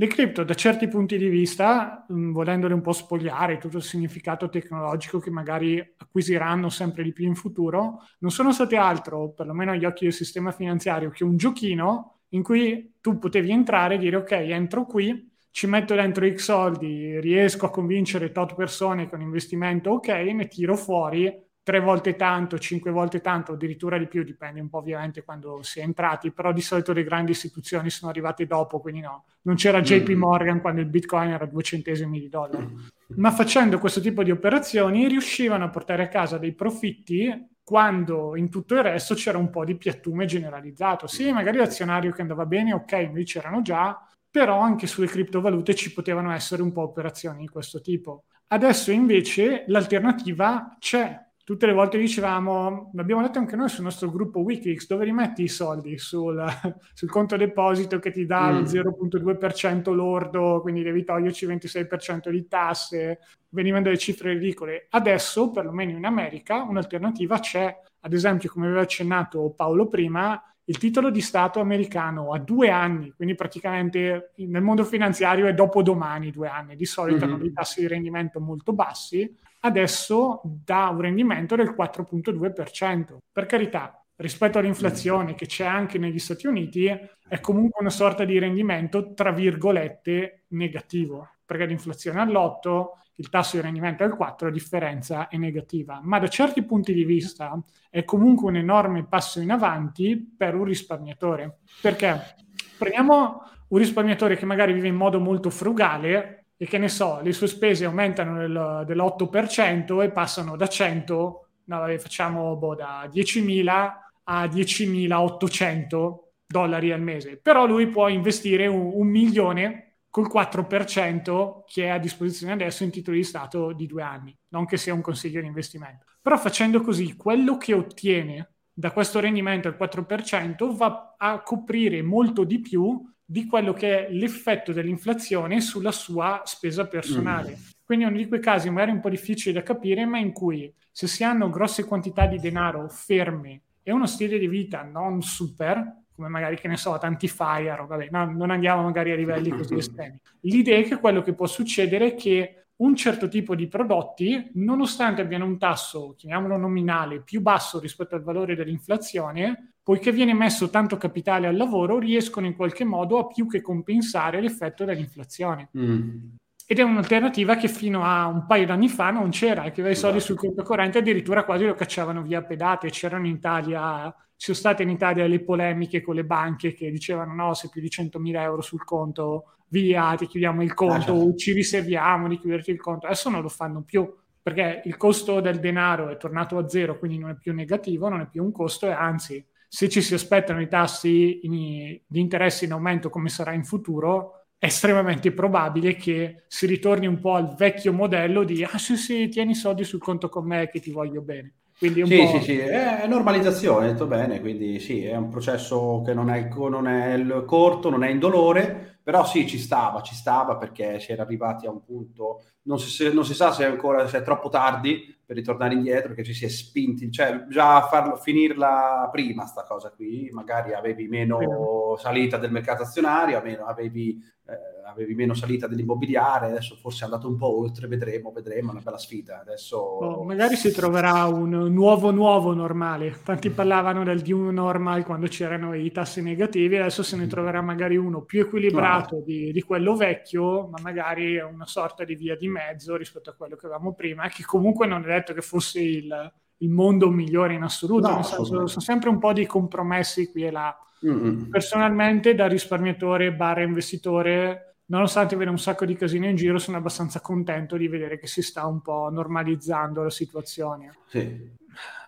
Le 0.00 0.06
cripto, 0.06 0.44
da 0.44 0.54
certi 0.54 0.88
punti 0.88 1.18
di 1.18 1.28
vista, 1.28 2.06
mh, 2.08 2.30
volendole 2.30 2.72
un 2.72 2.80
po' 2.80 2.92
spogliare 2.92 3.58
tutto 3.58 3.76
il 3.76 3.82
significato 3.82 4.48
tecnologico 4.48 5.18
che 5.18 5.28
magari 5.28 5.78
acquisiranno 5.98 6.70
sempre 6.70 7.02
di 7.02 7.12
più 7.12 7.26
in 7.26 7.34
futuro, 7.34 7.98
non 8.20 8.30
sono 8.30 8.50
state 8.50 8.76
altro, 8.76 9.32
perlomeno 9.32 9.72
agli 9.72 9.84
occhi 9.84 10.04
del 10.04 10.14
sistema 10.14 10.52
finanziario, 10.52 11.10
che 11.10 11.22
un 11.22 11.36
giochino 11.36 12.20
in 12.28 12.42
cui 12.42 12.94
tu 13.02 13.18
potevi 13.18 13.50
entrare 13.50 13.96
e 13.96 13.98
dire 13.98 14.16
ok, 14.16 14.30
entro 14.30 14.86
qui, 14.86 15.30
ci 15.50 15.66
metto 15.66 15.94
dentro 15.94 16.26
X 16.26 16.44
soldi, 16.44 17.20
riesco 17.20 17.66
a 17.66 17.70
convincere 17.70 18.32
tot 18.32 18.54
persone 18.54 19.06
con 19.06 19.20
investimento 19.20 19.90
ok, 19.90 20.08
ne 20.08 20.48
tiro 20.48 20.76
fuori 20.78 21.30
tre 21.62 21.80
volte 21.80 22.16
tanto, 22.16 22.58
cinque 22.58 22.90
volte 22.90 23.20
tanto, 23.20 23.52
addirittura 23.52 23.98
di 23.98 24.08
più, 24.08 24.22
dipende 24.22 24.60
un 24.60 24.68
po' 24.68 24.78
ovviamente 24.78 25.22
quando 25.22 25.62
si 25.62 25.80
è 25.80 25.82
entrati, 25.82 26.32
però 26.32 26.52
di 26.52 26.60
solito 26.60 26.92
le 26.92 27.04
grandi 27.04 27.32
istituzioni 27.32 27.90
sono 27.90 28.10
arrivate 28.10 28.46
dopo, 28.46 28.80
quindi 28.80 29.00
no, 29.00 29.24
non 29.42 29.56
c'era 29.56 29.80
JP 29.80 30.10
mm. 30.10 30.18
Morgan 30.18 30.60
quando 30.60 30.80
il 30.80 30.88
bitcoin 30.88 31.30
era 31.30 31.46
due 31.46 31.62
centesimi 31.62 32.18
di 32.18 32.28
dollaro, 32.28 32.70
mm. 32.70 32.78
ma 33.16 33.30
facendo 33.30 33.78
questo 33.78 34.00
tipo 34.00 34.22
di 34.22 34.30
operazioni 34.30 35.06
riuscivano 35.06 35.64
a 35.64 35.70
portare 35.70 36.04
a 36.04 36.08
casa 36.08 36.38
dei 36.38 36.54
profitti 36.54 37.48
quando 37.62 38.34
in 38.34 38.50
tutto 38.50 38.74
il 38.74 38.82
resto 38.82 39.14
c'era 39.14 39.38
un 39.38 39.48
po' 39.48 39.64
di 39.64 39.76
piattume 39.76 40.24
generalizzato. 40.24 41.06
Sì, 41.06 41.30
magari 41.30 41.58
l'azionario 41.58 42.10
che 42.10 42.20
andava 42.20 42.44
bene, 42.44 42.72
ok, 42.72 42.92
noi 43.12 43.22
c'erano 43.22 43.62
già, 43.62 43.96
però 44.28 44.58
anche 44.58 44.88
sulle 44.88 45.06
criptovalute 45.06 45.74
ci 45.76 45.92
potevano 45.92 46.32
essere 46.32 46.62
un 46.62 46.72
po' 46.72 46.82
operazioni 46.82 47.42
di 47.42 47.48
questo 47.48 47.80
tipo. 47.80 48.24
Adesso 48.48 48.90
invece 48.90 49.64
l'alternativa 49.68 50.76
c'è, 50.80 51.16
tutte 51.50 51.66
le 51.66 51.72
volte 51.72 51.98
dicevamo, 51.98 52.92
l'abbiamo 52.94 53.22
detto 53.22 53.40
anche 53.40 53.56
noi 53.56 53.68
sul 53.68 53.82
nostro 53.82 54.08
gruppo 54.08 54.38
Wikileaks, 54.38 54.86
dove 54.86 55.04
rimetti 55.04 55.42
i 55.42 55.48
soldi 55.48 55.98
sul, 55.98 56.40
sul 56.94 57.10
conto 57.10 57.36
deposito 57.36 57.98
che 57.98 58.12
ti 58.12 58.24
dà 58.24 58.52
mm. 58.52 58.56
il 58.58 58.62
0,2% 58.66 59.92
lordo, 59.92 60.60
quindi 60.60 60.84
devi 60.84 61.02
toglierci 61.02 61.46
il 61.46 61.50
26% 61.56 62.28
di 62.30 62.46
tasse, 62.46 63.18
venivano 63.48 63.82
delle 63.82 63.98
cifre 63.98 64.34
ridicole. 64.34 64.86
Adesso, 64.90 65.50
perlomeno 65.50 65.90
in 65.90 66.04
America, 66.04 66.62
un'alternativa 66.62 67.40
c'è. 67.40 67.76
Ad 67.98 68.12
esempio, 68.12 68.48
come 68.48 68.66
aveva 68.66 68.82
accennato 68.82 69.52
Paolo 69.56 69.88
prima, 69.88 70.40
il 70.66 70.78
titolo 70.78 71.10
di 71.10 71.20
Stato 71.20 71.58
americano 71.58 72.32
ha 72.32 72.38
due 72.38 72.70
anni, 72.70 73.12
quindi 73.16 73.34
praticamente 73.34 74.34
nel 74.36 74.62
mondo 74.62 74.84
finanziario 74.84 75.48
è 75.48 75.52
dopo 75.52 75.82
domani 75.82 76.30
due 76.30 76.46
anni, 76.46 76.76
di 76.76 76.84
solito 76.84 77.24
mm-hmm. 77.24 77.34
hanno 77.34 77.42
dei 77.42 77.52
tassi 77.52 77.80
di 77.80 77.88
rendimento 77.88 78.38
molto 78.38 78.72
bassi, 78.72 79.36
adesso 79.60 80.40
dà 80.44 80.88
un 80.88 81.00
rendimento 81.00 81.56
del 81.56 81.74
4.2%. 81.76 83.16
Per 83.32 83.46
carità, 83.46 84.04
rispetto 84.16 84.58
all'inflazione 84.58 85.34
che 85.34 85.46
c'è 85.46 85.64
anche 85.64 85.98
negli 85.98 86.18
Stati 86.18 86.46
Uniti, 86.46 86.86
è 86.86 87.40
comunque 87.40 87.80
una 87.80 87.90
sorta 87.90 88.24
di 88.24 88.38
rendimento, 88.38 89.14
tra 89.14 89.32
virgolette, 89.32 90.44
negativo, 90.48 91.28
perché 91.44 91.66
l'inflazione 91.66 92.18
è 92.18 92.22
all'8, 92.22 92.84
il 93.16 93.28
tasso 93.28 93.56
di 93.56 93.62
rendimento 93.62 94.02
è 94.02 94.06
al 94.06 94.16
4, 94.16 94.46
la 94.46 94.52
differenza 94.52 95.28
è 95.28 95.36
negativa. 95.36 96.00
Ma 96.02 96.18
da 96.18 96.28
certi 96.28 96.62
punti 96.64 96.94
di 96.94 97.04
vista 97.04 97.62
è 97.90 98.04
comunque 98.04 98.48
un 98.48 98.56
enorme 98.56 99.04
passo 99.06 99.40
in 99.40 99.50
avanti 99.50 100.34
per 100.36 100.54
un 100.54 100.64
risparmiatore. 100.64 101.58
Perché 101.82 102.36
prendiamo 102.78 103.42
un 103.68 103.78
risparmiatore 103.78 104.36
che 104.36 104.46
magari 104.46 104.72
vive 104.72 104.88
in 104.88 104.94
modo 104.94 105.20
molto 105.20 105.50
frugale, 105.50 106.39
e 106.62 106.66
che 106.66 106.76
ne 106.76 106.90
so, 106.90 107.20
le 107.22 107.32
sue 107.32 107.46
spese 107.46 107.86
aumentano 107.86 108.36
del, 108.36 108.84
dell'8% 108.86 110.02
e 110.02 110.10
passano 110.10 110.56
da 110.56 110.68
100, 110.68 111.46
no, 111.64 111.98
facciamo 111.98 112.54
boh, 112.56 112.74
da 112.74 113.08
10.000 113.10 113.92
a 114.24 114.44
10.800 114.44 116.14
dollari 116.46 116.92
al 116.92 117.00
mese. 117.00 117.38
Però 117.38 117.66
lui 117.66 117.86
può 117.86 118.08
investire 118.08 118.66
un, 118.66 118.90
un 118.92 119.06
milione 119.06 120.00
col 120.10 120.30
4% 120.30 121.62
che 121.64 121.84
è 121.84 121.88
a 121.88 121.98
disposizione 121.98 122.52
adesso 122.52 122.84
in 122.84 122.90
titoli 122.90 123.16
di 123.16 123.24
Stato 123.24 123.72
di 123.72 123.86
due 123.86 124.02
anni, 124.02 124.36
non 124.48 124.66
che 124.66 124.76
sia 124.76 124.92
un 124.92 125.00
consiglio 125.00 125.40
di 125.40 125.46
investimento. 125.46 126.04
Però 126.20 126.36
facendo 126.36 126.82
così, 126.82 127.16
quello 127.16 127.56
che 127.56 127.72
ottiene 127.72 128.50
da 128.70 128.90
questo 128.90 129.18
rendimento 129.18 129.66
al 129.66 129.78
4% 129.80 130.76
va 130.76 131.14
a 131.16 131.40
coprire 131.40 132.02
molto 132.02 132.44
di 132.44 132.60
più 132.60 133.02
di 133.30 133.46
quello 133.46 133.72
che 133.72 134.08
è 134.08 134.12
l'effetto 134.12 134.72
dell'inflazione 134.72 135.60
sulla 135.60 135.92
sua 135.92 136.42
spesa 136.44 136.88
personale. 136.88 137.50
Mm. 137.52 137.62
Quindi 137.84 138.04
è 138.04 138.08
uno 138.08 138.16
di 138.16 138.26
quei 138.26 138.40
casi 138.40 138.68
magari 138.70 138.90
un 138.90 138.98
po' 138.98 139.08
difficili 139.08 139.54
da 139.54 139.62
capire, 139.62 140.04
ma 140.04 140.18
in 140.18 140.32
cui 140.32 140.72
se 140.90 141.06
si 141.06 141.22
hanno 141.22 141.48
grosse 141.48 141.84
quantità 141.84 142.26
di 142.26 142.40
denaro 142.40 142.88
ferme 142.88 143.60
e 143.84 143.92
uno 143.92 144.08
stile 144.08 144.36
di 144.36 144.48
vita 144.48 144.82
non 144.82 145.22
super, 145.22 145.98
come 146.12 146.26
magari 146.26 146.56
che 146.56 146.66
ne 146.66 146.76
so, 146.76 146.98
tanti 146.98 147.28
fire, 147.28 147.84
vabbè, 147.86 148.08
no, 148.10 148.24
non 148.32 148.50
andiamo 148.50 148.82
magari 148.82 149.12
a 149.12 149.16
livelli 149.16 149.50
così 149.50 149.76
estremi. 149.78 150.18
L'idea 150.40 150.78
è 150.78 150.82
che 150.82 150.96
quello 150.96 151.22
che 151.22 151.32
può 151.32 151.46
succedere 151.46 152.06
è 152.06 152.14
che 152.16 152.64
un 152.80 152.96
certo 152.96 153.28
tipo 153.28 153.54
di 153.54 153.68
prodotti, 153.68 154.50
nonostante 154.54 155.20
abbiano 155.20 155.44
un 155.44 155.58
tasso, 155.58 156.14
chiamiamolo 156.16 156.56
nominale, 156.56 157.22
più 157.22 157.40
basso 157.40 157.78
rispetto 157.78 158.14
al 158.14 158.22
valore 158.22 158.54
dell'inflazione, 158.54 159.74
poiché 159.82 160.12
viene 160.12 160.34
messo 160.34 160.70
tanto 160.70 160.96
capitale 160.96 161.46
al 161.46 161.56
lavoro, 161.56 161.98
riescono 161.98 162.46
in 162.46 162.56
qualche 162.56 162.84
modo 162.84 163.18
a 163.18 163.26
più 163.26 163.46
che 163.46 163.60
compensare 163.60 164.40
l'effetto 164.40 164.84
dell'inflazione. 164.84 165.70
Mm. 165.76 166.18
Ed 166.66 166.78
è 166.78 166.82
un'alternativa 166.82 167.56
che 167.56 167.68
fino 167.68 168.04
a 168.04 168.26
un 168.26 168.46
paio 168.46 168.64
d'anni 168.64 168.88
fa 168.88 169.10
non 169.10 169.30
c'era, 169.30 169.64
che 169.64 169.80
aveva 169.80 169.90
i 169.90 169.96
soldi 169.96 170.20
sul 170.20 170.36
conto 170.36 170.62
corrente 170.62 170.98
addirittura 170.98 171.44
quasi 171.44 171.66
lo 171.66 171.74
cacciavano 171.74 172.22
via 172.22 172.38
a 172.38 172.44
pedate. 172.44 172.90
C'erano 172.90 173.26
in 173.26 173.34
Italia, 173.34 174.14
ci 174.36 174.46
sono 174.46 174.56
state 174.56 174.84
in 174.84 174.90
Italia 174.90 175.26
le 175.26 175.40
polemiche 175.40 176.00
con 176.00 176.14
le 176.14 176.24
banche 176.24 176.72
che 176.72 176.90
dicevano 176.92 177.34
no, 177.34 177.54
se 177.54 177.68
più 177.68 177.80
di 177.80 177.88
100.000 177.88 178.40
euro 178.40 178.62
sul 178.62 178.84
conto, 178.84 179.56
via, 179.70 180.14
ti 180.16 180.26
chiudiamo 180.26 180.62
il 180.62 180.74
conto, 180.74 181.12
ah, 181.12 181.16
certo. 181.16 181.34
ci 181.36 181.52
riserviamo 181.52 182.28
di 182.28 182.38
chiuderti 182.38 182.70
il 182.70 182.80
conto. 182.80 183.06
Adesso 183.06 183.30
non 183.30 183.42
lo 183.42 183.48
fanno 183.48 183.82
più 183.82 184.08
perché 184.42 184.82
il 184.84 184.96
costo 184.96 185.40
del 185.40 185.60
denaro 185.60 186.08
è 186.08 186.16
tornato 186.16 186.56
a 186.58 186.68
zero, 186.68 186.98
quindi 186.98 187.18
non 187.18 187.30
è 187.30 187.36
più 187.36 187.52
negativo, 187.52 188.08
non 188.08 188.20
è 188.20 188.28
più 188.28 188.42
un 188.42 188.52
costo 188.52 188.86
e 188.86 188.92
anzi 188.92 189.44
se 189.68 189.88
ci 189.88 190.02
si 190.02 190.14
aspettano 190.14 190.60
i 190.60 190.68
tassi 190.68 191.40
in, 191.42 192.00
di 192.06 192.20
interesse 192.20 192.64
in 192.64 192.72
aumento 192.72 193.10
come 193.10 193.28
sarà 193.28 193.52
in 193.52 193.64
futuro, 193.64 194.46
è 194.58 194.66
estremamente 194.66 195.32
probabile 195.32 195.94
che 195.94 196.44
si 196.48 196.66
ritorni 196.66 197.06
un 197.06 197.20
po' 197.20 197.34
al 197.34 197.54
vecchio 197.54 197.92
modello 197.92 198.44
di 198.44 198.64
ah 198.64 198.78
sì 198.78 198.96
sì, 198.96 199.28
tieni 199.28 199.52
i 199.52 199.54
soldi 199.54 199.84
sul 199.84 200.00
conto 200.00 200.28
con 200.28 200.46
me 200.46 200.68
che 200.68 200.80
ti 200.80 200.90
voglio 200.90 201.22
bene. 201.22 201.59
Quindi 201.80 202.04
sì, 202.04 202.26
sì, 202.26 202.40
sì, 202.42 202.58
è 202.58 203.06
normalizzazione, 203.06 203.86
detto 203.86 204.06
bene, 204.06 204.38
quindi 204.40 204.78
sì, 204.80 205.02
è 205.06 205.16
un 205.16 205.30
processo 205.30 206.02
che 206.04 206.12
non 206.12 206.28
è, 206.28 206.46
non 206.52 206.86
è 206.86 207.44
corto, 207.46 207.88
non 207.88 208.04
è 208.04 208.10
indolore, 208.10 208.98
però 209.02 209.24
sì, 209.24 209.48
ci 209.48 209.58
stava, 209.58 210.02
ci 210.02 210.14
stava 210.14 210.58
perché 210.58 211.00
si 211.00 211.10
era 211.12 211.22
arrivati 211.22 211.64
a 211.64 211.70
un 211.70 211.82
punto, 211.82 212.42
non 212.64 212.78
si, 212.78 213.10
non 213.14 213.24
si 213.24 213.32
sa 213.32 213.50
se, 213.52 213.64
ancora, 213.64 214.06
se 214.08 214.18
è 214.18 214.22
troppo 214.22 214.50
tardi, 214.50 215.16
per 215.24 215.36
ritornare 215.36 215.72
indietro, 215.72 216.08
perché 216.08 216.22
ci 216.22 216.34
si 216.34 216.44
è 216.44 216.48
spinti, 216.48 217.10
cioè 217.10 217.46
già 217.48 217.76
a 217.76 217.86
farlo, 217.86 218.16
finirla 218.16 219.08
prima 219.10 219.46
sta 219.46 219.62
cosa 219.62 219.88
qui, 219.90 220.28
magari 220.32 220.74
avevi 220.74 221.08
meno 221.08 221.96
salita 221.96 222.36
del 222.36 222.52
mercato 222.52 222.82
azionario, 222.82 223.40
meno, 223.42 223.64
avevi 223.64 224.22
eh, 224.46 224.52
avevi 224.90 225.14
meno 225.14 225.34
salita 225.34 225.66
dell'immobiliare, 225.66 226.46
adesso 226.46 226.76
forse 226.76 227.02
è 227.02 227.04
andato 227.04 227.28
un 227.28 227.36
po' 227.36 227.58
oltre, 227.58 227.86
vedremo, 227.86 228.32
vedremo, 228.32 228.68
è 228.68 228.72
una 228.72 228.82
bella 228.82 228.98
sfida. 228.98 229.40
Adesso... 229.40 229.76
Oh, 229.76 230.24
magari 230.24 230.56
si 230.56 230.72
troverà 230.72 231.26
un 231.26 231.50
nuovo 231.72 232.10
nuovo 232.10 232.54
normale. 232.54 233.16
Tanti 233.24 233.50
parlavano 233.50 234.04
del 234.04 234.22
new 234.24 234.50
normal 234.50 235.04
quando 235.04 235.26
c'erano 235.26 235.74
i 235.74 235.90
tassi 235.90 236.22
negativi, 236.22 236.76
adesso 236.76 237.02
se 237.02 237.16
ne 237.16 237.26
troverà 237.26 237.60
magari 237.60 237.96
uno 237.96 238.22
più 238.22 238.40
equilibrato 238.40 239.16
no. 239.16 239.22
di, 239.22 239.52
di, 239.52 239.62
quello 239.62 239.96
vecchio, 239.96 240.68
ma 240.68 240.78
magari 240.82 241.38
una 241.38 241.66
sorta 241.66 242.04
di 242.04 242.14
via 242.14 242.36
di 242.36 242.48
mezzo 242.48 242.96
rispetto 242.96 243.30
a 243.30 243.34
quello 243.34 243.56
che 243.56 243.66
avevamo 243.66 243.94
prima, 243.94 244.28
che 244.28 244.44
comunque 244.44 244.86
non 244.86 245.02
è 245.02 245.06
detto 245.06 245.32
che 245.32 245.42
fosse 245.42 245.80
il, 245.80 246.32
il 246.58 246.70
mondo 246.70 247.10
migliore 247.10 247.54
in 247.54 247.62
assoluto, 247.62 248.08
no, 248.08 248.14
nel 248.16 248.24
senso, 248.24 248.66
sono 248.66 248.80
sempre 248.80 249.08
un 249.08 249.18
po' 249.18 249.32
di 249.32 249.46
compromessi 249.46 250.30
qui 250.30 250.44
e 250.44 250.50
là. 250.50 250.76
Mm-hmm. 251.06 251.48
Personalmente, 251.48 252.34
da 252.34 252.46
risparmiatore 252.46 253.32
barra 253.32 253.62
investitore, 253.62 254.69
nonostante 254.90 255.34
avere 255.34 255.50
un 255.50 255.58
sacco 255.58 255.84
di 255.84 255.96
casino 255.96 256.26
in 256.26 256.36
giro, 256.36 256.58
sono 256.58 256.76
abbastanza 256.76 257.20
contento 257.20 257.76
di 257.76 257.88
vedere 257.88 258.18
che 258.18 258.26
si 258.26 258.42
sta 258.42 258.66
un 258.66 258.82
po' 258.82 259.08
normalizzando 259.10 260.02
la 260.02 260.10
situazione. 260.10 260.92
Sì. 261.08 261.58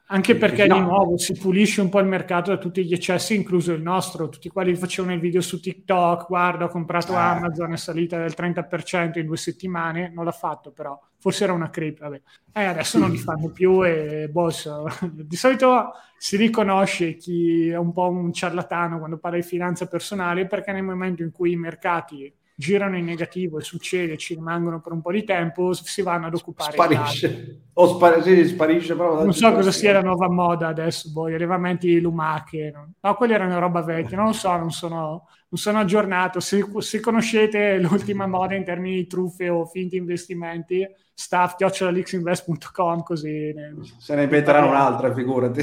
Anche 0.07 0.37
perché 0.37 0.67
no. 0.67 0.75
di 0.75 0.81
nuovo 0.81 1.17
si 1.17 1.33
pulisce 1.33 1.81
un 1.81 1.89
po' 1.89 2.01
il 2.01 2.07
mercato 2.07 2.51
da 2.51 2.59
tutti 2.59 2.85
gli 2.85 2.93
eccessi, 2.93 3.35
incluso 3.35 3.73
il 3.73 3.81
nostro. 3.81 4.29
Tutti 4.29 4.51
quelli 4.51 4.73
che 4.73 4.79
facevano 4.79 5.15
il 5.15 5.21
video 5.21 5.41
su 5.41 5.59
TikTok, 5.59 6.27
guarda, 6.27 6.65
ho 6.65 6.69
comprato 6.69 7.13
eh. 7.13 7.17
Amazon, 7.17 7.73
è 7.73 7.77
salita 7.77 8.19
del 8.19 8.35
30% 8.37 9.19
in 9.19 9.25
due 9.25 9.39
settimane, 9.39 10.11
non 10.13 10.27
l'ha 10.27 10.33
fatto 10.33 10.71
però, 10.71 11.01
forse 11.19 11.45
era 11.45 11.55
una 11.55 11.71
creep, 11.71 12.01
vabbè. 12.01 12.21
Eh, 12.53 12.65
adesso 12.65 12.99
non 12.99 13.11
li 13.11 13.17
fanno 13.19 13.49
più 13.49 13.87
e 13.87 14.29
boh, 14.29 14.51
di 15.13 15.37
solito 15.37 15.93
si 16.19 16.37
riconosce 16.37 17.15
chi 17.15 17.69
è 17.69 17.77
un 17.77 17.93
po' 17.93 18.09
un 18.09 18.33
ciarlatano 18.33 18.99
quando 18.99 19.17
parla 19.17 19.39
di 19.39 19.45
finanza 19.45 19.87
personale 19.87 20.47
perché 20.47 20.73
nel 20.73 20.83
momento 20.83 21.23
in 21.23 21.31
cui 21.31 21.53
i 21.53 21.57
mercati 21.57 22.33
girano 22.63 22.97
in 22.97 23.05
negativo 23.05 23.59
e 23.59 23.63
succede, 23.63 24.17
ci 24.17 24.35
rimangono 24.35 24.81
per 24.81 24.93
un 24.93 25.03
po' 25.03 25.11
di 25.11 25.25
tempo, 25.25 25.73
si 25.73 26.01
vanno 26.01 26.29
ad 26.29 26.35
occupare. 26.35 26.71
Sparisce. 26.71 27.63
O 27.73 27.89
spar- 27.89 28.23
sì, 28.23 28.47
sparisce 28.47 28.95
proprio. 28.95 29.25
Non 29.25 29.35
so 29.35 29.53
cosa 29.53 29.73
sia 29.73 29.95
la 29.95 30.01
nuova 30.01 30.31
moda 30.31 30.69
adesso, 30.69 31.11
boh, 31.11 31.29
gli 31.29 31.35
allevamenti 31.35 32.01
lumache. 32.01 32.71
No? 32.73 32.93
no, 33.01 33.15
quelli 33.17 33.33
erano 33.33 33.59
roba 33.59 33.83
vecchia, 33.83 34.17
non 34.17 34.27
lo 34.27 34.33
so, 34.33 34.57
non 34.57 34.71
sono, 34.71 35.27
non 35.53 35.61
sono 35.61 35.81
aggiornato. 35.81 36.41
Se, 36.41 36.65
se, 36.79 37.01
conoscete 37.01 37.79
l'ultima 37.79 38.27
moda 38.27 38.55
in 38.55 38.65
termini 38.65 38.97
di 38.97 39.07
truffe 39.07 39.51
o 39.51 39.67
finti 39.67 39.97
investimenti, 39.97 40.87
staff.lixinvest.com 41.15 43.03
così 43.03 43.53
ne... 43.53 43.75
se 43.99 44.15
ne 44.15 44.23
inventeranno 44.23 44.69
un'altra 44.69 45.13
figurati 45.13 45.63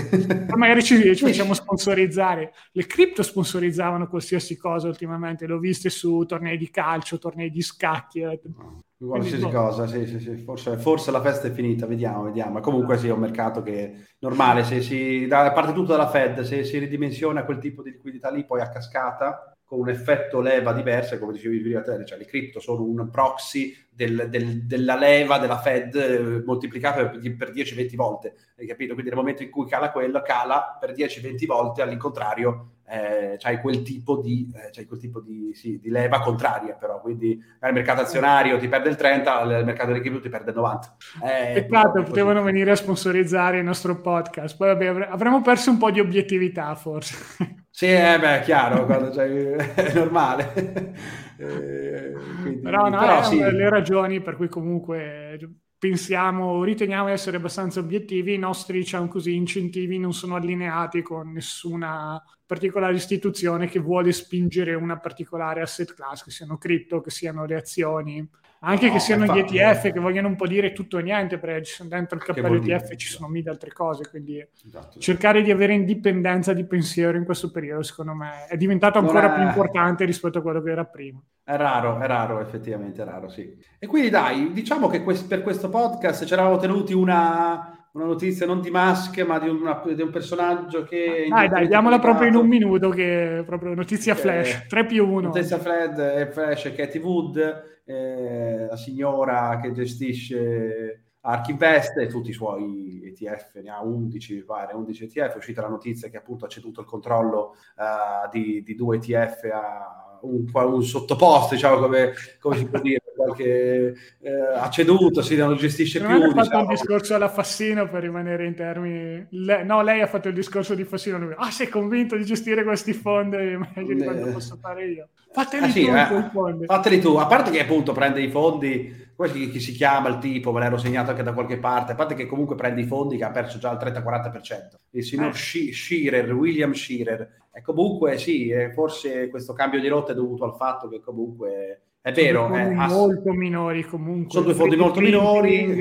magari 0.55 0.83
ci, 0.83 1.15
ci, 1.15 1.25
facciamo 1.25 1.55
sponsorizzare 1.55 2.53
le 2.71 2.85
cripto 2.85 3.23
sponsorizzavano 3.23 4.07
qualsiasi 4.07 4.55
cosa 4.57 4.87
ultimamente 4.87 5.47
l'ho 5.47 5.57
viste 5.57 5.89
su 5.89 6.23
tornei 6.27 6.55
di 6.55 6.69
calcio 6.69 7.17
tornei 7.17 7.49
di 7.49 7.61
scacchi 7.61 8.21
qualsiasi 8.21 9.37
Quindi, 9.41 9.55
cosa 9.55 9.87
sì, 9.87 10.05
sì, 10.05 10.19
sì. 10.19 10.35
Forse, 10.37 10.77
forse, 10.77 11.09
la 11.09 11.21
festa 11.21 11.47
è 11.47 11.51
finita 11.51 11.87
vediamo 11.87 12.23
vediamo 12.23 12.59
comunque 12.59 12.97
sì 12.97 13.07
è 13.07 13.11
un 13.11 13.19
mercato 13.19 13.63
che 13.63 13.83
è 13.83 13.93
normale 14.19 14.63
se 14.63 14.81
si 14.81 15.25
da, 15.25 15.51
parte 15.51 15.73
tutto 15.73 15.91
dalla 15.91 16.09
Fed 16.09 16.41
se 16.41 16.63
si 16.63 16.77
ridimensiona 16.77 17.43
quel 17.43 17.57
tipo 17.57 17.81
di 17.81 17.91
liquidità 17.91 18.29
lì 18.29 18.45
poi 18.45 18.61
a 18.61 18.69
cascata 18.69 19.48
con 19.69 19.81
un 19.81 19.89
effetto 19.89 20.41
leva 20.41 20.73
diverso, 20.73 21.19
come 21.19 21.31
dicevi 21.31 21.59
prima 21.59 21.81
te, 21.81 22.03
cioè 22.03 22.17
le 22.17 22.25
cripto 22.25 22.59
sono 22.59 22.81
un 22.81 23.07
proxy 23.11 23.71
del, 23.87 24.25
del, 24.27 24.65
della 24.65 24.95
leva 24.95 25.37
della 25.37 25.59
Fed 25.59 25.93
eh, 25.93 26.43
moltiplicata 26.43 27.07
per, 27.07 27.35
per 27.35 27.51
10-20 27.51 27.95
volte, 27.95 28.33
hai 28.57 28.65
capito? 28.65 28.93
Quindi 28.93 29.11
nel 29.11 29.19
momento 29.19 29.43
in 29.43 29.51
cui 29.51 29.67
cala 29.67 29.91
quello, 29.91 30.23
cala 30.23 30.75
per 30.79 30.93
10-20 30.93 31.45
volte, 31.45 31.83
all'incontrario 31.83 32.77
eh, 32.87 33.35
c'hai 33.37 33.61
quel 33.61 33.83
tipo, 33.83 34.17
di, 34.17 34.51
eh, 34.55 34.71
c'hai 34.71 34.87
quel 34.87 34.99
tipo 34.99 35.21
di, 35.21 35.51
sì, 35.53 35.77
di, 35.79 35.91
leva 35.91 36.19
contraria, 36.19 36.73
però 36.73 36.99
quindi 36.99 37.33
il 37.33 37.71
mercato 37.71 38.01
azionario 38.01 38.57
ti 38.57 38.67
perde 38.67 38.89
il 38.89 38.95
30, 38.95 39.41
il 39.41 39.65
mercato 39.65 39.91
delle 39.91 40.01
cripto 40.01 40.19
ti 40.19 40.29
perde 40.29 40.49
il 40.49 40.55
90. 40.55 40.95
Eh, 41.23 41.53
Peccato, 41.61 42.01
potevano 42.01 42.41
venire 42.41 42.71
a 42.71 42.75
sponsorizzare 42.75 43.59
il 43.59 43.65
nostro 43.65 44.01
podcast, 44.01 44.57
poi 44.57 44.69
vabbè, 44.69 45.09
avremmo 45.11 45.43
perso 45.43 45.69
un 45.69 45.77
po' 45.77 45.91
di 45.91 45.99
obiettività 45.99 46.73
forse. 46.73 47.67
Sì, 47.79 47.85
eh, 47.85 48.19
beh, 48.19 48.41
è 48.41 48.43
chiaro, 48.43 49.13
cioè, 49.13 49.55
è 49.73 49.93
normale. 49.93 50.51
eh, 51.39 52.11
quindi, 52.41 52.59
però 52.59 52.89
no, 52.89 52.99
però, 52.99 53.23
sì. 53.23 53.39
le 53.39 53.69
ragioni 53.69 54.19
per 54.19 54.35
cui 54.35 54.49
comunque 54.49 55.39
pensiamo, 55.77 56.61
riteniamo 56.65 57.05
di 57.05 57.13
essere 57.13 57.37
abbastanza 57.37 57.79
obiettivi, 57.79 58.33
i 58.33 58.37
nostri 58.37 58.79
diciamo 58.79 59.07
così, 59.07 59.33
incentivi 59.33 59.97
non 59.97 60.11
sono 60.11 60.35
allineati 60.35 61.01
con 61.01 61.31
nessuna 61.31 62.21
particolare 62.45 62.95
istituzione 62.95 63.69
che 63.69 63.79
vuole 63.79 64.11
spingere 64.11 64.73
una 64.73 64.99
particolare 64.99 65.61
asset 65.61 65.93
class, 65.93 66.25
che 66.25 66.31
siano 66.31 66.57
cripto, 66.57 66.99
che 66.99 67.11
siano 67.11 67.45
le 67.45 67.55
azioni, 67.55 68.29
anche 68.61 68.87
no, 68.87 68.93
che 68.93 68.99
siano 68.99 69.25
gli 69.25 69.39
ETF 69.39 69.85
no. 69.85 69.91
che 69.91 69.99
vogliono 69.99 70.27
un 70.27 70.35
po' 70.35 70.47
dire 70.47 70.73
tutto 70.73 70.97
e 70.97 71.03
niente, 71.03 71.37
perché 71.37 71.83
dentro 71.85 72.17
il 72.17 72.23
cappello 72.23 72.55
ETF 72.55 72.85
dire, 72.85 72.97
ci 72.97 73.07
sono 73.07 73.27
mille 73.27 73.49
altre 73.49 73.71
cose, 73.71 74.09
quindi 74.09 74.45
esatto. 74.65 74.99
cercare 74.99 75.41
di 75.41 75.51
avere 75.51 75.73
indipendenza 75.73 76.53
di 76.53 76.65
pensiero 76.65 77.17
in 77.17 77.25
questo 77.25 77.51
periodo, 77.51 77.83
secondo 77.83 78.13
me, 78.13 78.45
è 78.47 78.57
diventato 78.57 78.99
ancora 78.99 79.31
è... 79.31 79.35
più 79.35 79.43
importante 79.47 80.05
rispetto 80.05 80.39
a 80.39 80.41
quello 80.41 80.61
che 80.61 80.71
era 80.71 80.85
prima. 80.85 81.21
È 81.43 81.55
raro, 81.55 81.99
è 81.99 82.05
raro, 82.05 82.41
effettivamente 82.41 83.01
è 83.01 83.05
raro, 83.05 83.29
sì. 83.29 83.57
E 83.79 83.87
quindi 83.87 84.09
dai, 84.09 84.51
diciamo 84.51 84.87
che 84.87 85.03
quest- 85.03 85.27
per 85.27 85.41
questo 85.41 85.69
podcast 85.69 86.25
ci 86.25 86.33
eravamo 86.33 86.57
tenuti 86.57 86.93
una 86.93 87.78
una 87.93 88.05
notizia 88.05 88.45
non 88.45 88.61
di 88.61 88.69
Musk, 88.69 89.19
ma 89.25 89.39
di, 89.39 89.49
una, 89.49 89.81
di 89.83 90.01
un 90.01 90.11
personaggio 90.11 90.83
che... 90.83 91.27
Dai, 91.29 91.49
dai, 91.49 91.67
diamola 91.67 91.99
proprio 91.99 92.27
in 92.27 92.35
un 92.35 92.47
minuto, 92.47 92.89
che 92.89 93.39
è 93.39 93.43
proprio 93.43 93.73
notizia 93.73 94.15
flash, 94.15 94.67
3 94.67 94.85
più 94.85 95.07
1. 95.07 95.27
Notizia 95.27 95.57
flash, 95.57 95.97
è 95.97 96.29
flash 96.31 96.65
è 96.65 96.75
Katie 96.75 97.01
Wood, 97.01 97.81
eh, 97.85 98.67
la 98.69 98.77
signora 98.77 99.59
che 99.61 99.71
gestisce 99.71 101.03
Ark 101.21 101.49
Invest 101.49 101.97
e 101.97 102.07
tutti 102.07 102.29
i 102.29 102.33
suoi 102.33 103.01
ETF, 103.05 103.55
ne 103.55 103.69
ha 103.69 103.81
11, 103.81 104.43
pare, 104.43 104.73
11 104.73 105.03
ETF, 105.03 105.33
è 105.33 105.37
uscita 105.37 105.61
la 105.61 105.67
notizia 105.67 106.09
che 106.09 106.17
appunto 106.17 106.45
ha 106.45 106.49
ceduto 106.49 106.81
il 106.81 106.87
controllo 106.87 107.55
uh, 107.75 108.29
di, 108.31 108.63
di, 108.63 108.75
due 108.75 108.97
ETF 108.97 109.43
a 109.51 110.17
un, 110.21 110.45
un 110.53 110.83
sottoposto, 110.83 111.55
diciamo 111.55 111.79
come, 111.79 112.13
come 112.39 112.55
si 112.55 112.65
può 112.67 112.79
dire, 112.79 112.98
qualche 113.29 113.95
eh, 114.21 114.31
ha 114.55 114.69
ceduto, 114.69 115.21
sì, 115.21 115.35
non 115.35 115.55
gestisce 115.55 115.99
non 115.99 116.09
più. 116.09 116.19
Non 116.19 116.29
ha 116.29 116.33
fatto 116.33 116.41
diciamo. 116.43 116.63
un 116.63 116.69
discorso 116.69 117.15
alla 117.15 117.29
Fassino 117.29 117.87
per 117.87 118.01
rimanere 118.01 118.45
in 118.45 118.55
termini... 118.55 119.25
Le... 119.29 119.63
no, 119.63 119.81
lei 119.81 120.01
ha 120.01 120.07
fatto 120.07 120.27
il 120.27 120.33
discorso 120.33 120.75
di 120.75 120.83
Fassino. 120.83 121.17
Lui... 121.17 121.33
Ah, 121.35 121.51
sei 121.51 121.69
convinto 121.69 122.15
di 122.15 122.25
gestire 122.25 122.63
questi 122.63 122.93
fondi 122.93 123.37
meglio 123.37 123.93
di 123.93 124.03
quanto 124.03 124.27
eh. 124.27 124.31
posso 124.31 124.57
fare 124.61 124.85
io. 124.85 125.09
Fateli 125.31 125.65
ah, 125.65 125.69
sì, 125.69 125.85
tu 125.85 125.93
eh, 125.93 126.29
fondi. 126.31 126.65
Fateli 126.65 126.99
tu, 126.99 127.15
a 127.15 127.27
parte 127.27 127.51
che 127.51 127.61
appunto 127.61 127.93
prende 127.93 128.21
i 128.21 128.29
fondi, 128.29 129.11
quelli 129.15 129.49
che 129.49 129.59
si 129.59 129.73
chiama 129.73 130.09
il 130.09 130.17
tipo, 130.17 130.51
me 130.51 130.59
l'ero 130.59 130.77
segnato 130.77 131.11
anche 131.11 131.23
da 131.23 131.33
qualche 131.33 131.57
parte, 131.57 131.91
a 131.91 131.95
parte 131.95 132.15
che 132.15 132.25
comunque 132.25 132.55
prende 132.55 132.81
i 132.81 132.85
fondi 132.85 133.17
che 133.17 133.25
ha 133.25 133.31
perso 133.31 133.59
già 133.59 133.71
il 133.71 133.77
30-40%. 133.77 134.75
Il 134.91 135.03
signor 135.03 135.29
eh. 135.29 135.71
Shearer, 135.71 136.33
William 136.33 136.71
Shearer, 136.71 137.29
e 137.51 137.61
comunque 137.61 138.17
sì, 138.17 138.51
forse 138.73 139.29
questo 139.29 139.53
cambio 139.53 139.79
di 139.79 139.87
rotta 139.87 140.13
è 140.13 140.15
dovuto 140.15 140.45
al 140.45 140.55
fatto 140.55 140.87
che 140.87 140.99
comunque 140.99 141.81
è 142.01 142.11
vero. 142.11 142.43
Sono 142.43 142.55
è 142.55 142.69
molto 142.73 143.29
ass- 143.29 143.35
minori 143.35 143.83
comunque. 143.83 144.31
Sono 144.31 144.45
due 144.45 144.53
fondi 144.53 144.75
molto 144.75 144.99
minori. 144.99 145.77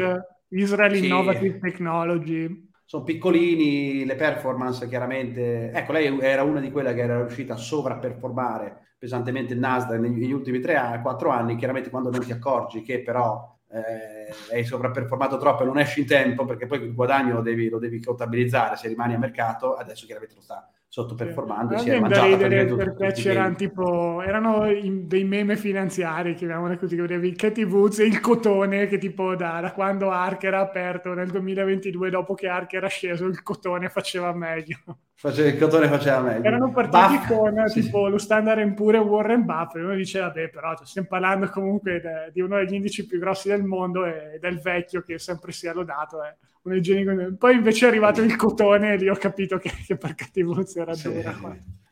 Israel 0.50 0.96
sì. 0.96 1.06
Innovative 1.06 1.58
Technology. 1.58 2.66
Sono 2.84 3.04
piccolini, 3.04 4.06
le 4.06 4.14
performance 4.14 4.88
chiaramente... 4.88 5.70
Ecco, 5.72 5.92
lei 5.92 6.18
era 6.20 6.42
una 6.42 6.58
di 6.58 6.70
quelle 6.70 6.94
che 6.94 7.02
era 7.02 7.18
riuscita 7.18 7.52
a 7.52 7.58
sovrapperformare 7.58 8.94
pesantemente 8.98 9.52
il 9.52 9.60
Nasdaq 9.60 9.98
negli, 10.00 10.32
ultimi 10.32 10.58
3-4 10.58 11.30
anni. 11.30 11.56
Chiaramente 11.56 11.90
quando 11.90 12.10
non 12.10 12.20
ti 12.20 12.32
accorgi 12.32 12.82
che 12.82 13.02
però 13.02 13.56
eh, 13.70 14.17
hai 14.52 14.64
sovrapperformato 14.64 15.38
troppo 15.38 15.62
e 15.62 15.66
non 15.66 15.78
esci 15.78 16.00
in 16.00 16.06
tempo 16.06 16.44
perché 16.44 16.66
poi 16.66 16.82
il 16.82 16.94
guadagno 16.94 17.34
lo 17.34 17.42
devi, 17.42 17.68
lo 17.68 17.78
devi 17.78 18.02
contabilizzare 18.02 18.76
se 18.76 18.88
rimani 18.88 19.14
a 19.14 19.18
mercato, 19.18 19.74
adesso 19.74 20.06
chiaramente 20.06 20.36
lo 20.36 20.42
sta 20.42 20.70
sottoperformando 20.90 21.76
sì. 21.76 21.84
si 21.84 21.90
è 21.90 22.00
mangiata 22.00 22.26
ridere 22.26 22.64
perché 22.64 23.12
c'erano 23.12 23.54
tipo 23.56 24.22
erano 24.22 24.64
dei 25.02 25.24
meme 25.24 25.54
finanziari 25.56 26.34
chiamiamole 26.34 26.78
così 26.78 26.96
che 26.96 27.02
vedevi 27.02 27.34
Katie 27.34 27.64
Woods 27.64 27.98
e 27.98 28.06
il 28.06 28.20
cotone 28.20 28.86
che 28.86 28.96
tipo 28.96 29.36
da, 29.36 29.60
da, 29.60 29.72
quando 29.72 30.10
Ark 30.10 30.44
era 30.44 30.60
aperto 30.60 31.12
nel 31.12 31.28
2022 31.28 32.08
dopo 32.08 32.32
che 32.32 32.48
Ark 32.48 32.72
era 32.72 32.88
sceso 32.88 33.26
il 33.26 33.42
cotone 33.42 33.90
faceva 33.90 34.32
meglio 34.32 34.78
Faceva, 35.18 35.48
il 35.48 35.58
cotone 35.58 35.88
faceva 35.88 36.20
meglio 36.20 36.44
erano 36.44 36.70
partiti 36.70 37.18
Buff. 37.18 37.26
con 37.26 37.68
sì. 37.68 37.82
tipo 37.82 38.08
lo 38.08 38.18
standard 38.18 38.72
pure 38.72 38.96
Warren 38.96 39.44
Buffett 39.44 39.84
uno 39.84 39.94
dice 39.94 40.20
vabbè 40.20 40.48
però 40.48 40.74
cioè, 40.74 40.86
stiamo 40.86 41.08
parlando 41.08 41.50
comunque 41.50 42.00
de, 42.00 42.30
di 42.32 42.40
uno 42.40 42.56
degli 42.56 42.72
indici 42.72 43.04
più 43.04 43.18
grossi 43.18 43.48
del 43.48 43.62
mondo 43.62 44.06
e 44.06 44.17
del 44.40 44.60
vecchio 44.60 45.02
che 45.02 45.18
sempre 45.18 45.52
sia 45.52 45.72
lodato 45.72 46.22
eh 46.22 46.36
un 46.68 46.76
igienico. 46.76 47.36
Poi 47.36 47.54
invece 47.54 47.86
è 47.86 47.88
arrivato 47.88 48.22
il 48.22 48.36
cotone 48.36 48.92
e 48.92 48.96
lì 48.96 49.08
ho 49.08 49.16
capito 49.16 49.58
che, 49.58 49.72
che 49.86 49.96
per 49.96 50.14
cattivuzza 50.14 50.82
era 50.82 50.94
sì. 50.94 51.12
dura. 51.12 51.34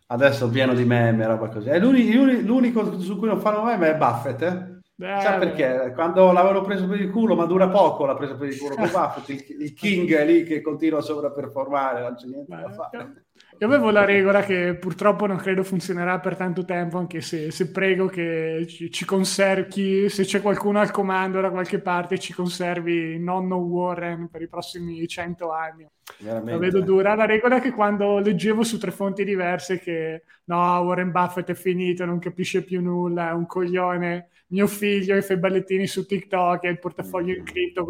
Adesso 0.09 0.49
pieno 0.51 0.73
di 0.75 0.85
meme, 0.85 1.27
roba 1.27 1.49
così. 1.49 1.69
È 1.69 1.79
l'unico, 1.79 2.23
l'unico 2.23 3.01
su 3.01 3.19
cui 3.19 3.27
non 3.27 3.41
fanno 3.41 3.65
meme 3.65 3.91
è 3.91 3.97
Buffett, 3.97 4.43
eh? 4.43 4.75
Beh, 4.99 5.21
Sa 5.21 5.37
perché? 5.37 5.93
Quando 5.95 6.33
l'avevano 6.33 6.63
preso 6.63 6.87
per 6.87 7.01
il 7.01 7.11
culo, 7.11 7.35
ma 7.35 7.45
dura 7.45 7.69
poco 7.69 8.07
l'ha 8.07 8.15
preso 8.15 8.37
per 8.37 8.49
il 8.49 8.59
culo 8.59 8.77
con 8.77 8.91
Buffett, 8.91 9.29
il, 9.29 9.63
il, 9.63 9.75
King 9.75 10.15
è 10.15 10.25
lì 10.25 10.45
che 10.45 10.63
continua 10.63 11.01
a 11.01 11.03
sovraperformare, 11.03 12.01
non 12.01 12.15
c'è 12.15 12.27
niente 12.27 12.55
beh, 12.55 12.63
da 12.63 12.71
fare. 12.71 13.26
Io 13.59 13.67
avevo 13.67 13.91
la 13.91 14.05
regola 14.05 14.43
che 14.43 14.75
purtroppo 14.75 15.27
non 15.27 15.39
credo 15.39 15.63
funzionerà 15.63 16.21
per 16.21 16.37
tanto 16.37 16.67
tempo, 16.67 16.99
anche 16.99 17.23
se, 17.23 17.51
se 17.51 17.71
prego 17.71 18.07
che 18.07 18.67
ci, 18.69 18.91
ci, 18.91 19.07
conservi, 19.07 20.11
se 20.11 20.25
c'è 20.25 20.43
qualcuno 20.43 20.79
al 20.79 20.91
comando 20.91 21.41
da 21.41 21.49
qualche 21.49 21.79
parte, 21.79 22.19
ci 22.19 22.35
conservi 22.35 23.19
nonno 23.19 23.57
Warren 23.57 24.29
per 24.29 24.43
i 24.43 24.49
prossimi 24.49 25.07
cento 25.09 25.53
anni. 25.53 25.89
Veramente. 26.19 26.51
La 26.51 26.59
vedo 26.59 26.81
dura. 26.83 27.15
La 27.15 27.25
regola 27.25 27.57
è 27.57 27.61
che 27.63 27.71
quando 27.71 28.19
leggevo 28.19 28.63
su 28.63 28.79
tre 28.79 28.91
fonti 28.91 29.25
diverse 29.25 29.79
che 29.79 30.25
no, 30.45 30.79
Warren 30.81 31.11
Buffett 31.11 31.49
è 31.49 31.55
finito, 31.55 32.05
non 32.05 32.19
capisce 32.19 32.63
più 32.63 32.83
nulla, 32.83 33.31
è 33.31 33.33
un 33.33 33.47
coglione, 33.47 34.29
mio 34.49 34.67
figlio 34.67 35.19
fa 35.23 35.33
i 35.33 35.39
ballettini 35.39 35.87
su 35.87 36.05
TikTok 36.05 36.65
e 36.65 36.69
il 36.69 36.79
portafoglio 36.79 37.35
in 37.35 37.43
cripto, 37.43 37.87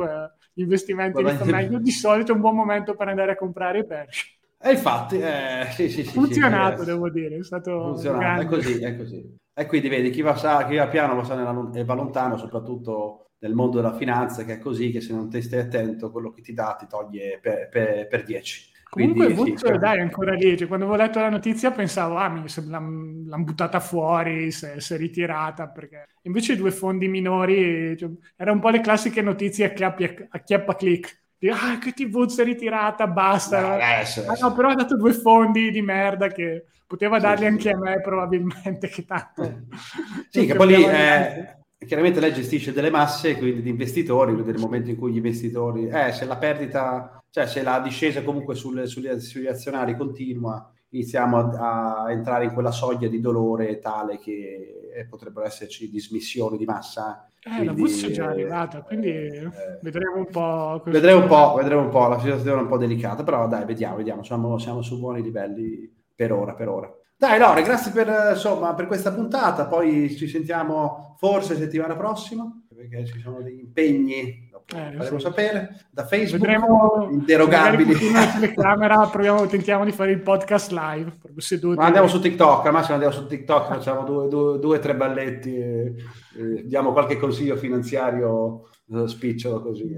gli 0.53 0.63
investimenti 0.63 1.25
li 1.25 1.31
fa 1.33 1.45
meglio, 1.45 1.81
di 1.81 1.91
solito 1.91 2.31
è 2.31 2.35
un 2.37 2.41
buon 2.41 2.55
momento 2.55 2.95
per 2.95 3.09
andare 3.09 3.33
a 3.33 3.37
comprare 3.37 3.81
i 3.81 3.85
Berkshire. 3.85 4.35
E 4.67 4.73
infatti, 4.73 5.21
eh, 5.21 5.69
sì, 5.71 5.89
sì, 5.89 6.03
sì, 6.03 6.11
funzionato, 6.11 6.81
sì, 6.81 6.87
devo 6.87 7.09
dire, 7.09 7.37
è 7.37 7.43
stato 7.45 7.93
funzionato. 7.93 8.43
È 8.43 8.47
così, 8.47 8.83
è 8.83 8.97
così. 8.97 9.37
E 9.55 9.67
quindi 9.67 9.89
vedi, 9.89 10.11
chi 10.11 10.23
va, 10.23 10.35
sa, 10.35 10.67
chi 10.67 10.75
va 10.75 10.89
piano 10.89 11.15
va, 11.15 11.23
sa 11.23 11.37
nella, 11.37 11.71
e 11.73 11.85
va 11.85 11.95
lontano, 11.95 12.37
soprattutto 12.37 13.29
nel 13.39 13.55
mondo 13.55 13.77
della 13.77 13.95
finanza, 13.95 14.45
che 14.45 14.55
è 14.55 14.59
così, 14.59 14.91
che 14.91 15.01
se 15.01 15.13
non 15.13 15.31
ti 15.31 15.41
stai 15.41 15.61
attento, 15.61 16.11
quello 16.11 16.33
che 16.33 16.43
ti 16.43 16.53
dà 16.53 16.75
ti 16.77 16.89
toglie 16.89 17.39
per, 17.41 17.69
per, 17.69 18.09
per 18.09 18.25
10. 18.25 18.75
Comunque 18.89 19.33
Quindi, 19.35 19.57
sì, 19.57 19.79
dai, 19.79 19.99
è 19.99 20.01
ancora 20.01 20.33
lì. 20.33 20.57
Cioè, 20.57 20.67
quando 20.67 20.87
avevo 20.87 21.01
letto 21.01 21.21
la 21.21 21.29
notizia 21.29 21.71
pensavo, 21.71 22.17
ah, 22.17 22.27
l'hanno, 22.29 23.25
l'hanno 23.25 23.45
buttata 23.45 23.79
fuori, 23.79 24.51
si 24.51 24.67
è 24.67 24.97
ritirata, 24.97 25.69
perché 25.69 26.09
invece 26.23 26.55
i 26.55 26.57
due 26.57 26.73
fondi 26.73 27.07
minori, 27.07 27.97
cioè, 27.97 28.11
era 28.35 28.51
un 28.51 28.59
po' 28.59 28.71
le 28.71 28.81
classiche 28.81 29.23
notizie 29.23 29.67
a 29.67 29.71
chiappa, 29.71 30.27
a 30.29 30.39
chiappa 30.41 30.75
click 30.75 31.25
ah, 31.51 31.79
che 31.79 31.93
TV 31.93 32.27
si 32.27 32.41
è 32.41 32.45
ritirata, 32.45 33.07
basta. 33.07 33.61
No, 33.61 33.75
adesso, 33.75 34.21
adesso. 34.21 34.45
Ah, 34.45 34.49
no, 34.49 34.55
però 34.55 34.69
ha 34.71 34.75
dato 34.75 34.97
due 34.97 35.13
fondi 35.13 35.71
di 35.71 35.83
merda 35.83 36.29
che 36.29 36.67
poteva 36.87 37.19
darli 37.19 37.41
sì, 37.41 37.47
anche 37.47 37.63
sì. 37.63 37.69
a 37.69 37.79
me 37.79 38.01
probabilmente, 38.01 38.89
che 38.89 39.05
tanto... 39.05 39.63
sì, 40.31 40.47
che 40.47 40.55
poi 40.55 40.67
lì... 40.67 40.85
Eh, 40.85 41.55
chiaramente 41.87 42.21
lei 42.21 42.33
gestisce 42.33 42.73
delle 42.73 42.91
masse, 42.91 43.37
quindi 43.37 43.63
di 43.63 43.71
investitori, 43.71 44.35
nel 44.35 44.59
momento 44.59 44.91
in 44.91 44.97
cui 44.97 45.13
gli 45.13 45.17
investitori... 45.17 45.89
Eh, 45.89 46.13
se 46.13 46.25
la 46.25 46.37
perdita, 46.37 47.23
cioè 47.31 47.47
se 47.47 47.63
la 47.63 47.81
discesa 47.81 48.23
comunque 48.23 48.55
sulle, 48.55 48.87
sulle, 48.87 49.21
sugli 49.21 49.47
azionari 49.47 49.97
continua, 49.97 50.71
iniziamo 50.91 51.39
a, 51.39 52.03
a, 52.05 52.13
entrare 52.13 52.45
in 52.45 52.53
quella 52.53 52.71
soglia 52.71 53.09
di 53.09 53.21
dolore 53.21 53.79
tale 53.79 54.19
che 54.19 54.91
eh, 54.95 55.07
potrebbero 55.07 55.47
esserci 55.47 55.91
dismissioni 55.91 56.57
di 56.57 56.65
massa 56.65 57.29
eh, 57.49 57.65
la 57.65 57.73
VUS 57.73 58.07
è 58.07 58.11
già 58.11 58.27
arrivata, 58.27 58.83
quindi 58.83 59.09
eh, 59.09 59.51
vedremo 59.81 60.17
un 60.17 60.27
po'. 60.27 60.83
Vedremo 60.85 61.21
un 61.23 61.29
po', 61.29 61.55
vedremo 61.55 61.83
un 61.83 61.91
po', 61.91 62.09
la 62.09 62.19
situazione 62.19 62.59
è 62.59 62.63
un 62.63 62.69
po' 62.69 62.77
delicata, 62.77 63.23
però 63.23 63.47
dai, 63.47 63.65
vediamo, 63.65 63.97
vediamo, 63.97 64.25
siamo, 64.25 64.59
siamo 64.59 64.83
su 64.83 64.99
buoni 64.99 65.23
livelli 65.23 65.89
per 66.13 66.33
ora, 66.33 66.55
per 66.55 66.69
ora. 66.69 66.93
Dai 67.17 67.39
Lore, 67.39 67.63
grazie 67.63 67.93
per, 67.93 68.33
insomma, 68.33 68.75
per 68.75 68.89
questa 68.89 69.13
puntata, 69.13 69.67
poi 69.67 70.15
ci 70.17 70.27
sentiamo 70.27 71.15
forse 71.19 71.57
settimana 71.57 71.97
prossima, 71.97 72.45
perché 72.69 73.07
ci 73.07 73.21
sono 73.21 73.41
degli 73.41 73.61
impegni 73.61 74.46
eh, 74.75 74.93
faremo 74.97 75.19
so. 75.19 75.29
sapere. 75.29 75.87
Da 75.91 76.05
Facebook 76.05 76.43
Vedremo, 76.43 77.09
interrogabili 77.11 78.13
la 78.13 78.27
telecamera 78.35 79.07
proviamo, 79.07 79.47
tentiamo 79.47 79.85
di 79.85 79.93
fare 79.93 80.11
il 80.11 80.21
podcast 80.21 80.73
live 80.73 81.13
seduti. 81.37 81.77
Ma 81.77 81.87
andiamo 81.87 82.09
su 82.09 82.21
TikTok 82.21 82.67
al 82.67 82.73
massimo 82.73 82.95
andiamo 82.95 83.15
su 83.15 83.27
TikTok 83.27 83.69
facciamo 83.69 84.05
due, 84.05 84.29
due, 84.29 84.59
due 84.59 84.79
tre 84.79 84.97
balletti 84.97 85.57
e, 85.57 85.95
e 86.37 86.65
diamo 86.65 86.93
qualche 86.93 87.17
consiglio 87.17 87.57
finanziario 87.57 88.69
uh, 88.87 89.07
spicciolo 89.07 89.63
così 89.63 89.95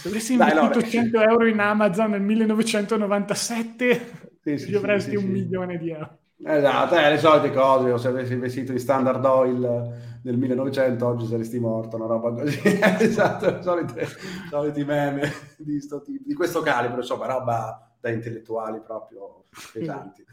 se 0.00 0.08
avessi 0.08 0.32
investito 0.32 0.80
Dai, 0.80 0.90
100 0.90 1.20
euro 1.22 1.46
in 1.46 1.58
Amazon 1.58 2.10
nel 2.10 2.22
1997 2.22 4.28
sì, 4.42 4.58
sì, 4.58 4.74
avresti 4.74 5.10
sì, 5.10 5.16
un 5.16 5.26
milione 5.26 5.78
di 5.78 5.90
euro. 5.90 6.18
Esatto, 6.42 6.96
eh, 6.96 7.10
le 7.10 7.18
solite 7.18 7.52
cose, 7.52 7.90
o 7.90 7.98
se 7.98 8.08
avessi 8.08 8.32
investito 8.32 8.72
in 8.72 8.78
Standard 8.78 9.24
Oil 9.24 10.09
nel 10.22 10.36
1900 10.36 11.06
oggi 11.06 11.26
saresti 11.26 11.58
morto, 11.58 11.96
una 11.96 12.06
roba 12.06 12.32
così. 12.32 12.60
esatto, 13.00 13.62
solite, 13.62 14.06
soliti 14.48 14.84
meme 14.84 15.30
di, 15.58 15.78
tipo, 15.78 16.02
di, 16.04 16.34
questo 16.34 16.60
calibro, 16.62 16.98
insomma, 16.98 17.26
roba 17.26 17.92
da 18.00 18.10
intellettuali 18.10 18.80
proprio 18.80 19.44
pesanti. 19.72 20.24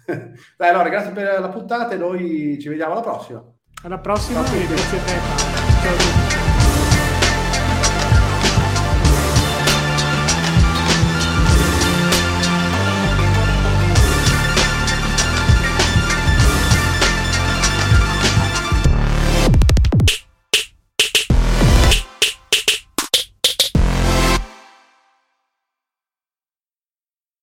Dai, 0.58 0.70
allora, 0.70 0.90
grazie 0.90 1.12
per 1.12 1.40
la 1.40 1.50
puntata 1.50 1.94
e 1.94 1.98
noi 1.98 2.58
ci 2.60 2.70
vediamo 2.70 2.94
alla 2.94 3.02
prossima. 3.02 3.44
Alla 3.84 4.00
prossima 4.00 4.40
e 4.46 4.68
grazie 4.68 4.98
a 4.98 5.04
te. 5.04 5.12
Ciao. 5.82 6.17